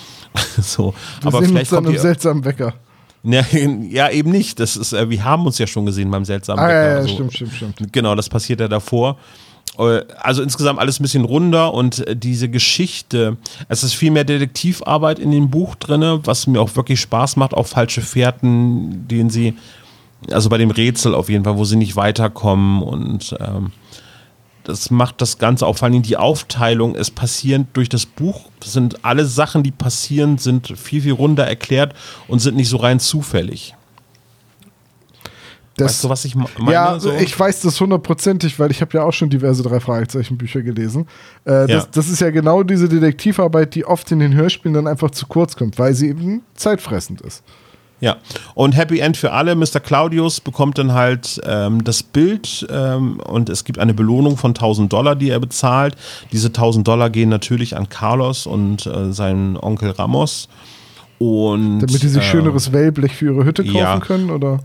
so, 0.62 0.94
Wir 1.22 1.28
aber 1.30 1.40
sehen 1.40 1.48
vielleicht 1.48 1.72
dann 1.72 1.84
kommt 1.84 1.96
ihr, 1.96 2.00
seltsamen 2.00 2.46
Wecker. 2.46 2.76
ja, 3.24 3.44
ja, 3.90 4.12
eben 4.12 4.30
nicht. 4.30 4.60
Das 4.60 4.78
ist, 4.78 4.94
äh, 4.94 5.10
wir 5.10 5.24
haben 5.24 5.48
uns 5.48 5.58
ja 5.58 5.66
schon 5.66 5.88
gesehen 5.88 6.12
beim 6.12 6.26
seltsamen 6.26 6.64
Ah, 6.64 6.70
ja, 6.72 6.76
Bäcker. 6.78 6.90
ja, 6.92 6.98
Also, 6.98 7.14
stimmt, 7.16 7.34
stimmt, 7.34 7.54
stimmt. 7.56 7.92
Genau, 7.92 8.14
das 8.14 8.30
passiert 8.30 8.60
ja 8.60 8.68
davor. 8.68 9.18
Äh, 9.78 10.02
Also 10.18 10.44
insgesamt 10.44 10.80
alles 10.80 11.00
ein 11.00 11.04
bisschen 11.04 11.26
runder 11.26 11.74
und 11.74 12.06
äh, 12.08 12.16
diese 12.16 12.50
Geschichte, 12.50 13.38
es 13.70 13.84
ist 13.84 13.94
viel 13.94 14.12
mehr 14.12 14.24
Detektivarbeit 14.24 15.20
in 15.20 15.32
dem 15.32 15.50
Buch 15.50 15.76
drin, 15.76 16.20
was 16.24 16.48
mir 16.48 16.62
auch 16.62 16.76
wirklich 16.76 17.00
Spaß 17.02 17.36
macht, 17.38 17.54
auch 17.54 17.68
falsche 17.68 18.02
Fährten, 18.02 19.08
denen 19.08 19.30
sie, 19.30 19.56
also 20.32 20.50
bei 20.50 20.58
dem 20.58 20.72
Rätsel 20.72 21.16
auf 21.16 21.30
jeden 21.30 21.44
Fall, 21.44 21.58
wo 21.58 21.66
sie 21.66 21.78
nicht 21.78 21.96
weiterkommen 21.96 22.84
und 22.84 23.36
ähm, 23.40 23.72
das 24.64 24.92
macht 24.92 25.22
das 25.22 25.40
Ganze 25.40 25.66
auch, 25.66 25.78
vor 25.78 25.88
allem 25.88 26.04
die 26.04 26.18
Aufteilung, 26.18 26.96
es 26.96 27.10
passieren 27.10 27.68
durch 27.74 27.90
das 27.90 28.06
Buch, 28.06 28.50
sind 28.64 29.04
alle 29.04 29.26
Sachen, 29.26 29.64
die 29.64 29.72
passieren, 29.72 30.38
sind 30.38 30.78
viel, 30.78 31.02
viel 31.02 31.14
runder 31.14 31.48
erklärt 31.48 31.96
und 32.28 32.40
sind 32.40 32.56
nicht 32.56 32.70
so 32.70 32.78
rein 32.78 33.00
zufällig. 33.00 33.74
Das, 35.82 35.94
weißt 35.94 36.04
du, 36.04 36.10
was 36.10 36.26
ich 36.26 36.36
me- 36.36 36.46
meine? 36.60 36.72
ja, 36.72 37.00
so? 37.00 37.12
ich 37.12 37.38
weiß 37.38 37.62
das 37.62 37.80
hundertprozentig, 37.80 38.60
weil 38.60 38.72
ich 38.72 38.82
habe 38.82 38.98
ja 38.98 39.04
auch 39.04 39.14
schon 39.14 39.30
diverse 39.30 39.64
drei 39.64 39.80
Fragezeichen 39.80 40.38
Bücher 40.38 40.62
gelesen. 40.62 41.08
Äh, 41.46 41.68
das, 41.68 41.70
Ja. 41.70 41.86
das 41.92 42.10
ist 42.10 42.22
ja 42.22 42.30
genau 42.32 42.64
diese 42.64 42.88
Detektivarbeit, 42.90 43.76
die 43.76 43.86
oft 43.86 44.12
in 44.12 44.20
den 44.20 44.34
Hörspielen 44.34 44.74
dann 44.74 44.88
einfach 44.88 45.12
zu 45.12 45.26
kurz 45.28 45.56
kommt, 45.56 45.78
weil 45.80 45.94
sie 45.94 46.10
eben 46.10 46.42
zeitfressend 46.56 47.22
ist. 47.22 47.44
Ja, 48.00 48.18
und 48.56 48.76
Happy 48.76 48.98
End 49.00 49.16
für 49.16 49.32
alle. 49.32 49.54
Mr. 49.56 49.80
Claudius 49.80 50.42
bekommt 50.42 50.80
dann 50.80 50.94
halt 50.94 51.40
ähm, 51.46 51.84
das 51.84 52.02
Bild 52.02 52.66
ähm, 52.72 53.20
und 53.20 53.48
es 53.48 53.64
gibt 53.64 53.78
eine 53.78 53.94
Belohnung 53.94 54.38
von 54.38 54.50
1000 54.52 54.92
Dollar, 54.92 55.16
die 55.16 55.30
er 55.30 55.40
bezahlt. 55.40 55.96
Diese 56.32 56.48
1000 56.48 56.88
Dollar 56.88 57.12
gehen 57.12 57.30
natürlich 57.30 57.78
an 57.78 57.90
Carlos 57.90 58.48
und 58.48 58.88
äh, 58.88 59.14
seinen 59.14 59.56
Onkel 59.56 59.92
Ramos. 59.92 60.50
Und, 61.20 61.82
Damit 61.82 62.02
die 62.02 62.08
sich 62.08 62.24
äh, 62.24 62.26
schöneres 62.26 62.74
Wellblech 62.74 63.14
für 63.16 63.26
ihre 63.26 63.46
Hütte 63.46 63.64
kaufen 63.64 63.78
ja. 63.78 64.00
können, 64.00 64.32
oder? 64.32 64.62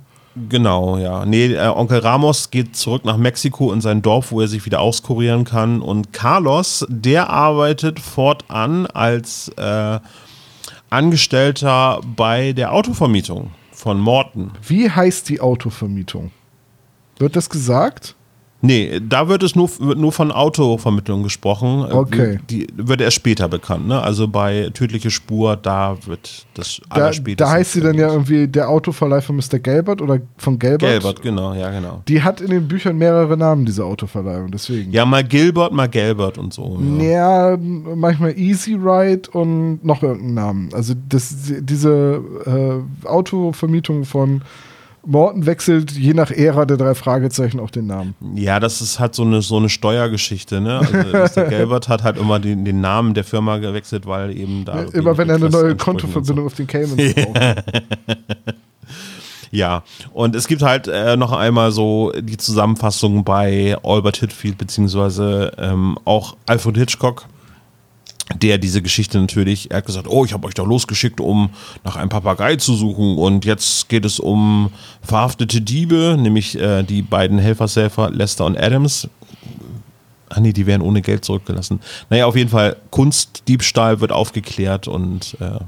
Genau, 0.49 0.99
ja. 0.99 1.25
Nee, 1.25 1.55
äh, 1.55 1.69
Onkel 1.69 2.01
Ramos 2.01 2.51
geht 2.51 2.77
zurück 2.77 3.07
nach 3.07 3.17
Mexiko 3.17 3.73
in 3.73 3.81
sein 3.81 4.03
Dorf, 4.03 4.33
wo 4.33 4.43
er 4.43 4.49
sich 4.49 4.67
wieder 4.67 4.81
auskurieren 4.81 5.45
kann. 5.45 5.81
Und 5.81 6.13
Carlos, 6.13 6.85
der 6.91 7.31
arbeitet 7.31 7.99
fortan 7.99 8.87
als 8.87 9.49
äh, 9.57 9.99
Angestellter 10.91 12.01
bei 12.05 12.53
der 12.53 12.73
Autovermietung 12.73 13.51
von 13.73 13.99
Morton. 13.99 14.51
Wie 14.67 14.91
heißt 14.91 15.29
die 15.31 15.41
Autovermietung? 15.41 16.31
Wird 17.19 17.35
das 17.35 17.49
gesagt? 17.49 18.15
Nee, 18.63 19.01
da 19.07 19.29
wird 19.29 19.43
es 19.43 19.55
nur, 19.55 19.69
wird 19.79 19.99
nur 19.99 20.13
von 20.13 20.33
Autovermittlung 20.33 21.23
gesprochen. 21.23 21.85
Okay. 21.91 22.39
Die 22.51 22.67
wird 22.75 23.01
erst 23.01 23.17
später 23.17 23.49
bekannt, 23.49 23.87
ne? 23.87 24.01
Also 24.01 24.29
bei 24.29 24.71
Tödliche 24.73 25.11
Spur, 25.11 25.57
da 25.57 25.97
wird 26.07 26.47
das 26.55 26.81
Da, 26.89 27.11
da 27.11 27.51
heißt 27.51 27.73
sie 27.73 27.81
dann 27.81 27.97
ja 27.97 28.11
irgendwie 28.11 28.49
der 28.49 28.69
Autoverleih 28.69 29.21
von 29.21 29.37
Mr. 29.37 29.59
Gelbert 29.59 30.01
oder 30.01 30.21
von 30.39 30.59
Gelbert. 30.59 30.91
Gelbert, 30.91 31.23
genau, 31.23 31.55
ja, 31.55 31.71
genau. 31.71 32.03
Die 32.09 32.23
hat 32.23 32.41
in 32.41 32.51
den 32.51 32.67
Büchern 32.67 32.97
mehrere 32.97 33.37
Namen, 33.37 33.67
diese 33.67 33.85
Autoverleihung, 33.85 34.51
deswegen. 34.51 34.91
Ja, 34.91 35.05
mal 35.05 35.23
Gilbert, 35.23 35.73
mal 35.73 35.89
Gelbert 35.89 36.39
und 36.39 36.53
so. 36.53 36.81
Ja. 36.99 37.27
Ja, 37.27 37.57
manchmal 37.57 38.39
Easy 38.39 38.75
Ride 38.75 39.31
und 39.33 39.85
noch 39.85 40.03
irgendeinen 40.03 40.35
Namen. 40.35 40.69
Also 40.73 40.95
das, 41.09 41.35
diese 41.61 42.21
äh, 42.47 43.07
Autovermietung 43.07 44.05
von 44.05 44.43
Morton 45.07 45.47
wechselt 45.47 45.93
je 45.93 46.15
nach 46.15 46.31
Ära 46.31 46.65
der 46.65 46.77
drei 46.77 46.95
Fragezeichen 46.95 47.61
auch 47.61 47.71
den 47.71 47.87
Namen. 47.87 48.15
Ja, 48.35 48.61
das 48.61 48.81
ist 48.81 48.99
halt 48.99 49.15
so 49.15 49.23
eine, 49.23 49.41
so 49.41 49.57
eine 49.57 49.69
Steuergeschichte, 49.69 50.61
ne? 50.61 50.81
Also 50.81 50.95
Mr. 51.43 51.49
Gelbert 51.49 51.89
hat 51.89 52.03
halt 52.03 52.19
immer 52.19 52.39
den, 52.41 52.65
den 52.65 52.81
Namen 52.81 53.15
der 53.15 53.25
Firma 53.25 53.59
gewechselt, 53.59 54.07
weil 54.07 54.37
eben 54.37 54.65
da. 54.65 54.83
Immer 54.93 55.17
wenn 55.17 55.29
er 55.29 55.37
eine 55.37 55.49
neue 55.49 55.77
Kontoverbindung 55.77 56.47
auf 56.47 56.55
den 56.55 56.67
Caymans 56.67 57.15
braucht. 57.15 57.65
Ja, 59.51 59.85
und 60.13 60.35
es 60.35 60.49
gibt 60.49 60.63
halt 60.63 60.89
äh, 60.89 61.17
noch 61.17 61.33
einmal 61.33 61.71
so 61.71 62.13
die 62.19 62.37
Zusammenfassung 62.37 63.25
bei 63.25 63.77
Albert 63.83 64.19
Hitfield, 64.19 64.59
beziehungsweise 64.59 65.53
ähm, 65.57 65.99
auch 66.05 66.37
Alfred 66.47 66.77
Hitchcock, 66.77 67.27
der 68.43 68.59
diese 68.59 68.83
Geschichte 68.83 69.19
natürlich, 69.21 69.71
er 69.71 69.79
hat 69.79 69.87
gesagt, 69.87 70.09
oh, 70.09 70.25
ich 70.25 70.33
habe 70.33 70.47
euch 70.47 70.55
doch 70.55 70.67
losgeschickt, 70.67 71.21
um 71.21 71.51
nach 71.85 71.97
einem 71.97 72.09
Papagei 72.09 72.57
zu 72.57 72.75
suchen 72.75 73.19
und 73.19 73.45
jetzt 73.45 73.89
geht 73.89 74.05
es 74.05 74.19
um 74.21 74.71
verhaftete 75.03 75.61
Diebe, 75.61 76.17
nämlich 76.19 76.59
äh, 76.59 76.83
die 76.83 77.03
beiden 77.03 77.39
Helfershelfer 77.39 78.11
Lester 78.11 78.45
und 78.45 78.59
Adams. 78.59 79.09
Ah 80.29 80.41
nee, 80.41 80.53
die 80.53 80.67
werden 80.67 80.83
ohne 80.83 81.03
Geld 81.03 81.25
zurückgelassen. 81.25 81.81
Naja, 82.11 82.27
auf 82.27 82.37
jeden 82.37 82.51
Fall, 82.51 82.77
Kunstdiebstahl 82.91 84.01
wird 84.01 84.11
aufgeklärt 84.11 84.89
und 84.89 85.37
äh, 85.41 85.61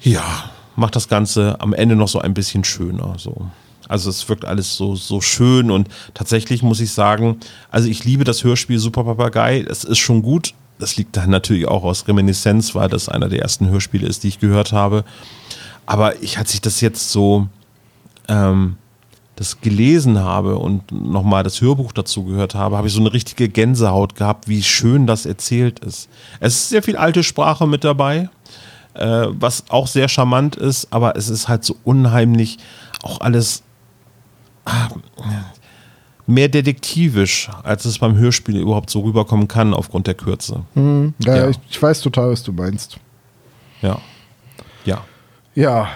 ja, 0.00 0.50
macht 0.76 0.94
das 0.94 1.08
Ganze 1.08 1.60
am 1.60 1.72
Ende 1.72 1.96
noch 1.96 2.08
so 2.08 2.20
ein 2.20 2.34
bisschen 2.34 2.62
schöner. 2.62 3.14
So. 3.18 3.50
Also 3.88 4.10
es 4.10 4.28
wirkt 4.28 4.44
alles 4.44 4.76
so, 4.76 4.94
so 4.94 5.20
schön 5.20 5.70
und 5.70 5.88
tatsächlich 6.14 6.62
muss 6.62 6.80
ich 6.80 6.92
sagen, 6.92 7.40
also 7.70 7.88
ich 7.88 8.04
liebe 8.04 8.24
das 8.24 8.44
Hörspiel 8.44 8.78
Super 8.78 9.04
Papagei. 9.04 9.64
Es 9.68 9.84
ist 9.84 9.98
schon 9.98 10.22
gut. 10.22 10.54
Das 10.78 10.96
liegt 10.96 11.16
dann 11.16 11.30
natürlich 11.30 11.66
auch 11.66 11.84
aus 11.84 12.06
Reminiszenz, 12.06 12.74
weil 12.74 12.88
das 12.88 13.08
einer 13.08 13.28
der 13.28 13.42
ersten 13.42 13.68
Hörspiele 13.68 14.06
ist, 14.06 14.22
die 14.22 14.28
ich 14.28 14.38
gehört 14.38 14.72
habe. 14.72 15.04
Aber 15.86 16.22
ich, 16.22 16.38
als 16.38 16.54
ich 16.54 16.60
das 16.60 16.80
jetzt 16.80 17.10
so 17.10 17.48
ähm, 18.28 18.76
das 19.38 19.60
gelesen 19.60 20.18
habe 20.18 20.56
und 20.56 20.90
nochmal 20.90 21.44
das 21.44 21.60
Hörbuch 21.60 21.92
dazu 21.92 22.24
gehört 22.24 22.54
habe, 22.54 22.76
habe 22.76 22.88
ich 22.88 22.94
so 22.94 23.00
eine 23.00 23.12
richtige 23.12 23.48
Gänsehaut 23.48 24.16
gehabt, 24.16 24.48
wie 24.48 24.62
schön 24.62 25.06
das 25.06 25.26
erzählt 25.26 25.78
ist. 25.78 26.08
Es 26.40 26.54
ist 26.54 26.68
sehr 26.70 26.82
viel 26.82 26.96
alte 26.96 27.22
Sprache 27.22 27.66
mit 27.66 27.84
dabei, 27.84 28.30
äh, 28.94 29.26
was 29.30 29.64
auch 29.68 29.86
sehr 29.86 30.08
charmant 30.08 30.56
ist, 30.56 30.92
aber 30.92 31.16
es 31.16 31.28
ist 31.28 31.46
halt 31.46 31.64
so 31.64 31.76
unheimlich 31.84 32.58
auch 33.02 33.20
alles 33.20 33.62
ah, 34.64 34.88
mehr 36.28 36.48
detektivisch, 36.48 37.50
als 37.62 37.84
es 37.86 37.98
beim 37.98 38.16
Hörspiel 38.16 38.58
überhaupt 38.60 38.90
so 38.90 39.00
rüberkommen 39.00 39.48
kann 39.48 39.74
aufgrund 39.74 40.06
der 40.06 40.14
Kürze. 40.14 40.62
Hm, 40.74 41.14
ja, 41.24 41.36
Ja. 41.36 41.48
Ich, 41.48 41.58
ich 41.70 41.82
weiß 41.82 42.00
total, 42.02 42.30
was 42.30 42.42
du 42.42 42.52
meinst. 42.52 42.98
Ja. 43.82 43.98
Ja. 44.84 45.04
Ja, 45.54 45.88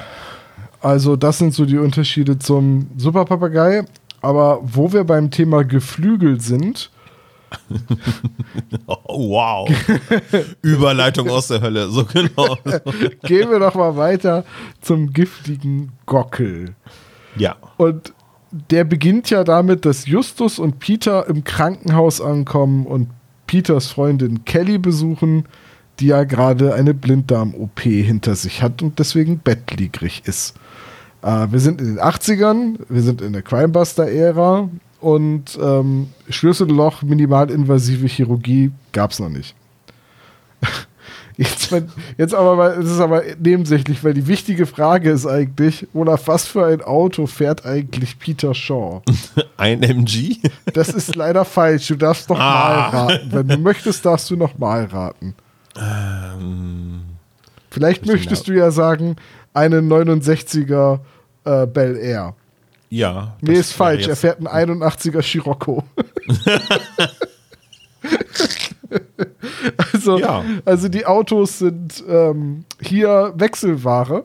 also 0.81 1.15
das 1.17 1.39
sind 1.39 1.55
so 1.55 1.65
die 1.65 1.79
Unterschiede 1.79 2.39
zum 2.39 2.89
Superpapagei. 2.97 3.85
Aber 4.23 4.61
wo 4.63 4.93
wir 4.93 5.05
beim 5.05 5.31
Thema 5.31 5.65
Geflügel 5.65 6.41
sind, 6.41 6.91
Oh, 8.87 9.29
wow. 9.31 9.69
Überleitung 10.63 11.29
aus 11.29 11.49
der 11.49 11.61
Hölle. 11.61 11.89
So 11.91 12.05
genau. 12.05 12.57
gehen 13.25 13.51
wir 13.51 13.59
doch 13.59 13.75
mal 13.75 13.97
weiter 13.97 14.45
zum 14.81 15.13
giftigen 15.13 15.93
Gockel. 16.07 16.75
Ja. 17.37 17.57
Und 17.77 18.15
der 18.53 18.85
beginnt 18.85 19.31
ja 19.31 19.45
damit, 19.45 19.85
dass 19.87 20.07
Justus 20.07 20.59
und 20.59 20.79
Peter 20.79 21.27
im 21.27 21.43
Krankenhaus 21.43 22.21
ankommen 22.21 22.87
und 22.87 23.09
Peters 23.47 23.89
Freundin 23.89 24.45
Kelly 24.45 24.79
besuchen, 24.79 25.47
die 26.01 26.07
ja 26.07 26.25
gerade 26.25 26.75
eine 26.75 26.95
Blinddarm-OP 26.95 27.81
hinter 27.81 28.35
sich 28.35 28.63
hat 28.63 28.83
und 28.83 28.99
deswegen 28.99 29.41
bettlägerig 29.41 30.23
ist. 30.27 30.57
Äh, 31.23 31.49
wir 31.51 31.61
sind 31.61 31.81
in 31.81 31.97
den 31.97 32.01
80ern, 32.01 32.79
wir 32.89 33.03
sind 33.03 33.23
in 33.23 33.33
der 33.33 33.43
Crimebuster-Ära 33.43 34.69
und 35.01 35.59
ähm, 35.61 36.09
Schlüsselloch, 36.29 37.03
minimalinvasive 37.03 38.07
Chirurgie 38.07 38.71
gab 38.93 39.11
es 39.13 39.19
noch 39.19 39.29
nicht. 39.31 39.55
Jetzt, 41.37 41.75
jetzt 42.19 42.35
aber 42.35 42.57
mal, 42.57 42.71
es 42.73 42.91
ist 42.91 43.01
aber 43.01 43.23
nebensächlich, 43.39 44.03
weil 44.05 44.15
die 44.15 44.27
wichtige 44.27 44.67
Frage 44.67 45.11
ist 45.11 45.27
eigentlich, 45.27 45.87
Olaf, 45.95 46.29
was 46.29 46.47
für 46.47 46.67
ein 46.67 46.83
Auto 46.83 47.27
fährt 47.27 47.65
eigentlich 47.65 48.19
Peter 48.19 48.55
Shaw? 48.55 49.01
Ein 49.57 49.83
MG? 49.83 50.37
Das 50.75 50.91
ist 50.91 51.15
leider 51.17 51.45
falsch. 51.45 51.89
Du 51.89 51.95
darfst 51.97 52.29
noch 52.29 52.39
Ah. 52.39 52.43
mal 52.93 52.97
raten. 53.13 53.29
Wenn 53.33 53.49
du 53.49 53.57
möchtest, 53.59 54.05
darfst 54.05 54.31
du 54.31 54.37
noch 54.37 54.59
mal 54.59 54.85
raten. 54.85 55.35
Ähm, 55.77 57.03
Vielleicht 57.71 58.05
möchtest 58.07 58.47
du 58.49 58.53
ja 58.53 58.71
sagen, 58.71 59.17
eine 59.55 59.81
69er 59.81 61.01
äh, 61.45 61.67
Bel 61.67 61.97
Air. 61.97 62.35
ja. 62.91 63.37
Nee, 63.41 63.55
ist 63.55 63.73
falsch. 63.73 64.07
Er 64.07 64.17
fährt 64.17 64.47
einen 64.47 64.71
81er 64.71 65.23
Scirocco. 65.23 65.83
also, 70.09 70.19
Ja. 70.19 70.43
also 70.65 70.89
die 70.89 71.07
Autos 71.07 71.59
sind 71.59 72.03
ähm, 72.09 72.65
hier 72.81 73.33
Wechselware. 73.37 74.25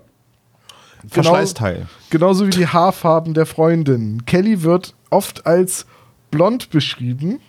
Genau, 1.02 1.14
Verschleißteil. 1.14 1.86
genauso 2.10 2.46
wie 2.48 2.50
die 2.52 2.68
Haarfarben 2.68 3.34
der 3.34 3.46
Freundin. 3.46 4.26
Kelly 4.26 4.64
wird 4.64 4.94
oft 5.10 5.46
als 5.46 5.86
blond 6.32 6.70
beschrieben, 6.72 7.40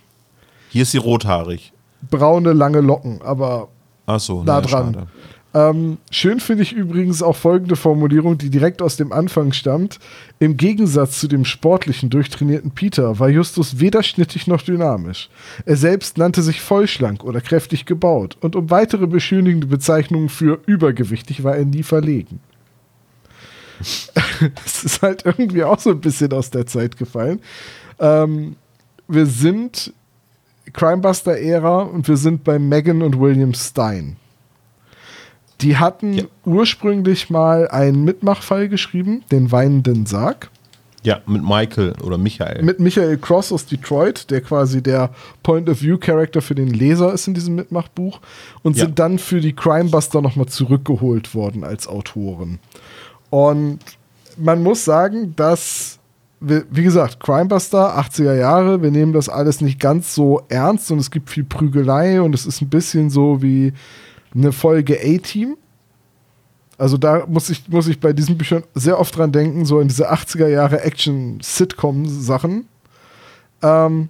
Hier 0.69 0.83
ist 0.83 0.91
sie 0.91 0.97
rothaarig. 0.99 1.73
braune, 2.09 2.53
lange 2.53 2.79
Locken, 2.79 3.21
aber 3.21 3.67
Achso, 4.05 4.43
nah 4.43 4.53
na, 4.53 4.61
dran. 4.61 4.93
schade. 4.93 5.07
Ähm, 5.51 5.97
schön 6.11 6.39
finde 6.39 6.61
ich 6.61 6.73
übrigens 6.73 7.23
auch 7.23 7.35
folgende 7.35 7.75
Formulierung, 7.75 8.37
die 8.37 8.51
direkt 8.51 8.83
aus 8.83 8.97
dem 8.97 9.11
Anfang 9.11 9.51
stammt. 9.51 9.99
Im 10.37 10.57
Gegensatz 10.57 11.19
zu 11.19 11.27
dem 11.27 11.43
sportlichen, 11.43 12.11
durchtrainierten 12.11 12.71
Peter 12.71 13.17
war 13.17 13.29
Justus 13.29 13.79
weder 13.79 14.03
schnittig 14.03 14.45
noch 14.45 14.61
dynamisch. 14.61 15.29
Er 15.65 15.75
selbst 15.75 16.19
nannte 16.19 16.43
sich 16.43 16.61
vollschlank 16.61 17.23
oder 17.23 17.41
kräftig 17.41 17.85
gebaut 17.85 18.37
und 18.41 18.55
um 18.55 18.69
weitere 18.69 19.07
beschönigende 19.07 19.65
Bezeichnungen 19.65 20.29
für 20.29 20.59
übergewichtig 20.67 21.43
war 21.43 21.55
er 21.55 21.65
nie 21.65 21.83
verlegen. 21.83 22.39
Es 24.65 24.83
ist 24.85 25.01
halt 25.01 25.25
irgendwie 25.25 25.63
auch 25.63 25.79
so 25.79 25.89
ein 25.89 25.99
bisschen 25.99 26.31
aus 26.31 26.49
der 26.49 26.65
Zeit 26.65 26.97
gefallen. 26.97 27.41
Ähm, 27.99 28.55
wir 29.07 29.25
sind 29.25 29.93
Crimebuster-Ära 30.71 31.81
und 31.81 32.07
wir 32.07 32.15
sind 32.15 32.43
bei 32.43 32.57
Megan 32.57 33.01
und 33.01 33.19
William 33.19 33.53
Stein. 33.53 34.15
Die 35.61 35.77
hatten 35.77 36.13
Ja. 36.13 36.23
ursprünglich 36.45 37.29
mal 37.29 37.67
einen 37.67 38.03
Mitmachfall 38.05 38.69
geschrieben, 38.69 39.23
den 39.31 39.51
weinenden 39.51 40.05
Sarg, 40.05 40.49
Ja, 41.03 41.21
mit 41.27 41.43
Michael 41.43 41.93
oder 42.03 42.17
Michael. 42.17 42.61
mit 42.63 42.79
Michael 42.81 43.17
Cross 43.17 43.51
aus 43.53 43.65
Detroit, 43.65 44.29
der 44.31 44.41
quasi 44.41 44.81
der 44.83 45.11
Point-of-View-Character 45.43 46.41
für 46.41 46.55
den 46.55 46.67
Leser 46.69 47.13
ist 47.13 47.25
in 47.27 47.33
diesem 47.33 47.55
Mitmachbuch, 47.55 48.19
und 48.63 48.75
Ja. 48.77 48.85
sind 48.85 48.99
dann 48.99 49.17
für 49.19 49.39
die 49.39 49.53
Crimebuster 49.53 50.21
nochmal 50.21 50.47
zurückgeholt 50.47 51.33
worden 51.35 51.63
als 51.63 51.87
Autoren. 51.87 52.59
Und 53.29 53.79
man 54.37 54.61
muss 54.63 54.83
sagen, 54.85 55.33
dass, 55.37 55.99
wie 56.41 56.83
gesagt, 56.83 57.19
Crimebuster, 57.21 57.97
80er 57.97 58.35
Jahre, 58.35 58.81
wir 58.81 58.91
nehmen 58.91 59.13
das 59.13 59.29
alles 59.29 59.61
nicht 59.61 59.79
ganz 59.79 60.15
so 60.15 60.41
ernst 60.49 60.91
und 60.91 60.99
es 60.99 61.11
gibt 61.11 61.29
viel 61.29 61.43
Prügelei 61.43 62.21
und 62.21 62.33
es 62.35 62.45
ist 62.45 62.61
ein 62.61 62.69
bisschen 62.69 63.09
so 63.09 63.41
wie 63.41 63.73
eine 64.33 64.51
Folge 64.51 64.97
A-Team. 64.99 65.57
Also 66.77 66.97
da 66.97 67.25
muss 67.27 67.49
ich, 67.49 67.67
muss 67.67 67.87
ich 67.87 67.99
bei 67.99 68.13
diesen 68.13 68.37
Büchern 68.37 68.63
sehr 68.73 68.99
oft 68.99 69.15
dran 69.17 69.31
denken, 69.31 69.65
so 69.65 69.79
in 69.81 69.87
diese 69.89 70.11
80er 70.11 70.47
Jahre 70.47 70.81
Action-Sitcom-Sachen. 70.81 72.67
Ähm, 73.61 74.09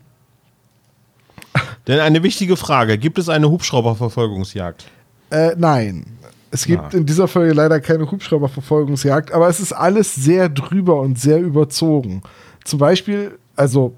Denn 1.88 1.99
eine 1.99 2.22
wichtige 2.22 2.55
Frage: 2.55 2.97
Gibt 2.97 3.17
es 3.17 3.30
eine 3.30 3.49
Hubschrauberverfolgungsjagd? 3.49 4.86
Äh, 5.32 5.55
nein. 5.57 6.05
Es 6.51 6.65
gibt 6.65 6.95
Ah. 6.95 6.97
in 6.97 7.05
dieser 7.05 7.28
Folge 7.28 7.53
leider 7.53 7.80
keine 7.80 8.09
Hubschrauberverfolgungsjagd, 8.09 9.32
aber 9.32 9.47
es 9.49 9.59
ist 9.59 9.72
alles 9.72 10.15
sehr 10.15 10.49
drüber 10.49 10.99
und 10.99 11.20
sehr 11.20 11.39
überzogen. 11.39 12.24
Zum 12.63 12.80
Beispiel, 12.80 13.38
also 13.55 13.93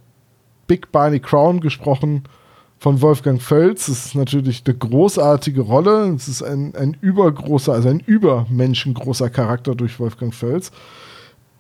Big 0.68 0.92
Barney 0.92 1.20
Crown 1.20 1.62
gesprochen 1.62 2.24
von 2.82 3.00
Wolfgang 3.00 3.40
Völz. 3.40 3.86
Das 3.86 4.08
ist 4.08 4.16
natürlich 4.16 4.64
eine 4.66 4.76
großartige 4.76 5.62
Rolle. 5.62 6.12
Es 6.16 6.28
ist 6.28 6.42
ein, 6.42 6.74
ein 6.76 6.98
übergroßer, 7.00 7.74
also 7.74 7.90
ein 7.90 8.00
übermenschengroßer 8.00 9.30
Charakter 9.30 9.76
durch 9.76 10.00
Wolfgang 10.00 10.34
Völz. 10.34 10.72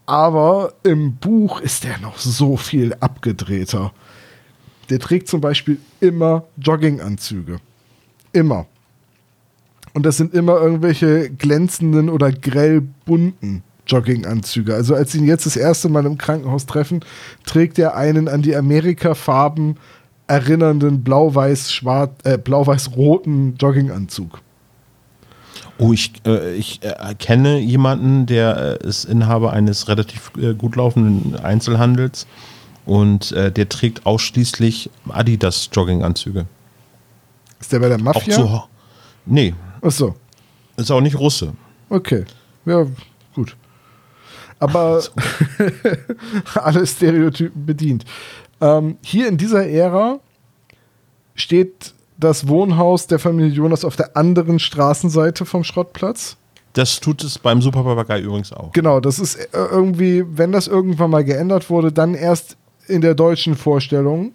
Aber 0.07 0.73
im 0.81 1.17
Buch 1.17 1.61
ist 1.61 1.83
der 1.83 1.99
noch 1.99 2.17
so 2.17 2.57
viel 2.57 2.95
abgedrehter. 2.95 3.93
Der 4.89 4.97
trägt 4.97 5.27
zum 5.27 5.41
Beispiel 5.41 5.77
immer 5.99 6.45
Jogginganzüge. 6.57 7.57
Immer. 8.33 8.65
Und 9.93 10.07
das 10.07 10.17
sind 10.17 10.33
immer 10.33 10.59
irgendwelche 10.59 11.29
glänzenden 11.29 12.09
oder 12.09 12.31
grell 12.31 12.81
bunten 13.05 13.61
Jogginganzüge. 13.85 14.73
Also 14.73 14.95
als 14.95 15.11
sie 15.11 15.19
ihn 15.19 15.27
jetzt 15.27 15.45
das 15.45 15.55
erste 15.55 15.87
Mal 15.87 16.07
im 16.07 16.17
Krankenhaus 16.17 16.65
treffen, 16.65 17.01
trägt 17.45 17.77
er 17.77 17.95
einen 17.95 18.27
an 18.27 18.41
die 18.41 18.55
Amerika-Farben 18.55 19.77
erinnernden 20.31 21.03
blau-weiß-schwarz, 21.03 22.11
äh, 22.23 22.37
blau-weiß-roten 22.37 23.57
Jogginganzug. 23.57 24.39
Oh, 25.77 25.91
ich, 25.91 26.13
äh, 26.25 26.55
ich 26.55 26.79
äh, 26.83 27.15
kenne 27.19 27.59
jemanden, 27.59 28.25
der 28.27 28.79
äh, 28.81 28.87
ist 28.87 29.03
Inhaber 29.05 29.51
eines 29.51 29.87
relativ 29.89 30.31
äh, 30.37 30.53
gut 30.53 30.75
laufenden 30.77 31.35
Einzelhandels 31.35 32.27
und 32.85 33.31
äh, 33.33 33.51
der 33.51 33.67
trägt 33.67 34.05
ausschließlich 34.05 34.89
Adidas 35.09 35.69
Jogginganzüge. 35.73 36.45
Ist 37.59 37.73
der 37.73 37.79
bei 37.79 37.89
der 37.89 37.99
Mafia? 38.01 38.37
Auch 38.37 38.39
so, 38.39 38.63
nee, 39.25 39.53
Ach 39.81 39.91
so, 39.91 40.15
ist 40.77 40.91
auch 40.91 41.01
nicht 41.01 41.19
Russe. 41.19 41.53
okay. 41.89 42.25
Ja, 42.65 42.85
gut. 43.33 43.57
Aber 44.59 45.01
alle 46.53 46.85
Stereotypen 46.85 47.65
bedient. 47.65 48.05
Ähm, 48.61 48.97
hier 49.01 49.27
in 49.27 49.37
dieser 49.37 49.67
Ära 49.67 50.19
steht 51.35 51.93
das 52.17 52.47
Wohnhaus 52.47 53.07
der 53.07 53.19
Familie 53.19 53.51
Jonas 53.51 53.83
auf 53.83 53.95
der 53.95 54.15
anderen 54.15 54.59
Straßenseite 54.59 55.45
vom 55.45 55.63
Schrottplatz. 55.63 56.37
Das 56.73 56.99
tut 56.99 57.23
es 57.23 57.37
beim 57.37 57.61
Superpapagei 57.61 58.21
übrigens 58.21 58.53
auch. 58.53 58.71
Genau, 58.71 58.99
das 58.99 59.19
ist 59.19 59.35
äh, 59.35 59.47
irgendwie, 59.53 60.23
wenn 60.25 60.51
das 60.51 60.67
irgendwann 60.67 61.09
mal 61.09 61.23
geändert 61.23 61.69
wurde, 61.69 61.91
dann 61.91 62.13
erst 62.13 62.55
in 62.87 63.01
der 63.01 63.15
deutschen 63.15 63.55
Vorstellung, 63.55 64.31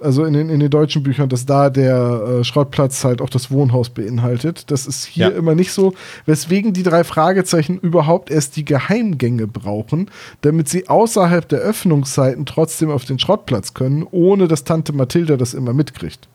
also 0.00 0.24
in 0.24 0.34
den, 0.34 0.50
in 0.50 0.60
den 0.60 0.70
deutschen 0.70 1.02
Büchern, 1.02 1.28
dass 1.28 1.46
da 1.46 1.70
der 1.70 2.40
äh, 2.40 2.44
Schrottplatz 2.44 3.02
halt 3.04 3.22
auch 3.22 3.30
das 3.30 3.50
Wohnhaus 3.50 3.88
beinhaltet. 3.88 4.70
Das 4.70 4.86
ist 4.86 5.04
hier 5.06 5.30
Ja. 5.30 5.36
immer 5.36 5.54
nicht 5.54 5.72
so, 5.72 5.94
weswegen 6.26 6.72
die 6.72 6.82
drei 6.82 7.02
Fragezeichen 7.04 7.78
überhaupt 7.78 8.30
erst 8.30 8.56
die 8.56 8.64
Geheimgänge 8.64 9.46
brauchen, 9.46 10.10
damit 10.42 10.68
sie 10.68 10.88
außerhalb 10.88 11.48
der 11.48 11.60
Öffnungszeiten 11.60 12.44
trotzdem 12.46 12.90
auf 12.90 13.04
den 13.04 13.18
Schrottplatz 13.18 13.72
können, 13.74 14.06
ohne 14.10 14.48
dass 14.48 14.64
Tante 14.64 14.92
Mathilda 14.92 15.36
das 15.36 15.54
immer 15.54 15.72
mitkriegt. 15.72 16.28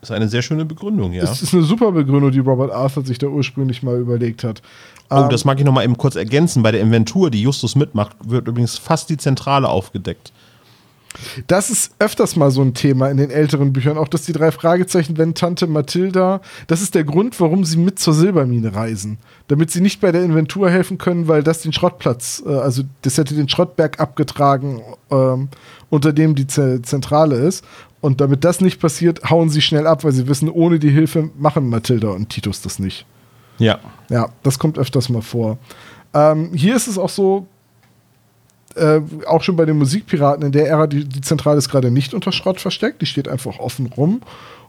Das 0.00 0.10
ist 0.10 0.14
eine 0.16 0.28
sehr 0.28 0.42
schöne 0.42 0.64
Begründung, 0.64 1.12
ja. 1.12 1.22
Das 1.22 1.42
ist 1.42 1.52
eine 1.54 1.64
super 1.64 1.90
Begründung, 1.90 2.30
die 2.30 2.38
Robert 2.38 2.70
Arthur 2.70 3.04
sich 3.04 3.18
da 3.18 3.26
ursprünglich 3.26 3.82
mal 3.82 3.98
überlegt 3.98 4.44
hat. 4.44 4.62
Oh, 5.10 5.16
Ähm, 5.22 5.30
das 5.30 5.44
mag 5.44 5.58
ich 5.58 5.64
noch 5.64 5.72
mal 5.72 5.82
eben 5.82 5.96
kurz 5.96 6.14
ergänzen. 6.14 6.62
Bei 6.62 6.70
der 6.70 6.80
Inventur, 6.82 7.30
die 7.30 7.42
Justus 7.42 7.74
mitmacht, 7.74 8.16
wird 8.24 8.46
übrigens 8.46 8.78
fast 8.78 9.10
die 9.10 9.16
Zentrale 9.16 9.68
aufgedeckt. 9.68 10.32
Das 11.46 11.70
ist 11.70 11.92
öfters 11.98 12.36
mal 12.36 12.50
so 12.50 12.62
ein 12.62 12.74
Thema 12.74 13.10
in 13.10 13.16
den 13.16 13.30
älteren 13.30 13.72
Büchern, 13.72 13.98
auch 13.98 14.08
dass 14.08 14.22
die 14.22 14.32
drei 14.32 14.52
Fragezeichen, 14.52 15.16
wenn 15.18 15.34
Tante 15.34 15.66
Mathilda, 15.66 16.40
das 16.66 16.82
ist 16.82 16.94
der 16.94 17.04
Grund, 17.04 17.40
warum 17.40 17.64
sie 17.64 17.78
mit 17.78 17.98
zur 17.98 18.14
Silbermine 18.14 18.74
reisen. 18.74 19.18
Damit 19.48 19.70
sie 19.70 19.80
nicht 19.80 20.00
bei 20.00 20.12
der 20.12 20.22
Inventur 20.22 20.70
helfen 20.70 20.98
können, 20.98 21.28
weil 21.28 21.42
das 21.42 21.62
den 21.62 21.72
Schrottplatz, 21.72 22.42
äh, 22.46 22.50
also 22.50 22.82
das 23.02 23.18
hätte 23.18 23.34
den 23.34 23.48
Schrottberg 23.48 24.00
abgetragen, 24.00 24.82
ähm, 25.10 25.48
unter 25.90 26.12
dem 26.12 26.34
die 26.34 26.46
Z 26.46 26.86
Zentrale 26.86 27.36
ist. 27.36 27.64
Und 28.00 28.20
damit 28.20 28.44
das 28.44 28.60
nicht 28.60 28.80
passiert, 28.80 29.28
hauen 29.28 29.48
sie 29.48 29.60
schnell 29.60 29.86
ab, 29.86 30.04
weil 30.04 30.12
sie 30.12 30.28
wissen, 30.28 30.48
ohne 30.48 30.78
die 30.78 30.90
Hilfe 30.90 31.30
machen 31.36 31.68
Mathilda 31.68 32.10
und 32.10 32.28
Titus 32.28 32.62
das 32.62 32.78
nicht. 32.78 33.06
Ja. 33.58 33.80
Ja, 34.08 34.28
das 34.42 34.58
kommt 34.58 34.78
öfters 34.78 35.08
mal 35.08 35.22
vor. 35.22 35.58
Ähm, 36.14 36.50
hier 36.54 36.76
ist 36.76 36.86
es 36.86 36.96
auch 36.96 37.08
so, 37.08 37.46
äh, 38.78 39.00
auch 39.26 39.42
schon 39.42 39.56
bei 39.56 39.64
den 39.64 39.78
Musikpiraten 39.78 40.46
in 40.46 40.52
der 40.52 40.68
Ära, 40.68 40.86
die, 40.86 41.04
die 41.04 41.20
Zentrale 41.20 41.58
ist 41.58 41.68
gerade 41.68 41.90
nicht 41.90 42.14
unter 42.14 42.32
Schrott 42.32 42.60
versteckt, 42.60 43.02
die 43.02 43.06
steht 43.06 43.28
einfach 43.28 43.58
offen 43.58 43.86
rum. 43.86 44.22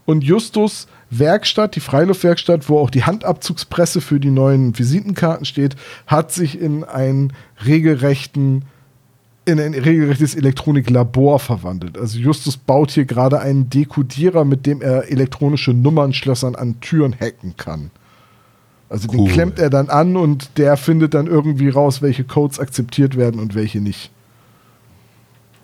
Und 0.06 0.24
Justus 0.24 0.88
Werkstatt, 1.12 1.76
die 1.76 1.82
Freiluftwerkstatt, 1.82 2.70
wo 2.70 2.80
auch 2.80 2.90
die 2.90 3.04
Handabzugspresse 3.04 4.02
für 4.02 4.20
die 4.20 4.32
neuen 4.32 4.78
Visitenkarten 4.78 5.46
steht, 5.46 5.76
hat 6.08 6.32
sich 6.32 6.60
in 6.60 6.84
einen 6.84 7.34
regelrechten 7.66 8.66
in 9.46 9.60
ein 9.60 9.74
regelrechtes 9.74 10.36
Elektroniklabor 10.36 11.40
verwandelt. 11.40 11.98
Also 11.98 12.20
Justus 12.20 12.58
baut 12.58 12.92
hier 12.92 13.06
gerade 13.06 13.40
einen 13.40 13.70
Dekodierer, 13.70 14.46
mit 14.46 14.66
dem 14.66 14.82
er 14.82 15.10
elektronische 15.12 15.74
Nummernschlössern 15.74 16.56
an 16.56 16.80
Türen 16.82 17.16
hacken 17.20 17.56
kann. 17.58 17.90
Also 18.90 19.08
den 19.08 19.22
Cool. 19.22 19.30
klemmt 19.30 19.60
er 19.60 19.70
dann 19.70 19.90
an 19.90 20.18
und 20.18 20.58
der 20.58 20.76
findet 20.76 21.14
dann 21.14 21.28
irgendwie 21.28 21.70
raus, 21.70 22.02
welche 22.02 22.24
Codes 22.24 22.60
akzeptiert 22.60 23.16
werden 23.16 23.40
und 23.40 23.54
welche 23.54 23.80
nicht. 23.80 24.12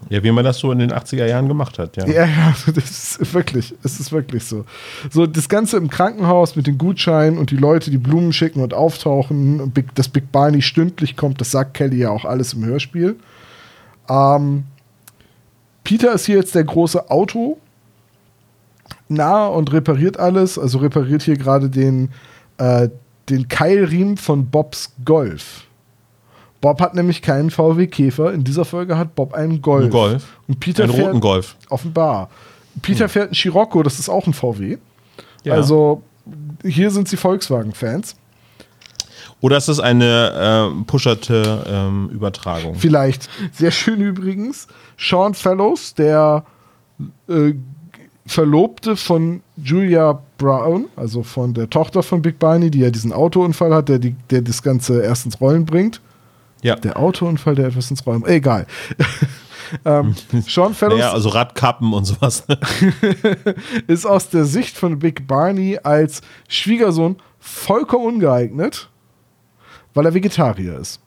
Ja, 0.09 0.23
wie 0.23 0.31
man 0.31 0.45
das 0.45 0.59
so 0.59 0.71
in 0.71 0.77
den 0.77 0.91
80er 0.91 1.25
Jahren 1.25 1.47
gemacht 1.47 1.79
hat, 1.79 1.97
ja. 1.97 2.05
Ja, 2.05 2.25
ja, 2.25 2.55
das 2.75 3.17
ist 3.17 3.33
wirklich, 3.33 3.73
es 3.81 3.99
ist 3.99 4.11
wirklich 4.11 4.43
so. 4.43 4.65
So, 5.09 5.25
das 5.25 5.49
Ganze 5.49 5.77
im 5.77 5.89
Krankenhaus 5.89 6.55
mit 6.55 6.67
den 6.67 6.77
Gutscheinen 6.77 7.39
und 7.39 7.49
die 7.49 7.57
Leute, 7.57 7.89
die 7.89 7.97
Blumen 7.97 8.31
schicken 8.31 8.61
und 8.61 8.75
auftauchen, 8.75 9.59
und 9.59 9.73
Big, 9.73 9.95
dass 9.95 10.07
Big 10.07 10.31
Barney 10.31 10.61
stündlich 10.61 11.17
kommt, 11.17 11.41
das 11.41 11.49
sagt 11.49 11.73
Kelly 11.73 11.97
ja 11.97 12.11
auch 12.11 12.25
alles 12.25 12.53
im 12.53 12.63
Hörspiel. 12.65 13.15
Ähm, 14.07 14.65
Peter 15.83 16.13
ist 16.13 16.27
hier 16.27 16.37
jetzt 16.37 16.53
der 16.53 16.63
große 16.63 17.09
Auto 17.09 17.57
nah 19.07 19.47
und 19.47 19.71
repariert 19.71 20.19
alles, 20.19 20.59
also 20.59 20.79
repariert 20.79 21.23
hier 21.23 21.37
gerade 21.37 21.69
den, 21.69 22.09
äh, 22.57 22.89
den 23.29 23.47
Keilriemen 23.47 24.17
von 24.17 24.47
Bobs 24.47 24.93
Golf. 25.03 25.65
Bob 26.61 26.81
hat 26.81 26.95
nämlich 26.95 27.21
keinen 27.21 27.51
VW 27.51 27.87
Käfer. 27.87 28.33
In 28.33 28.43
dieser 28.43 28.65
Folge 28.65 28.97
hat 28.97 29.15
Bob 29.15 29.33
einen 29.33 29.61
Golf. 29.61 29.83
Einen 29.83 29.91
Golf. 29.91 30.25
Und 30.47 30.59
Peter 30.59 30.83
Einen 30.83 30.93
fährt, 30.93 31.07
roten 31.07 31.19
Golf. 31.19 31.55
Offenbar. 31.69 32.29
Peter 32.81 33.07
fährt 33.07 33.27
einen 33.27 33.35
Scirocco, 33.35 33.83
das 33.83 33.99
ist 33.99 34.09
auch 34.09 34.25
ein 34.25 34.33
VW. 34.33 34.77
Ja. 35.43 35.53
Also 35.53 36.01
hier 36.63 36.91
sind 36.91 37.07
sie 37.07 37.17
Volkswagen-Fans. 37.17 38.15
Oder 39.41 39.57
ist 39.57 39.67
das 39.67 39.79
eine 39.79 40.71
äh, 40.73 40.83
pusherte 40.85 41.65
ähm, 41.67 42.09
Übertragung? 42.09 42.75
Vielleicht. 42.75 43.29
Sehr 43.51 43.71
schön 43.71 44.01
übrigens. 44.01 44.67
Sean 44.97 45.33
Fellows, 45.33 45.93
der 45.93 46.45
äh, 47.27 47.53
Verlobte 48.25 48.95
von 48.95 49.41
Julia 49.55 50.23
Brown, 50.37 50.85
also 50.95 51.23
von 51.23 51.53
der 51.53 51.69
Tochter 51.69 52.03
von 52.03 52.21
Big 52.21 52.39
Barney, 52.39 52.71
die 52.71 52.79
ja 52.79 52.89
diesen 52.89 53.13
Autounfall 53.13 53.73
hat, 53.73 53.89
der, 53.89 53.99
die, 53.99 54.15
der 54.29 54.41
das 54.41 54.61
Ganze 54.61 55.01
erst 55.01 55.25
ins 55.25 55.39
Rollen 55.39 55.65
bringt. 55.65 56.01
Ja. 56.61 56.75
Der 56.75 56.97
Autounfall, 56.97 57.55
der 57.55 57.67
etwas 57.67 57.91
ins 57.91 58.05
Rollen 58.05 58.21
bringt. 58.21 58.35
Egal. 58.35 58.65
ähm, 59.85 60.15
Sean 60.47 60.73
Fellows 60.75 60.99
Naja, 60.99 61.11
also 61.11 61.29
Radkappen 61.29 61.93
und 61.93 62.05
sowas. 62.05 62.47
ne? 62.47 62.57
ist 63.87 64.05
aus 64.05 64.29
der 64.29 64.45
Sicht 64.45 64.77
von 64.77 64.99
Big 64.99 65.27
Barney 65.27 65.79
als 65.81 66.21
Schwiegersohn 66.47 67.17
vollkommen 67.39 68.05
ungeeignet, 68.05 68.89
weil 69.93 70.05
er 70.05 70.13
Vegetarier 70.13 70.79
ist. 70.79 70.99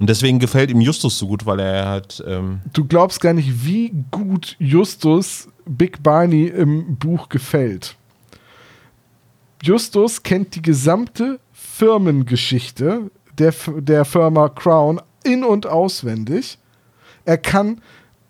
Und 0.00 0.08
deswegen 0.08 0.38
gefällt 0.38 0.70
ihm 0.70 0.80
Justus 0.80 1.18
so 1.18 1.28
gut, 1.28 1.46
weil 1.46 1.60
er 1.60 1.88
hat. 1.88 2.22
Ähm, 2.26 2.60
Du 2.72 2.84
glaubst 2.84 3.20
gar 3.20 3.32
nicht, 3.32 3.64
wie 3.64 3.92
gut 4.10 4.56
Justus 4.58 5.48
Big 5.66 6.02
Barney 6.02 6.46
im 6.46 6.96
Buch 6.96 7.28
gefällt. 7.28 7.96
Justus 9.62 10.22
kennt 10.22 10.54
die 10.56 10.62
gesamte 10.62 11.40
Firmengeschichte 11.52 13.10
der, 13.38 13.54
der 13.78 14.04
Firma 14.04 14.48
Crown 14.48 15.00
in- 15.22 15.44
und 15.44 15.66
auswendig. 15.66 16.58
Er 17.24 17.38
kann 17.38 17.80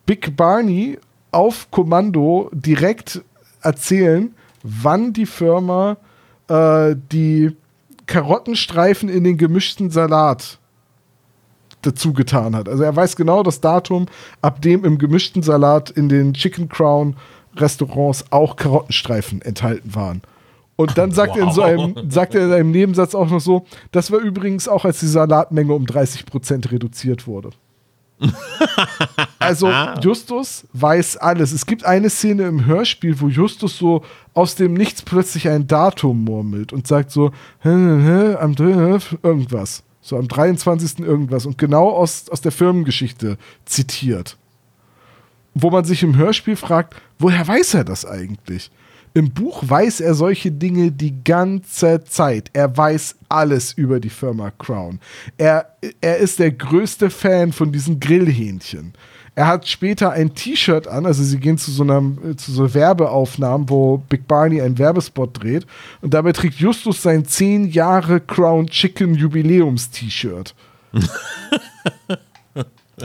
Big 0.07 0.37
Barney 0.37 0.99
auf 1.33 1.71
Kommando 1.71 2.51
direkt 2.53 3.23
erzählen, 3.63 4.35
wann 4.63 5.13
die 5.13 5.27
Firma 5.27 5.97
äh, 6.49 6.95
die 7.11 7.57
Karottenstreifen 8.07 9.09
in 9.09 9.25
den 9.25 9.37
gemischten 9.39 9.91
Salat 9.91 10.59
dazu 11.87 12.13
getan 12.13 12.55
hat. 12.55 12.69
Also 12.69 12.83
er 12.83 12.95
weiß 12.95 13.17
genau 13.17 13.43
das 13.43 13.61
Datum, 13.61 14.07
ab 14.43 14.63
dem 14.63 14.85
im 14.85 14.99
gemischten 14.99 15.43
Salat 15.43 15.91
in 15.91 16.09
den 16.09 16.35
Chicken 16.35 16.69
Crown 16.69 17.17
Restaurants 17.57 18.25
auch 18.31 18.57
Karottenstreifen 18.57 19.43
enthalten 19.43 19.95
waren. 19.95 20.23
Und 20.77 20.99
dann 20.99 21.11
sagt, 21.13 21.37
er 21.37 21.45
in 21.45 21.53
so 21.53 21.63
einem, 21.63 22.11
sagt 22.11 22.35
er 22.35 22.47
in 22.47 22.53
einem 22.53 22.71
Nebensatz 22.71 23.15
auch 23.15 23.31
noch 23.31 23.41
so, 23.41 23.67
das 23.93 24.11
war 24.11 24.19
übrigens 24.19 24.69
auch, 24.69 24.85
als 24.85 25.01
die 25.01 25.07
Salatmenge 25.07 25.73
um 25.73 25.85
30% 25.85 26.71
reduziert 26.71 27.27
wurde. 27.27 27.51
Also 29.39 29.71
Justus 30.01 30.67
weiß 30.73 31.19
alles. 31.19 31.53
Es 31.53 31.67
gibt 31.67 31.85
eine 31.85 32.09
Szene 32.09 32.45
im 32.45 32.65
Hörspiel, 32.65 33.21
wo 33.21 33.29
Justus 33.29 33.77
so 33.77 34.03
aus 34.33 34.55
dem 34.55 34.73
Nichts 34.73 35.03
plötzlich 35.03 35.51
ein 35.51 35.67
Datum 35.67 36.25
murmelt 36.25 36.73
und 36.73 36.87
sagt 36.87 37.11
so, 37.11 37.31
hä, 37.61 37.69
hä, 37.69 38.37
am 38.37 38.55
irgendwas. 39.23 39.83
So 40.05 40.19
am 40.19 40.29
23. 40.29 40.99
irgendwas. 40.99 41.47
Und 41.47 41.57
genau 41.57 41.89
aus, 41.89 42.29
aus 42.29 42.43
der 42.43 42.53
Firmengeschichte 42.53 43.39
zitiert. 43.65 44.37
Wo 45.55 45.71
man 45.71 45.87
sich 45.87 46.03
im 46.03 46.15
Hörspiel 46.15 46.57
fragt, 46.57 46.95
woher 47.19 47.49
weiß 47.49 47.73
er 47.73 47.85
das 47.85 48.05
eigentlich? 48.05 48.71
Im 49.15 49.31
Buch 49.31 49.63
weiß 49.67 50.01
er 50.01 50.13
solche 50.13 50.53
Dinge 50.53 50.93
die 50.93 51.25
ganze 51.25 52.05
Zeit. 52.05 52.51
Er 52.53 52.77
weiß 52.77 53.15
alles 53.31 53.73
über 53.73 53.99
die 53.99 54.11
Firma 54.11 54.51
Crown. 54.51 55.01
Er, 55.39 55.75
er 56.03 56.19
ist 56.19 56.39
der 56.39 56.51
größte 56.51 57.09
Fan 57.09 57.53
von 57.53 57.73
diesen 57.73 57.99
Grillhähnchen. 57.99 58.93
Er 59.37 59.49
hat 59.49 59.67
später 59.67 60.13
ein 60.13 60.35
T-Shirt 60.35 60.87
an, 60.87 61.07
also 61.07 61.23
sie 61.25 61.39
gehen 61.39 61.59
zu 61.59 61.73
so 61.73 61.83
einer 61.83 62.03
zu 62.37 62.53
so 62.53 62.73
Werbeaufnahmen, 62.73 63.69
wo 63.69 63.99
Big 63.99 64.29
Barney 64.29 64.61
einen 64.61 64.79
Werbespot 64.79 65.43
dreht 65.43 65.67
und 66.03 66.15
dabei 66.15 66.33
trägt 66.33 66.61
Justus 66.61 67.03
sein 67.03 67.25
10 67.25 67.71
Jahre 67.71 68.21
Crown 68.21 68.69
Chicken 68.69 69.15
Jubiläums 69.15 69.91
T-Shirt. 69.91 70.55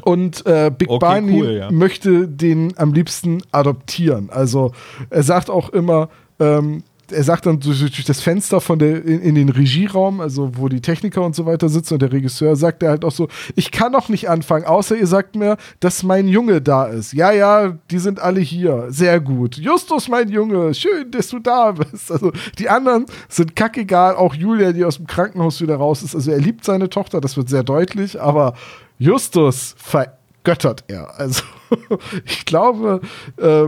Und 0.03 0.45
äh, 0.45 0.71
Big 0.75 0.87
Okay, 0.87 0.99
Barney 0.99 1.41
cool, 1.41 1.51
ja. 1.51 1.71
möchte 1.71 2.27
den 2.27 2.77
am 2.77 2.93
liebsten 2.93 3.41
adoptieren. 3.51 4.29
Also 4.29 4.71
er 5.09 5.23
sagt 5.23 5.49
auch 5.49 5.69
immer, 5.69 6.09
ähm, 6.39 6.83
er 7.11 7.23
sagt 7.23 7.45
dann 7.45 7.59
durch, 7.59 8.05
das 8.05 8.21
Fenster 8.21 8.61
von 8.61 8.79
der 8.79 9.03
in, 9.03 9.21
in 9.21 9.35
den 9.35 9.49
Regieraum, 9.49 10.21
also 10.21 10.51
wo 10.55 10.67
die 10.67 10.81
Techniker 10.81 11.23
und 11.23 11.35
so 11.35 11.45
weiter 11.45 11.69
sitzen 11.69 11.95
und 11.95 12.01
der 12.01 12.11
Regisseur 12.11 12.55
sagt 12.55 12.83
er 12.83 12.89
halt 12.89 13.05
auch 13.05 13.11
so, 13.11 13.27
ich 13.55 13.71
kann 13.71 13.91
noch 13.91 14.09
nicht 14.09 14.29
anfangen, 14.29 14.65
außer 14.65 14.95
ihr 14.95 15.07
sagt 15.07 15.35
mir, 15.35 15.57
dass 15.79 16.03
mein 16.03 16.27
Junge 16.27 16.61
da 16.61 16.85
ist. 16.85 17.13
Ja, 17.13 17.31
ja, 17.31 17.77
die 17.91 17.99
sind 17.99 18.19
alle 18.19 18.39
hier. 18.39 18.87
Sehr 18.89 19.19
gut. 19.19 19.57
Justus, 19.57 20.07
mein 20.07 20.29
Junge, 20.29 20.73
schön, 20.73 21.11
dass 21.11 21.27
du 21.29 21.39
da 21.39 21.71
bist. 21.71 22.11
Also 22.11 22.31
die 22.57 22.69
anderen 22.69 23.05
sind 23.27 23.55
kackegal, 23.55 24.15
auch 24.15 24.33
Julia, 24.33 24.71
die 24.71 24.85
aus 24.85 24.97
dem 24.97 25.07
Krankenhaus 25.07 25.61
wieder 25.61 25.75
raus 25.75 26.03
ist. 26.03 26.15
Also 26.15 26.31
er 26.31 26.39
liebt 26.39 26.63
seine 26.63 26.89
Tochter, 26.89 27.21
das 27.21 27.37
wird 27.37 27.49
sehr 27.49 27.63
deutlich, 27.63 28.21
aber 28.21 28.53
Justus 28.97 29.75
vergöttert 29.77 30.83
er. 30.87 31.19
Also 31.19 31.43
ich 32.25 32.45
glaube, 32.45 33.01
äh, 33.37 33.67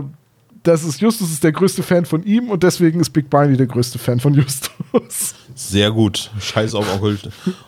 das 0.62 0.84
ist 0.84 1.00
Justus 1.00 1.32
ist 1.32 1.42
der 1.42 1.52
größte 1.52 1.82
Fan 1.82 2.04
von 2.04 2.22
ihm 2.22 2.48
und 2.48 2.62
deswegen 2.62 3.00
ist 3.00 3.10
Big 3.10 3.28
Barney 3.28 3.56
der 3.56 3.66
größte 3.66 3.98
Fan 3.98 4.20
von 4.20 4.34
Justus. 4.34 5.34
Sehr 5.54 5.90
gut. 5.90 6.30
Scheiß 6.40 6.74
auf 6.74 6.86
Onkel, 6.94 7.18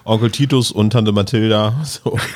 Onkel 0.05 0.31
Titus 0.31 0.71
und 0.71 0.93
Tante 0.93 1.13
Mathilda. 1.13 1.75
So. 1.85 2.19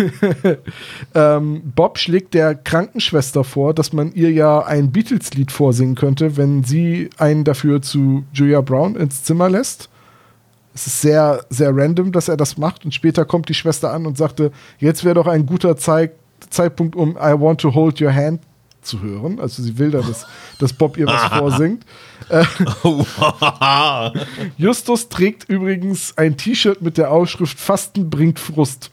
Ähm, 1.14 1.62
Bob 1.74 1.98
schlägt 1.98 2.34
der 2.34 2.54
Krankenschwester 2.54 3.44
vor, 3.44 3.72
dass 3.72 3.92
man 3.92 4.12
ihr 4.12 4.30
ja 4.30 4.64
ein 4.64 4.92
Beatles-Lied 4.92 5.50
vorsingen 5.50 5.94
könnte, 5.94 6.36
wenn 6.36 6.64
sie 6.64 7.10
einen 7.16 7.44
dafür 7.44 7.80
zu 7.82 8.24
Julia 8.32 8.60
Brown 8.60 8.94
ins 8.96 9.24
Zimmer 9.24 9.48
lässt. 9.48 9.88
Es 10.74 10.86
ist 10.86 11.00
sehr, 11.00 11.44
sehr 11.50 11.74
random, 11.74 12.12
dass 12.12 12.28
er 12.28 12.36
das 12.36 12.58
macht 12.58 12.84
und 12.84 12.94
später 12.94 13.24
kommt 13.24 13.48
die 13.48 13.54
Schwester 13.54 13.92
an 13.92 14.06
und 14.06 14.16
sagte, 14.16 14.52
jetzt 14.78 15.04
wäre 15.04 15.14
doch 15.14 15.26
ein 15.26 15.46
guter 15.46 15.76
Zei 15.76 16.10
Zeitpunkt, 16.50 16.94
um 16.94 17.16
I 17.16 17.34
Want 17.38 17.60
to 17.60 17.74
Hold 17.74 18.00
Your 18.00 18.14
Hand 18.14 18.40
zu 18.88 19.00
hören. 19.02 19.38
Also 19.38 19.62
sie 19.62 19.78
will 19.78 19.90
da, 19.90 20.00
dass, 20.00 20.26
dass 20.58 20.72
Bob 20.72 20.96
ihr 20.96 21.06
was 21.06 21.38
vorsingt. 21.38 21.84
Äh, 22.28 22.44
Justus 24.58 25.08
trägt 25.08 25.48
übrigens 25.48 26.16
ein 26.16 26.36
T-Shirt 26.36 26.82
mit 26.82 26.98
der 26.98 27.12
Aufschrift 27.12 27.58
Fasten 27.58 28.10
bringt 28.10 28.38
Frust. 28.38 28.90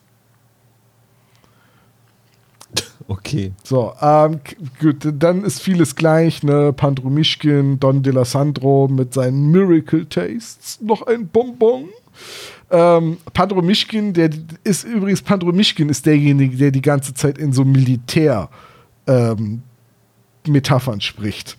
Okay. 3.07 3.53
So, 3.63 3.93
ähm, 4.01 4.39
gut, 4.79 4.97
dann 5.03 5.43
ist 5.43 5.61
vieles 5.61 5.95
gleich, 5.95 6.41
ne? 6.41 6.73
Pandro 6.73 7.09
Mischkin, 7.09 7.79
Don 7.79 8.01
De 8.01 8.11
La 8.11 8.25
Sandro 8.25 8.87
mit 8.87 9.13
seinen 9.13 9.51
Miracle 9.51 10.07
Tastes, 10.07 10.81
noch 10.81 11.03
ein 11.03 11.27
Bonbon. 11.27 11.89
Ähm, 12.71 13.17
Pandro 13.33 13.61
Mischkin, 13.61 14.13
der 14.13 14.31
ist 14.63 14.85
übrigens, 14.85 15.21
Pandro 15.21 15.51
Mischkin 15.51 15.89
ist 15.89 16.05
derjenige, 16.05 16.57
der 16.57 16.71
die 16.71 16.81
ganze 16.81 17.13
Zeit 17.13 17.37
in 17.37 17.53
so 17.53 17.63
Militär 17.63 18.49
ähm, 19.05 19.61
Metaphern 20.51 21.01
spricht. 21.01 21.57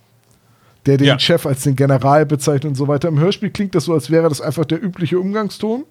Der 0.87 0.97
den 0.99 1.07
Ja. 1.07 1.19
Chef 1.19 1.47
als 1.47 1.63
den 1.63 1.75
General 1.77 2.25
bezeichnet 2.27 2.71
und 2.71 2.75
so 2.77 2.87
weiter. 2.89 3.09
Im 3.09 3.19
Hörspiel 3.19 3.51
klingt 3.51 3.75
das 3.75 3.85
so, 3.85 3.95
als 3.95 4.11
wäre 4.11 4.29
das 4.29 4.41
einfach 4.41 4.65
der 4.65 4.83
übliche 4.83 5.19
Umgangston. 5.19 5.85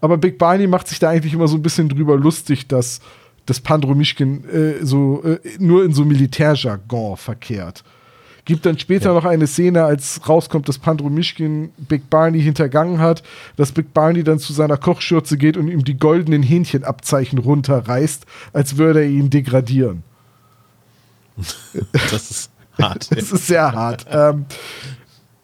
Aber 0.00 0.16
Big 0.18 0.38
Barney 0.38 0.66
macht 0.66 0.88
sich 0.88 0.98
da 0.98 1.08
eigentlich 1.08 1.32
immer 1.34 1.48
so 1.48 1.56
ein 1.56 1.62
bisschen 1.62 1.88
drüber 1.88 2.16
lustig, 2.16 2.68
dass 2.68 3.00
das 3.46 3.60
Pandro 3.60 3.94
Mischkin 3.94 4.44
äh, 4.48 4.84
so 4.84 5.22
äh, 5.24 5.38
nur 5.58 5.84
in 5.84 5.92
so 5.92 6.04
Militärjargon 6.04 7.16
verkehrt. 7.16 7.82
Gibt 8.44 8.64
dann 8.64 8.78
später 8.78 9.12
noch 9.12 9.24
eine 9.24 9.46
Szene, 9.46 9.84
als 9.84 10.26
rauskommt, 10.26 10.68
dass 10.68 10.78
Pandro 10.78 11.10
Mischkin 11.10 11.70
Big 11.76 12.08
Barney 12.08 12.40
hintergangen 12.40 12.98
hat, 12.98 13.22
dass 13.56 13.72
Big 13.72 13.92
Barney 13.92 14.24
dann 14.24 14.38
zu 14.38 14.52
seiner 14.52 14.78
Kochschürze 14.78 15.36
geht 15.36 15.56
und 15.56 15.68
ihm 15.68 15.84
die 15.84 15.98
goldenen 15.98 16.42
Hähnchenabzeichen 16.42 17.38
runterreißt, 17.38 18.24
als 18.52 18.78
würde 18.78 19.00
er 19.00 19.08
ihn 19.08 19.28
degradieren. 19.28 20.02
Das 21.92 22.30
ist 22.30 22.50
hart. 22.78 23.08
Es 23.12 23.32
ist 23.32 23.46
sehr 23.46 23.72
hart. 23.72 24.06
ähm, 24.10 24.46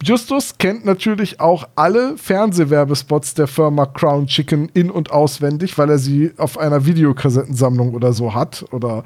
Justus 0.02 0.58
kennt 0.58 0.84
natürlich 0.84 1.40
auch 1.40 1.66
alle 1.76 2.18
Fernsehwerbespots 2.18 3.34
der 3.34 3.46
Firma 3.46 3.86
Crown 3.86 4.26
Chicken 4.26 4.68
in- 4.74 4.90
und 4.90 5.10
auswendig, 5.10 5.78
weil 5.78 5.88
er 5.88 5.98
sie 5.98 6.32
auf 6.36 6.58
einer 6.58 6.84
Videokassettensammlung 6.84 7.94
oder 7.94 8.12
so 8.12 8.34
hat. 8.34 8.66
Oder 8.70 9.04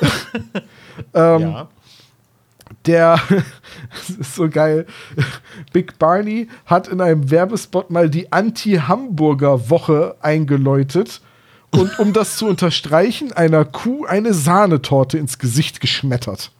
ähm, 1.14 1.40
ja. 1.42 1.68
der, 2.86 3.20
das 3.90 4.16
ist 4.18 4.34
so 4.34 4.48
geil, 4.48 4.86
Big 5.74 5.98
Barney 5.98 6.48
hat 6.64 6.88
in 6.88 7.02
einem 7.02 7.30
Werbespot 7.30 7.90
mal 7.90 8.08
die 8.08 8.32
Anti-Hamburger-Woche 8.32 10.16
eingeläutet 10.22 11.20
und 11.70 11.98
um 11.98 12.12
das 12.12 12.36
zu 12.36 12.46
unterstreichen, 12.46 13.32
einer 13.32 13.64
Kuh 13.64 14.04
eine 14.04 14.34
Sahnetorte 14.34 15.18
ins 15.18 15.38
Gesicht 15.38 15.80
geschmettert. 15.80 16.52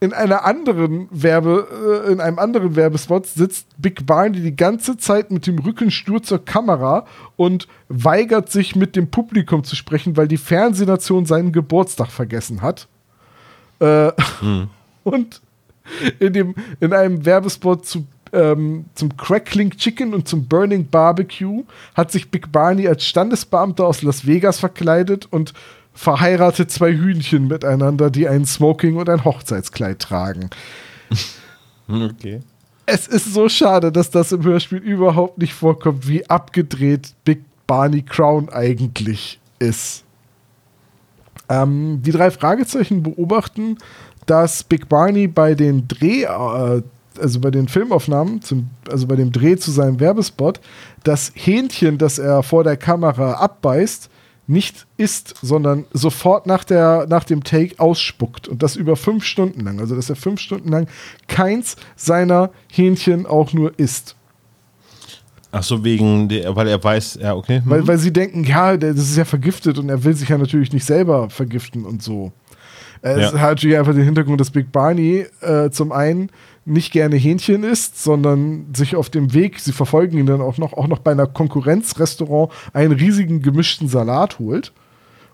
In 0.00 0.12
einer 0.12 0.44
anderen 0.44 1.08
Werbe, 1.10 2.04
äh, 2.06 2.12
in 2.12 2.20
einem 2.20 2.38
anderen 2.38 2.76
Werbespot 2.76 3.26
sitzt 3.26 3.68
Big 3.78 4.06
Barney 4.06 4.40
die 4.40 4.54
ganze 4.54 4.98
Zeit 4.98 5.30
mit 5.30 5.46
dem 5.46 5.58
Rücken 5.58 5.90
stur 5.90 6.22
zur 6.22 6.44
Kamera 6.44 7.06
und 7.36 7.68
weigert 7.88 8.50
sich 8.50 8.76
mit 8.76 8.96
dem 8.96 9.10
Publikum 9.10 9.64
zu 9.64 9.76
sprechen, 9.76 10.16
weil 10.16 10.28
die 10.28 10.36
Fernsehnation 10.36 11.24
seinen 11.24 11.52
Geburtstag 11.52 12.10
vergessen 12.10 12.60
hat. 12.60 12.86
Äh, 13.80 14.12
Und 15.04 15.42
in, 16.18 16.32
dem, 16.32 16.54
in 16.80 16.92
einem 16.92 17.24
Werbespot 17.24 17.86
zu, 17.86 18.06
ähm, 18.34 18.86
zum 18.94 19.16
Crackling 19.16 19.70
Chicken 19.70 20.14
und 20.14 20.28
zum 20.28 20.46
Burning 20.46 20.86
Barbecue 20.86 21.64
hat 21.94 22.12
sich 22.12 22.30
Big 22.30 22.52
Barney 22.52 22.88
als 22.88 23.06
Standesbeamter 23.06 23.86
aus 23.86 24.02
Las 24.02 24.26
Vegas 24.26 24.58
verkleidet 24.58 25.26
und 25.30 25.54
verheiratet 25.94 26.70
zwei 26.70 26.92
Hühnchen 26.92 27.46
miteinander, 27.46 28.10
die 28.10 28.28
ein 28.28 28.44
Smoking 28.44 28.96
und 28.96 29.08
ein 29.08 29.24
Hochzeitskleid 29.24 30.00
tragen. 30.00 30.50
Okay. 31.86 32.40
Es 32.86 33.06
ist 33.06 33.34
so 33.34 33.48
schade, 33.50 33.92
dass 33.92 34.10
das 34.10 34.32
im 34.32 34.42
Hörspiel 34.42 34.78
überhaupt 34.78 35.36
nicht 35.36 35.52
vorkommt, 35.52 36.08
wie 36.08 36.28
abgedreht 36.30 37.14
Big 37.24 37.42
Barney 37.66 38.00
Crown 38.00 38.48
eigentlich 38.48 39.38
ist. 39.58 40.04
Ähm, 41.50 42.00
die 42.02 42.10
drei 42.10 42.30
Fragezeichen 42.30 43.02
beobachten, 43.02 43.76
dass 44.26 44.64
Big 44.64 44.88
Barney 44.88 45.28
bei 45.28 45.54
den 45.54 45.86
Dreh, 45.88 46.24
äh, 46.24 46.82
also 47.20 47.40
bei 47.40 47.50
den 47.50 47.68
Filmaufnahmen, 47.68 48.42
zum, 48.42 48.70
also 48.90 49.06
bei 49.06 49.16
dem 49.16 49.32
Dreh 49.32 49.56
zu 49.56 49.70
seinem 49.70 50.00
Werbespot, 50.00 50.60
das 51.02 51.32
Hähnchen, 51.34 51.98
das 51.98 52.18
er 52.18 52.42
vor 52.42 52.64
der 52.64 52.76
Kamera 52.76 53.34
abbeißt, 53.34 54.10
nicht 54.46 54.86
isst, 54.96 55.34
sondern 55.40 55.86
sofort 55.92 56.46
nach, 56.46 56.64
der, 56.64 57.06
nach 57.08 57.24
dem 57.24 57.44
Take 57.44 57.78
ausspuckt. 57.78 58.46
Und 58.46 58.62
das 58.62 58.76
über 58.76 58.96
fünf 58.96 59.24
Stunden 59.24 59.60
lang. 59.62 59.80
Also, 59.80 59.96
dass 59.96 60.10
er 60.10 60.16
fünf 60.16 60.40
Stunden 60.40 60.68
lang 60.68 60.86
keins 61.28 61.76
seiner 61.96 62.50
Hähnchen 62.70 63.26
auch 63.26 63.52
nur 63.52 63.78
isst. 63.78 64.16
Ach 65.50 65.62
so, 65.62 65.84
wegen 65.84 66.28
der, 66.28 66.54
weil 66.56 66.66
er 66.66 66.82
weiß, 66.82 67.18
ja, 67.22 67.34
okay. 67.34 67.58
Hm. 67.58 67.70
Weil, 67.70 67.86
weil 67.86 67.98
sie 67.98 68.12
denken, 68.12 68.44
ja, 68.44 68.76
das 68.76 68.98
ist 68.98 69.16
ja 69.16 69.24
vergiftet 69.24 69.78
und 69.78 69.88
er 69.88 70.02
will 70.02 70.14
sich 70.14 70.28
ja 70.28 70.36
natürlich 70.36 70.72
nicht 70.72 70.84
selber 70.84 71.30
vergiften 71.30 71.84
und 71.84 72.02
so. 72.02 72.32
Es 73.06 73.20
Ja. 73.20 73.38
hat 73.38 73.50
natürlich 73.50 73.76
einfach 73.76 73.92
den 73.92 74.04
Hintergrund, 74.04 74.40
dass 74.40 74.50
Big 74.50 74.72
Barney 74.72 75.26
äh, 75.42 75.68
zum 75.68 75.92
einen 75.92 76.30
nicht 76.64 76.90
gerne 76.90 77.16
Hähnchen 77.16 77.62
isst, 77.62 78.02
sondern 78.02 78.66
sich 78.74 78.96
auf 78.96 79.10
dem 79.10 79.34
Weg, 79.34 79.60
sie 79.60 79.72
verfolgen 79.72 80.16
ihn 80.16 80.24
dann 80.24 80.40
auch 80.40 80.56
noch, 80.56 80.72
auch 80.72 80.86
noch 80.88 81.00
bei 81.00 81.10
einer 81.10 81.26
Konkurrenzrestaurant 81.26 82.50
einen 82.72 82.92
riesigen 82.92 83.42
gemischten 83.42 83.88
Salat 83.88 84.38
holt. 84.38 84.72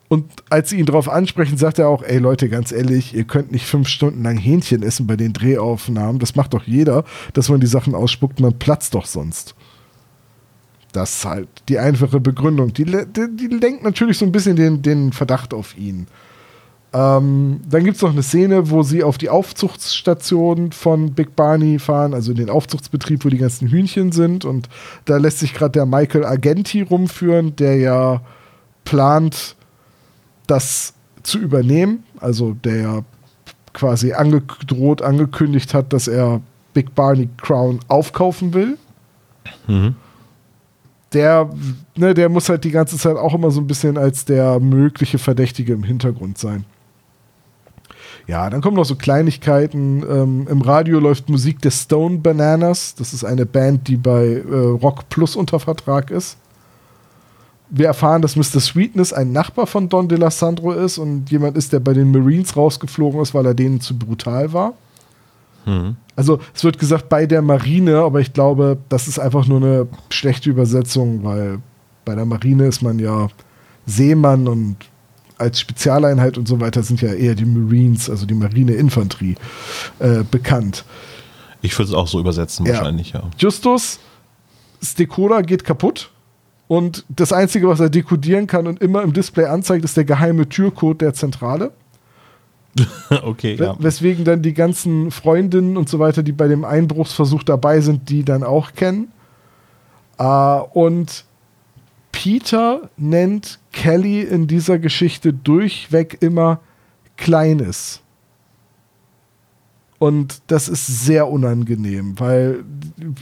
Und 0.09 0.25
als 0.51 0.71
sie 0.71 0.81
ihn 0.81 0.87
darauf 0.87 1.09
ansprechen, 1.09 1.57
sagt 1.57 1.79
er 1.79 1.87
auch, 1.89 2.03
ey 2.03 2.19
Leute, 2.19 2.49
ganz 2.49 2.73
ehrlich, 2.73 3.15
ihr 3.15 3.23
könnt 3.23 3.53
nicht 3.53 3.67
fünf 3.67 3.87
Stunden 3.87 4.25
lang 4.25 4.37
Hähnchen 4.37 4.83
essen 4.83 5.07
bei 5.07 5.15
den 5.15 5.33
Drehaufnahmen. 5.33 6.19
Das 6.19 6.35
macht 6.35 6.53
doch 6.53 6.65
jeder, 6.65 7.05
dass 7.35 7.49
man 7.49 7.61
die 7.61 7.69
Sachen 7.69 7.95
ausspuckt, 7.95 8.41
man 8.41 8.59
platzt 8.59 8.95
doch 8.95 9.07
sonst. 9.07 9.55
Das 10.91 11.19
ist 11.19 11.25
halt 11.25 11.47
die 11.69 11.79
einfache 11.79 12.19
Begründung. 12.19 12.73
Die, 12.73 12.85
die, 12.85 13.37
die 13.37 13.47
lenkt 13.47 13.85
natürlich 13.85 14.19
so 14.19 14.25
ein 14.25 14.33
bisschen 14.33 14.57
den, 14.57 14.83
den 14.83 15.13
Verdacht 15.13 15.55
auf 15.55 15.79
ihn. 15.79 16.09
Ähm, 16.93 17.61
dann 17.69 17.85
gibt 17.85 17.97
es 17.97 18.03
noch 18.03 18.11
eine 18.11 18.23
Szene, 18.23 18.71
wo 18.71 18.83
sie 18.83 19.05
auf 19.05 19.17
die 19.17 19.29
Aufzuchtstation 19.29 20.73
von 20.73 21.13
Big 21.13 21.37
Barney 21.37 21.79
fahren, 21.79 22.15
also 22.15 22.33
in 22.33 22.37
den 22.37 22.51
Aufzuchtsbetrieb, 22.51 23.25
wo 23.25 23.29
die 23.29 23.39
ganzen 23.39 23.69
Hühnchen 23.69 24.11
sind. 24.11 24.45
Und 24.45 24.69
da 25.05 25.19
lässt 25.19 25.39
sich 25.39 25.55
gerade 25.55 25.73
der 25.73 25.87
Michael 25.87 26.25
Argenti 26.25 26.83
rumführen, 26.83 27.55
der 27.55 27.77
ja 27.77 28.23
plant, 28.85 29.55
das 30.49 30.95
zu 31.23 31.39
übernehmen. 31.39 32.03
Also 32.19 32.55
der 32.55 32.77
ja 32.77 33.05
quasi 33.73 34.13
angedroht, 34.13 35.01
angekündigt 35.01 35.75
hat, 35.75 35.93
dass 35.93 36.09
er 36.09 36.41
Big 36.75 36.97
Barney 36.97 37.29
Crown 37.37 37.79
aufkaufen 37.87 38.53
will. 38.53 38.79
Mhm. 39.69 39.95
Der, 41.13 41.51
ne, 41.97 42.15
der 42.15 42.29
muss 42.29 42.49
halt 42.49 42.65
die 42.65 42.71
ganze 42.71 42.97
Zeit 42.97 43.17
auch 43.17 43.35
immer 43.35 43.51
so 43.51 43.61
ein 43.61 43.67
bisschen 43.67 43.97
als 43.97 44.25
der 44.25 44.59
mögliche 44.59 45.19
Verdächtige 45.19 45.73
im 45.73 45.83
Hintergrund 45.85 46.39
sein. 46.39 46.65
Ja, 48.31 48.49
dann 48.49 48.61
kommen 48.61 48.77
noch 48.77 48.85
so 48.85 48.95
Kleinigkeiten. 48.95 50.05
Ähm, 50.09 50.47
Im 50.49 50.63
Radio 50.63 51.01
läuft 51.01 51.29
Musik 51.29 51.61
der 51.63 51.73
Stone 51.73 52.19
Bananas. 52.19 52.95
Das 52.95 53.13
ist 53.13 53.25
eine 53.25 53.45
Band, 53.45 53.89
die 53.89 53.97
bei 53.97 54.45
äh, 54.49 54.55
Rock 54.55 55.09
Plus 55.09 55.35
unter 55.35 55.59
Vertrag 55.59 56.13
ist. 56.13 56.37
Wir 57.71 57.87
erfahren, 57.87 58.23
dass 58.23 58.37
Mr. 58.37 58.61
Sweetness 58.61 59.13
ein 59.13 59.33
Nachbar 59.33 59.67
von 59.67 59.89
Don 59.89 60.09
De 60.09 60.17
La 60.17 60.31
Sandro 60.31 60.71
ist 60.71 60.99
und 60.99 61.29
jemand 61.33 61.57
ist, 61.57 61.73
der 61.73 61.81
bei 61.81 61.93
den 61.93 62.13
Marines 62.13 62.57
rausgeflogen 62.57 63.21
ist, 63.21 63.35
weil 63.35 63.47
er 63.47 63.55
denen 63.55 63.81
zu 63.81 63.99
brutal 63.99 64.53
war. 64.53 64.75
Mhm. 65.67 65.97
Also 66.15 66.39
es 66.55 66.63
wird 66.63 66.79
gesagt 66.79 67.09
bei 67.09 67.27
der 67.27 67.43
Marine, 67.43 67.97
aber 67.97 68.21
ich 68.21 68.33
glaube, 68.33 68.79
das 68.89 69.09
ist 69.09 69.19
einfach 69.19 69.49
nur 69.49 69.59
eine 69.59 69.89
schlechte 70.09 70.51
Übersetzung, 70.51 71.25
weil 71.25 71.59
bei 72.05 72.15
der 72.15 72.27
Marine 72.27 72.67
ist 72.67 72.81
man 72.81 73.01
ja 73.01 73.27
Seemann 73.87 74.47
und 74.47 74.77
als 75.41 75.59
Spezialeinheit 75.61 76.39
und 76.39 76.47
so 76.47 76.61
weiter 76.61 76.83
sind 76.83 77.01
ja 77.03 77.13
eher 77.13 77.35
die 77.35 77.45
Marines, 77.45 78.09
also 78.11 78.27
die 78.27 78.35
Marineinfanterie, 78.35 79.35
äh, 79.99 80.23
bekannt. 80.31 80.85
Ich 81.63 81.77
würde 81.79 81.91
es 81.91 81.95
auch 81.95 82.09
so 82.09 82.21
übersetzen, 82.21 82.67
Ja. 82.67 82.75
wahrscheinlich, 82.75 83.13
ja. 83.13 83.23
Justus, 83.39 83.99
das 84.81 84.95
Decoder 84.95 85.43
geht 85.43 85.65
kaputt 85.65 86.11
und 86.69 87.05
das 87.09 87.33
Einzige, 87.33 87.69
was 87.69 87.81
er 87.81 87.91
dekodieren 87.91 88.47
kann 88.47 88.67
und 88.67 88.81
immer 88.81 89.03
im 89.03 89.13
Display 89.13 89.47
anzeigt, 89.47 89.85
ist 89.85 89.97
der 89.97 90.05
geheime 90.05 90.49
Türcode 90.49 91.01
der 91.01 91.15
Zentrale. 91.15 91.73
okay, 93.25 93.57
ja. 93.59 93.75
Weswegen 93.79 94.25
dann 94.25 94.43
die 94.43 94.55
ganzen 94.55 95.11
Freundinnen 95.11 95.77
und 95.77 95.89
so 95.89 95.99
weiter, 95.99 96.23
die 96.23 96.33
bei 96.33 96.47
dem 96.47 96.65
Einbruchsversuch 96.65 97.43
dabei 97.43 97.81
sind, 97.81 98.09
die 98.09 98.25
dann 98.25 98.45
auch 98.45 98.73
kennen. 98.75 99.11
Äh, 100.19 100.25
und 100.25 101.25
Peter 102.13 102.91
nennt 102.97 103.59
Kelly 103.73 104.23
in 104.23 104.47
dieser 104.47 104.79
Geschichte 104.79 105.33
durchweg 105.33 106.19
immer 106.21 106.61
Kleines. 107.17 108.01
Und 109.99 110.41
das 110.47 110.69
ist 110.69 111.05
sehr 111.05 111.29
unangenehm, 111.29 112.19
weil 112.19 112.65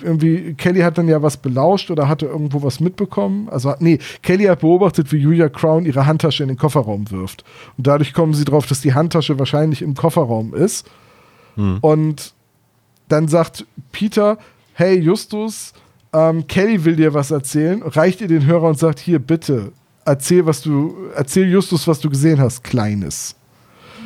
irgendwie 0.01 0.55
Kelly 0.55 0.81
hat 0.81 0.97
dann 0.97 1.09
ja 1.09 1.21
was 1.23 1.37
belauscht 1.37 1.91
oder 1.91 2.07
hatte 2.07 2.27
irgendwo 2.27 2.63
was 2.63 2.79
mitbekommen. 2.79 3.49
Also, 3.49 3.75
nee, 3.81 3.99
Kelly 4.23 4.45
hat 4.45 4.61
beobachtet, 4.61 5.11
wie 5.11 5.17
Julia 5.17 5.49
Crown 5.49 5.85
ihre 5.85 6.07
Handtasche 6.07 6.45
in 6.45 6.49
den 6.51 6.57
Kofferraum 6.57 7.11
wirft. 7.11 7.45
Und 7.77 7.89
dadurch 7.89 8.13
kommen 8.13 8.33
sie 8.33 8.45
drauf, 8.45 8.67
dass 8.67 8.81
die 8.81 8.95
Handtasche 8.95 9.41
wahrscheinlich 9.41 9.83
im 9.83 9.95
Kofferraum 9.95 10.55
ist. 10.55 10.89
Und 11.81 12.35
dann 13.09 13.27
sagt 13.27 13.67
Peter: 13.91 14.39
Hey, 14.75 15.01
Justus, 15.01 15.73
ähm, 16.13 16.47
Kelly 16.47 16.85
will 16.85 16.97
dir 16.97 17.15
was 17.15 17.31
erzählen. 17.31 17.83
Reicht 17.83 18.21
ihr 18.21 18.29
den 18.29 18.47
Hörer 18.47 18.69
und 18.69 18.79
sagt: 18.79 18.99
Hier, 18.99 19.19
bitte, 19.19 19.73
erzähl, 20.05 20.47
was 20.47 20.63
du, 20.63 20.97
erzähl 21.15 21.49
Justus, 21.49 21.87
was 21.87 22.01
du 22.01 22.09
gesehen 22.11 22.41
hast, 22.41 22.65
Kleines. 22.65 23.35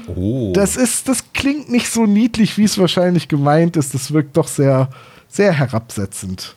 Oh. 0.09 0.53
Das 0.53 0.77
ist, 0.77 1.09
das 1.09 1.33
klingt 1.33 1.71
nicht 1.71 1.89
so 1.89 2.07
niedlich, 2.07 2.59
wie 2.59 2.65
es 2.65 2.77
wahrscheinlich 2.77 3.29
gemeint 3.29 3.77
ist. 3.77 3.95
Das 3.95 4.13
wirkt 4.13 4.37
doch 4.37 4.49
sehr, 4.49 4.89
sehr 5.29 5.53
herabsetzend. 5.53 6.57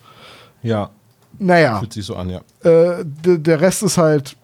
ja, 0.63 0.89
Naja, 1.37 1.79
fühlt 1.79 1.93
sich 1.93 2.05
so 2.05 2.15
an, 2.15 2.29
ja. 2.29 2.41
äh, 2.63 3.03
der 3.05 3.61
Rest 3.61 3.83
ist 3.83 3.97
halt 3.97 4.35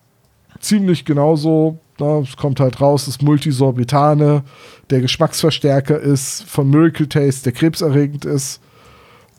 ziemlich 0.60 1.04
genauso. 1.04 1.80
Na, 2.00 2.20
es 2.20 2.38
kommt 2.38 2.60
halt 2.60 2.80
raus, 2.80 3.06
das 3.06 3.22
Multisorbitane, 3.22 4.44
der 4.90 5.02
Geschmacksverstärker 5.02 6.00
ist, 6.00 6.44
von 6.44 6.70
Miracle 6.70 7.08
Taste, 7.08 7.44
der 7.46 7.54
krebserregend 7.54 8.26
ist. 8.26 8.60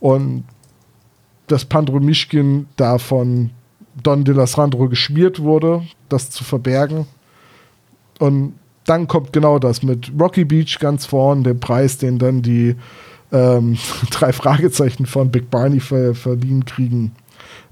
Und 0.00 0.44
das 1.46 1.64
Pandromischkin 1.64 2.66
da 2.76 2.98
von 2.98 3.50
Don 4.02 4.24
de 4.24 4.34
la 4.34 4.46
Sandro 4.46 4.88
geschmiert 4.88 5.40
wurde, 5.40 5.82
das 6.08 6.30
zu 6.30 6.44
verbergen. 6.44 7.06
Und 8.18 8.54
dann 8.84 9.06
kommt 9.06 9.32
genau 9.32 9.58
das 9.58 9.82
mit 9.82 10.12
Rocky 10.18 10.44
Beach 10.44 10.78
ganz 10.78 11.06
vorn, 11.06 11.44
den 11.44 11.60
Preis, 11.60 11.98
den 11.98 12.18
dann 12.18 12.42
die 12.42 12.76
ähm, 13.32 13.78
drei 14.10 14.32
Fragezeichen 14.32 15.06
von 15.06 15.30
Big 15.30 15.50
Barney 15.50 15.80
ver 15.80 16.14
verliehen 16.14 16.64
kriegen. 16.64 17.12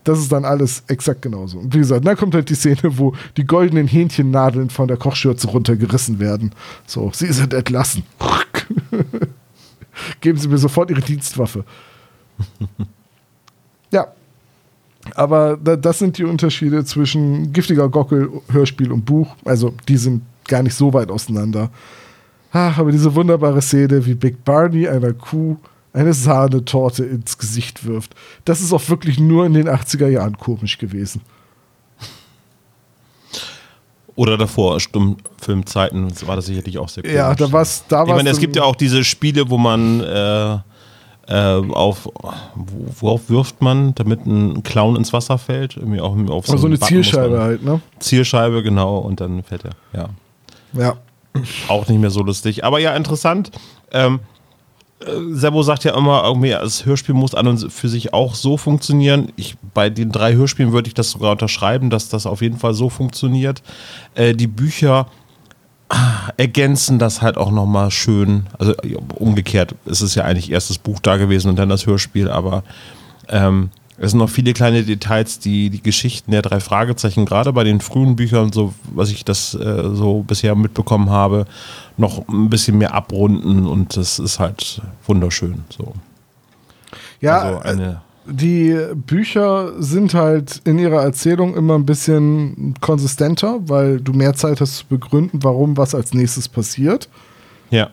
Das 0.05 0.19
ist 0.19 0.33
dann 0.33 0.45
alles 0.45 0.85
exakt 0.87 1.23
genauso. 1.23 1.59
Und 1.59 1.75
wie 1.75 1.79
gesagt, 1.79 2.07
dann 2.07 2.17
kommt 2.17 2.35
halt 2.35 2.49
die 2.49 2.55
Szene, 2.55 2.99
wo 2.99 3.15
die 3.37 3.45
goldenen 3.45 3.87
Hähnchennadeln 3.87 4.71
von 4.71 4.89
der 4.89 4.97
Kochschürze 4.97 5.49
runtergerissen 5.49 6.19
werden. 6.19 6.53
So, 6.87 7.11
sie 7.13 7.33
sind 7.33 7.53
entlassen. 7.53 8.05
Geben 10.21 10.39
Sie 10.39 10.49
mir 10.49 10.59
sofort 10.59 10.91
Ihre 10.91 11.03
Dienstwaffe. 11.03 11.65
Aber 15.17 15.57
da, 15.57 15.77
das 15.77 15.99
sind 15.99 16.19
die 16.19 16.25
Unterschiede 16.25 16.85
zwischen 16.85 17.53
Giftiger 17.53 17.89
Gockel, 17.89 18.31
Hörspiel 18.51 18.93
und 18.93 19.05
Buch. 19.05 19.35
Also, 19.45 19.75
die 19.89 19.97
sind 19.97 20.23
gar 20.47 20.63
nicht 20.63 20.75
so 20.75 20.93
weit 20.93 21.11
auseinander. 21.11 21.71
Ach, 22.53 22.79
aber 22.79 22.91
diese 22.91 23.15
wunderbare 23.15 23.63
Szene, 23.63 24.05
wie 24.05 24.15
Big 24.15 24.45
Barney 24.45 24.89
einer 24.89 25.13
Kuh 25.13 25.57
eine 25.93 26.13
Sahnetorte 26.13 27.05
ins 27.05 27.39
Gesicht 27.39 27.85
wirft, 27.85 28.15
das 28.45 28.61
ist 28.61 28.73
auch 28.73 28.89
wirklich 28.89 29.19
nur 29.19 29.47
in 29.47 29.55
den 29.55 29.69
80er 29.69 30.09
Jahren 30.09 30.37
komisch 30.37 30.79
gewesen. 30.79 31.21
Oder 34.17 34.37
davor, 34.37 34.81
Stummfilmzeiten, 34.81 36.13
war 36.27 36.37
das 36.37 36.47
sicherlich 36.47 36.79
auch 36.79 36.89
sehr 36.89 37.07
Ja, 37.07 37.35
da 37.35 37.51
war's, 37.51 37.85
da 37.89 38.05
Ich 38.05 38.11
meine, 38.11 38.31
es 38.31 38.39
gibt 38.39 38.57
ja 38.57 38.65
auch 38.65 38.77
diese 38.77 39.03
Spiele, 39.05 39.49
wo 39.49 39.57
man 39.57 40.01
äh, 40.01 40.59
auf, 41.33 42.07
wo- 42.07 42.87
worauf 43.01 43.31
wirft 43.31 43.63
man, 43.63 43.95
damit 43.95 44.27
ein 44.27 44.63
Clown 44.63 44.97
ins 44.97 45.13
Wasser 45.13 45.39
fällt? 45.39 45.77
Irgendwie 45.77 46.01
auch 46.01 46.17
auf 46.31 46.47
so, 46.47 46.57
so 46.57 46.67
einen 46.67 46.75
eine 46.75 46.79
Button 46.79 46.89
Zielscheibe 46.89 47.41
halt, 47.41 47.63
ne? 47.65 47.81
Zielscheibe, 48.01 48.63
genau, 48.63 48.99
und 48.99 49.21
dann 49.21 49.43
fällt 49.43 49.65
er. 49.65 49.71
Ja, 49.93 50.09
Ja. 50.73 50.95
auch 51.69 51.87
nicht 51.89 52.01
mehr 52.01 52.11
so 52.11 52.23
lustig. 52.23 52.65
Aber 52.65 52.79
ja, 52.81 52.95
interessant. 52.97 53.51
Ähm, 53.93 54.19
äh, 55.01 55.07
Sebo 55.33 55.63
sagt 55.63 55.85
ja 55.85 55.97
immer, 55.97 56.25
irgendwie, 56.25 56.51
das 56.51 56.85
Hörspiel 56.85 57.15
muss 57.15 57.35
an 57.35 57.47
und 57.47 57.73
für 57.73 57.89
sich 57.89 58.13
auch 58.13 58.35
so 58.35 58.57
funktionieren. 58.57 59.33
Ich, 59.37 59.57
bei 59.73 59.89
den 59.89 60.11
drei 60.13 60.35
Hörspielen 60.35 60.73
würde 60.73 60.89
ich 60.89 60.95
das 60.95 61.11
sogar 61.13 61.33
unterschreiben, 61.33 61.91
dass 61.91 62.09
das 62.09 62.27
auf 62.27 62.43
jeden 62.43 62.59
Fall 62.59 62.75
so 62.75 62.89
funktioniert. 62.91 63.63
Äh, 64.15 64.35
die 64.35 64.49
Bücher 64.49 65.07
ergänzen 66.37 66.99
das 66.99 67.23
halt 67.23 67.37
auch 67.37 67.51
nochmal 67.51 67.91
schön. 67.91 68.47
Also 68.59 68.75
umgekehrt, 69.17 69.75
es 69.87 70.03
ist 70.03 70.15
ja 70.15 70.25
eigentlich 70.25 70.51
erst 70.51 70.71
das 70.71 70.79
Buch 70.79 71.01
da 71.01 71.17
gewesen 71.17 71.49
und 71.49 71.57
dann 71.57 71.69
das 71.69 71.87
Hörspiel, 71.87 72.31
aber 72.31 72.63
ähm, 73.29 73.71
es 74.03 74.13
sind 74.13 74.19
noch 74.19 74.31
viele 74.31 74.55
kleine 74.55 74.83
Details, 74.83 75.41
die 75.41 75.69
die 75.69 75.83
Geschichten 75.83 76.31
der 76.31 76.41
drei 76.41 76.61
Fragezeichen, 76.61 77.27
gerade 77.27 77.53
bei 77.53 77.65
den 77.65 77.81
frühen 77.81 78.17
Büchern, 78.17 78.51
so 78.51 78.73
was 78.95 79.11
ich 79.11 79.25
das 79.27 79.55
äh, 79.55 79.91
so 79.93 80.23
bisher 80.23 80.55
mitbekommen 80.55 81.11
habe, 81.11 81.47
noch 81.99 82.27
ein 82.29 82.49
bisschen 82.49 82.79
mehr 82.79 82.95
abrunden 82.95 83.67
und 83.67 83.97
das 83.97 84.19
ist 84.19 84.39
halt 84.39 84.81
wunderschön. 85.07 85.65
So. 85.69 85.93
Ja, 87.21 87.41
also 87.41 87.59
eine, 87.61 88.01
die 88.31 88.79
Bücher 88.95 89.81
sind 89.83 90.15
halt 90.15 90.63
in 90.65 90.79
ihrer 90.79 91.03
Erzählung 91.03 91.57
immer 91.57 91.75
ein 91.75 91.87
bisschen 91.87 92.75
konsistenter, 92.81 93.61
weil 93.69 94.01
du 94.01 94.13
mehr 94.13 94.35
Zeit 94.35 94.61
hast 94.61 94.77
zu 94.79 94.87
begründen, 94.87 95.43
warum 95.43 95.77
was 95.77 95.95
als 95.95 96.15
nächstes 96.15 96.49
passiert. 96.49 97.09
ja, 97.71 97.91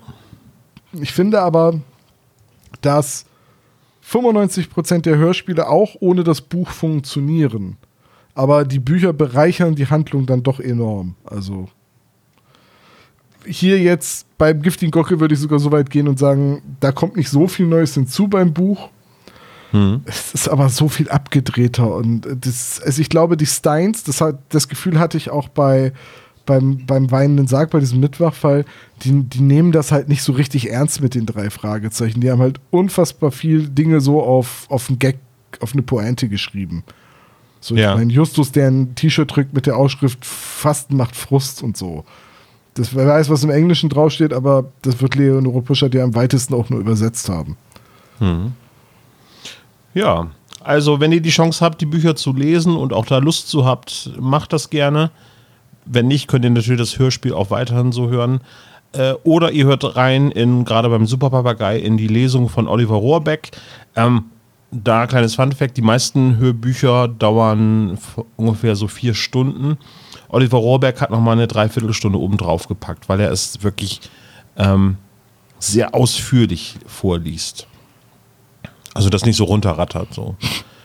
Ich 0.93 1.11
finde 1.11 1.41
aber, 1.41 1.80
dass 2.81 3.26
95% 4.09 5.01
der 5.01 5.18
Hörspiele 5.18 5.68
auch 5.68 5.95
ohne 5.99 6.23
das 6.23 6.41
Buch 6.41 6.69
funktionieren. 6.69 7.77
Aber 8.35 8.65
die 8.65 8.80
Bücher 8.80 9.14
bereichern 9.14 9.76
die 9.76 9.88
Handlung 9.88 10.26
dann 10.26 10.43
doch 10.43 10.59
enorm. 10.59 11.15
Also 11.26 11.68
hier 13.45 13.80
jetzt 13.80 14.27
beim 14.38 14.61
Giftigen 14.61 14.91
Gockel 14.91 15.19
würde 15.19 15.34
ich 15.34 15.39
sogar 15.39 15.59
so 15.59 15.72
weit 15.72 15.89
gehen 15.89 16.07
und 16.07 16.19
sagen, 16.19 16.61
da 16.80 16.91
kommt 16.91 17.15
nicht 17.15 17.30
so 17.30 17.47
viel 17.47 17.65
Neues 17.65 17.93
hinzu 17.93 18.27
beim 18.27 18.53
Buch. 18.53 18.89
Es 20.06 20.34
ist 20.34 20.49
aber 20.49 20.69
so 20.69 20.88
viel 20.88 21.10
abgedrehter 21.10 21.94
und 21.94 22.26
das, 22.41 22.81
also 22.81 23.02
ich 23.02 23.10
glaube, 23.10 23.35
die 23.38 23.45
Steins, 23.45 24.03
das, 24.03 24.22
hat, 24.22 24.39
das 24.49 24.69
Gefühl 24.69 24.98
hatte 24.99 25.18
ich 25.18 25.30
auch 25.30 25.49
bei, 25.49 25.91
beim, 26.45 26.85
beim 26.85 27.11
weinenden 27.11 27.48
Sarg, 27.48 27.72
bei 27.72 27.80
diesem 27.80 27.99
Mittwochfall, 27.99 28.65
die, 29.03 29.23
die 29.23 29.41
nehmen 29.41 29.72
das 29.72 29.91
halt 29.91 30.07
nicht 30.07 30.23
so 30.23 30.31
richtig 30.31 30.72
ernst 30.72 31.02
mit 31.02 31.15
den 31.15 31.26
drei 31.26 31.49
Fragezeichen. 31.49 32.22
Die 32.22 32.31
haben 32.31 32.41
halt 32.41 32.60
unfassbar 32.72 33.31
viel 33.31 33.68
Dinge 33.68 33.99
so 33.99 34.22
auf, 34.23 34.65
auf 34.69 34.89
einen 34.89 34.99
Gag, 34.99 35.18
auf 35.60 35.73
eine 35.73 35.81
Pointe 35.81 36.30
geschrieben. 36.30 36.84
So, 37.60 37.76
ich 37.76 37.81
Ja. 37.81 37.95
meine, 37.95 38.11
Justus, 38.14 38.52
der 38.52 38.69
ein 38.69 38.95
T-Shirt 38.95 39.30
trägt 39.30 39.53
mit 39.53 39.65
der 39.65 39.76
Ausschrift 39.76 40.23
Fasten 40.26 40.95
macht 40.95 41.15
Frust 41.15 41.61
und 41.61 41.76
so. 41.76 42.06
Das, 42.76 42.95
wer 42.95 43.07
weiß, 43.07 43.30
was 43.30 43.44
im 43.44 43.49
Englischen 43.49 43.89
draufsteht, 43.89 44.31
aber 44.31 44.72
das 44.84 45.02
wird 45.02 45.15
Leonore 45.15 45.61
Puschert 45.64 45.94
ja 45.95 46.03
am 46.03 46.15
weitesten 46.15 46.53
auch 46.53 46.69
nur 46.69 46.80
übersetzt 46.80 47.27
haben. 47.27 47.57
Ja, 49.98 50.28
also 50.64 50.99
wenn 50.99 51.11
ihr 51.11 51.22
die 51.22 51.32
Chance 51.32 51.65
habt, 51.65 51.82
die 51.82 51.88
Bücher 51.88 52.15
zu 52.15 52.32
lesen 52.32 52.76
und 52.76 52.94
auch 52.94 53.07
da 53.07 53.18
Lust 53.18 53.49
zu 53.49 53.65
habt, 53.65 54.11
macht 54.19 54.53
das 54.53 54.69
gerne. 54.69 55.10
Wenn 55.86 56.07
nicht, 56.07 56.28
könnt 56.28 56.45
ihr 56.45 56.52
natürlich 56.52 56.80
das 56.80 56.99
Hörspiel 56.99 57.34
auch 57.34 57.49
weiterhin 57.49 57.91
so 57.91 58.07
hören. 58.07 58.41
Äh, 58.91 59.14
oder 59.24 59.52
ihr 59.52 59.65
hört 59.65 59.95
rein 59.95 60.30
in, 60.30 60.65
gerade 60.65 60.90
beim 60.90 61.07
Superpapagei, 61.07 61.80
in 61.80 61.98
die 61.98 62.06
Lesung 62.06 62.48
von 62.48 62.68
Oliver 62.68 62.98
Rohrbeck. 62.98 63.49
Ähm, 63.95 64.26
da 64.69 65.07
kleines 65.07 65.34
Funfact, 65.34 65.76
die 65.76 65.82
meisten 65.82 66.38
Hörbücher 66.38 67.07
dauern 67.07 67.98
ungefähr 68.36 68.76
so 68.76 68.88
vier 68.88 69.15
Stunden. 69.15 69.80
Oliver 70.30 70.60
Rohrbeck 70.60 71.02
hat 71.02 71.10
nochmal 71.10 71.38
eine 71.38 71.48
Dreiviertelstunde 71.48 72.19
oben 72.19 72.38
drauf 72.38 72.68
gepackt, 72.68 73.10
weil 73.10 73.19
er 73.19 73.32
es 73.32 73.64
wirklich 73.64 73.99
ähm, 74.57 74.98
sehr 75.57 75.95
ausführlich 75.95 76.76
vorliest. 76.86 77.65
Also 78.98 79.10
das 79.11 79.26
nicht 79.26 79.36
so 79.38 79.44
runterrattert. 79.44 80.11
So. 80.11 80.36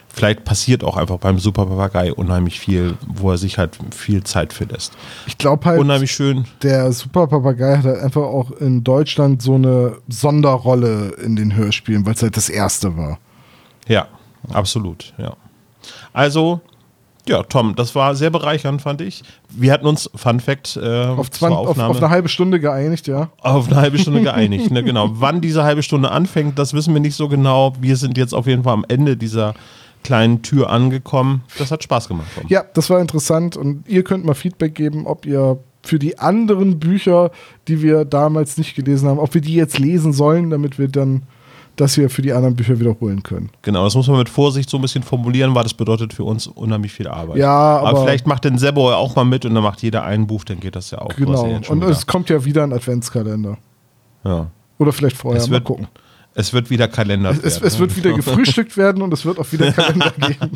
Vielleicht 0.06 0.44
passiert 0.44 0.84
auch 0.84 0.98
einfach 0.98 1.16
beim 1.16 1.38
Superpapagei 1.38 2.12
unheimlich 2.12 2.60
viel, 2.60 2.98
wo 3.06 3.30
er 3.30 3.38
sich 3.38 3.56
halt 3.56 3.78
viel 3.96 4.22
Zeit 4.22 4.52
für 4.52 4.64
lässt. 4.64 4.92
Ich 5.26 5.38
glaube 5.38 5.64
halt, 5.64 5.80
unheimlich 5.80 6.12
schön. 6.12 6.44
der 6.62 6.92
Superpapagei 6.92 7.78
hat 7.78 7.84
halt 7.86 8.00
einfach 8.00 8.20
auch 8.20 8.50
in 8.50 8.84
Deutschland 8.84 9.40
so 9.40 9.54
eine 9.54 9.96
Sonderrolle 10.08 11.14
in 11.24 11.36
den 11.36 11.56
Hörspielen, 11.56 12.04
weil 12.04 12.12
es 12.12 12.22
halt 12.22 12.36
das 12.36 12.50
erste 12.50 12.98
war. 12.98 13.18
Ja, 13.88 14.08
absolut, 14.52 15.14
ja. 15.16 15.34
Also, 16.12 16.60
ja, 17.28 17.42
Tom, 17.44 17.76
das 17.76 17.94
war 17.94 18.14
sehr 18.14 18.30
bereichernd, 18.30 18.82
fand 18.82 19.00
ich. 19.00 19.22
Wir 19.48 19.72
hatten 19.72 19.86
uns, 19.86 20.10
Fun 20.14 20.40
Fact, 20.40 20.76
äh, 20.76 21.06
auf, 21.06 21.30
20, 21.30 21.56
auf, 21.56 21.78
auf, 21.78 21.96
eine 21.96 22.10
halbe 22.10 22.28
Stunde 22.28 22.58
geeinigt, 22.58 23.06
ja. 23.06 23.30
Auf 23.40 23.68
eine 23.68 23.76
halbe 23.76 23.98
Stunde 23.98 24.20
geeinigt, 24.22 24.70
ne, 24.70 24.82
genau. 24.82 25.10
Wann 25.14 25.40
diese 25.40 25.62
halbe 25.62 25.82
Stunde 25.82 26.10
anfängt, 26.10 26.58
das 26.58 26.74
wissen 26.74 26.92
wir 26.94 27.00
nicht 27.00 27.14
so 27.14 27.28
genau. 27.28 27.74
Wir 27.80 27.96
sind 27.96 28.18
jetzt 28.18 28.34
auf 28.34 28.46
jeden 28.46 28.64
Fall 28.64 28.74
am 28.74 28.84
Ende 28.88 29.16
dieser 29.16 29.54
kleinen 30.02 30.42
Tür 30.42 30.70
angekommen. 30.70 31.44
Das 31.58 31.70
hat 31.70 31.84
Spaß 31.84 32.08
gemacht. 32.08 32.26
Tom. 32.34 32.44
Ja, 32.48 32.64
das 32.74 32.90
war 32.90 33.00
interessant 33.00 33.56
und 33.56 33.88
ihr 33.88 34.02
könnt 34.02 34.24
mal 34.24 34.34
Feedback 34.34 34.74
geben, 34.74 35.06
ob 35.06 35.24
ihr 35.24 35.58
für 35.84 35.98
die 35.98 36.18
anderen 36.18 36.80
Bücher, 36.80 37.30
die 37.68 37.82
wir 37.82 38.04
damals 38.04 38.56
nicht 38.58 38.74
gelesen 38.74 39.08
haben, 39.08 39.18
ob 39.18 39.34
wir 39.34 39.40
die 39.40 39.54
jetzt 39.54 39.78
lesen 39.78 40.12
sollen, 40.12 40.50
damit 40.50 40.78
wir 40.78 40.88
dann 40.88 41.22
das 41.76 41.94
hier 41.94 42.10
für 42.10 42.22
die 42.22 42.32
anderen 42.32 42.54
Bücher 42.54 42.78
wiederholen 42.78 43.22
können. 43.22 43.50
Genau, 43.62 43.84
das 43.84 43.94
muss 43.94 44.06
man 44.08 44.18
mit 44.18 44.28
Vorsicht 44.28 44.68
so 44.68 44.78
ein 44.78 44.82
bisschen 44.82 45.02
formulieren, 45.02 45.54
weil 45.54 45.62
das 45.62 45.74
bedeutet 45.74 46.12
für 46.12 46.24
uns 46.24 46.46
unheimlich 46.46 46.92
viel 46.92 47.08
Arbeit. 47.08 47.38
Ja, 47.38 47.78
aber, 47.78 47.88
aber 47.88 48.02
vielleicht 48.02 48.26
macht 48.26 48.44
den 48.44 48.58
Sebo 48.58 48.92
auch 48.92 49.16
mal 49.16 49.24
mit 49.24 49.44
und 49.44 49.54
dann 49.54 49.62
macht 49.62 49.82
jeder 49.82 50.04
ein 50.04 50.26
Buch, 50.26 50.44
dann 50.44 50.60
geht 50.60 50.76
das 50.76 50.90
ja 50.90 50.98
auch. 50.98 51.14
Genau, 51.16 51.60
und 51.68 51.82
es 51.84 52.06
kommt 52.06 52.28
ja 52.28 52.44
wieder 52.44 52.62
ein 52.62 52.72
Adventskalender. 52.72 53.56
Ja. 54.24 54.48
Oder 54.78 54.92
vielleicht 54.92 55.16
vorher, 55.16 55.40
es 55.40 55.48
wird, 55.50 55.64
mal 55.64 55.66
gucken. 55.66 55.88
Es 56.34 56.52
wird 56.52 56.70
wieder 56.70 56.88
Kalender 56.88 57.30
es, 57.30 57.42
werden. 57.42 57.66
Es, 57.66 57.78
wird 57.78 57.96
wieder 57.96 58.12
gefrühstückt 58.16 58.76
werden 58.76 59.02
und 59.02 59.12
es 59.12 59.24
wird 59.24 59.38
auch 59.38 59.50
wieder 59.52 59.72
Kalender 59.72 60.12
geben. 60.18 60.50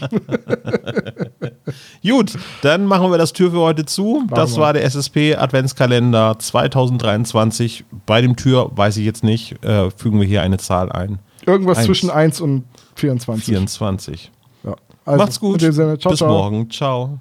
Gut, 2.03 2.39
dann 2.63 2.87
machen 2.87 3.11
wir 3.11 3.19
das 3.19 3.33
Tür 3.33 3.51
für 3.51 3.61
heute 3.61 3.85
zu. 3.85 4.21
Machen 4.21 4.35
das 4.35 4.57
war 4.57 4.73
der 4.73 4.85
SSP 4.85 5.37
Adventskalender 5.37 6.39
2023. 6.39 7.85
Bei 8.07 8.21
dem 8.23 8.37
Tür 8.37 8.71
weiß 8.75 8.97
ich 8.97 9.05
jetzt 9.05 9.25
nicht, 9.25 9.63
äh, 9.65 9.91
fügen 9.91 10.21
wir 10.21 10.27
hier 10.27 10.43
eine 10.43 10.59
Zahl 10.59 10.91
ein. 10.93 11.19
Irgendwas 11.45 11.79
1. 11.79 11.87
zwischen 11.87 12.11
1 12.11 12.41
und 12.41 12.65
24. 12.97 13.45
24. 13.45 14.33
Ja. 14.65 14.77
Also, 15.05 15.19
Macht's 15.19 15.41
gut. 15.41 15.61
Ciao, 15.61 15.97
Bis 15.97 16.19
ciao. 16.19 16.29
morgen. 16.29 16.71
Ciao. 16.71 17.21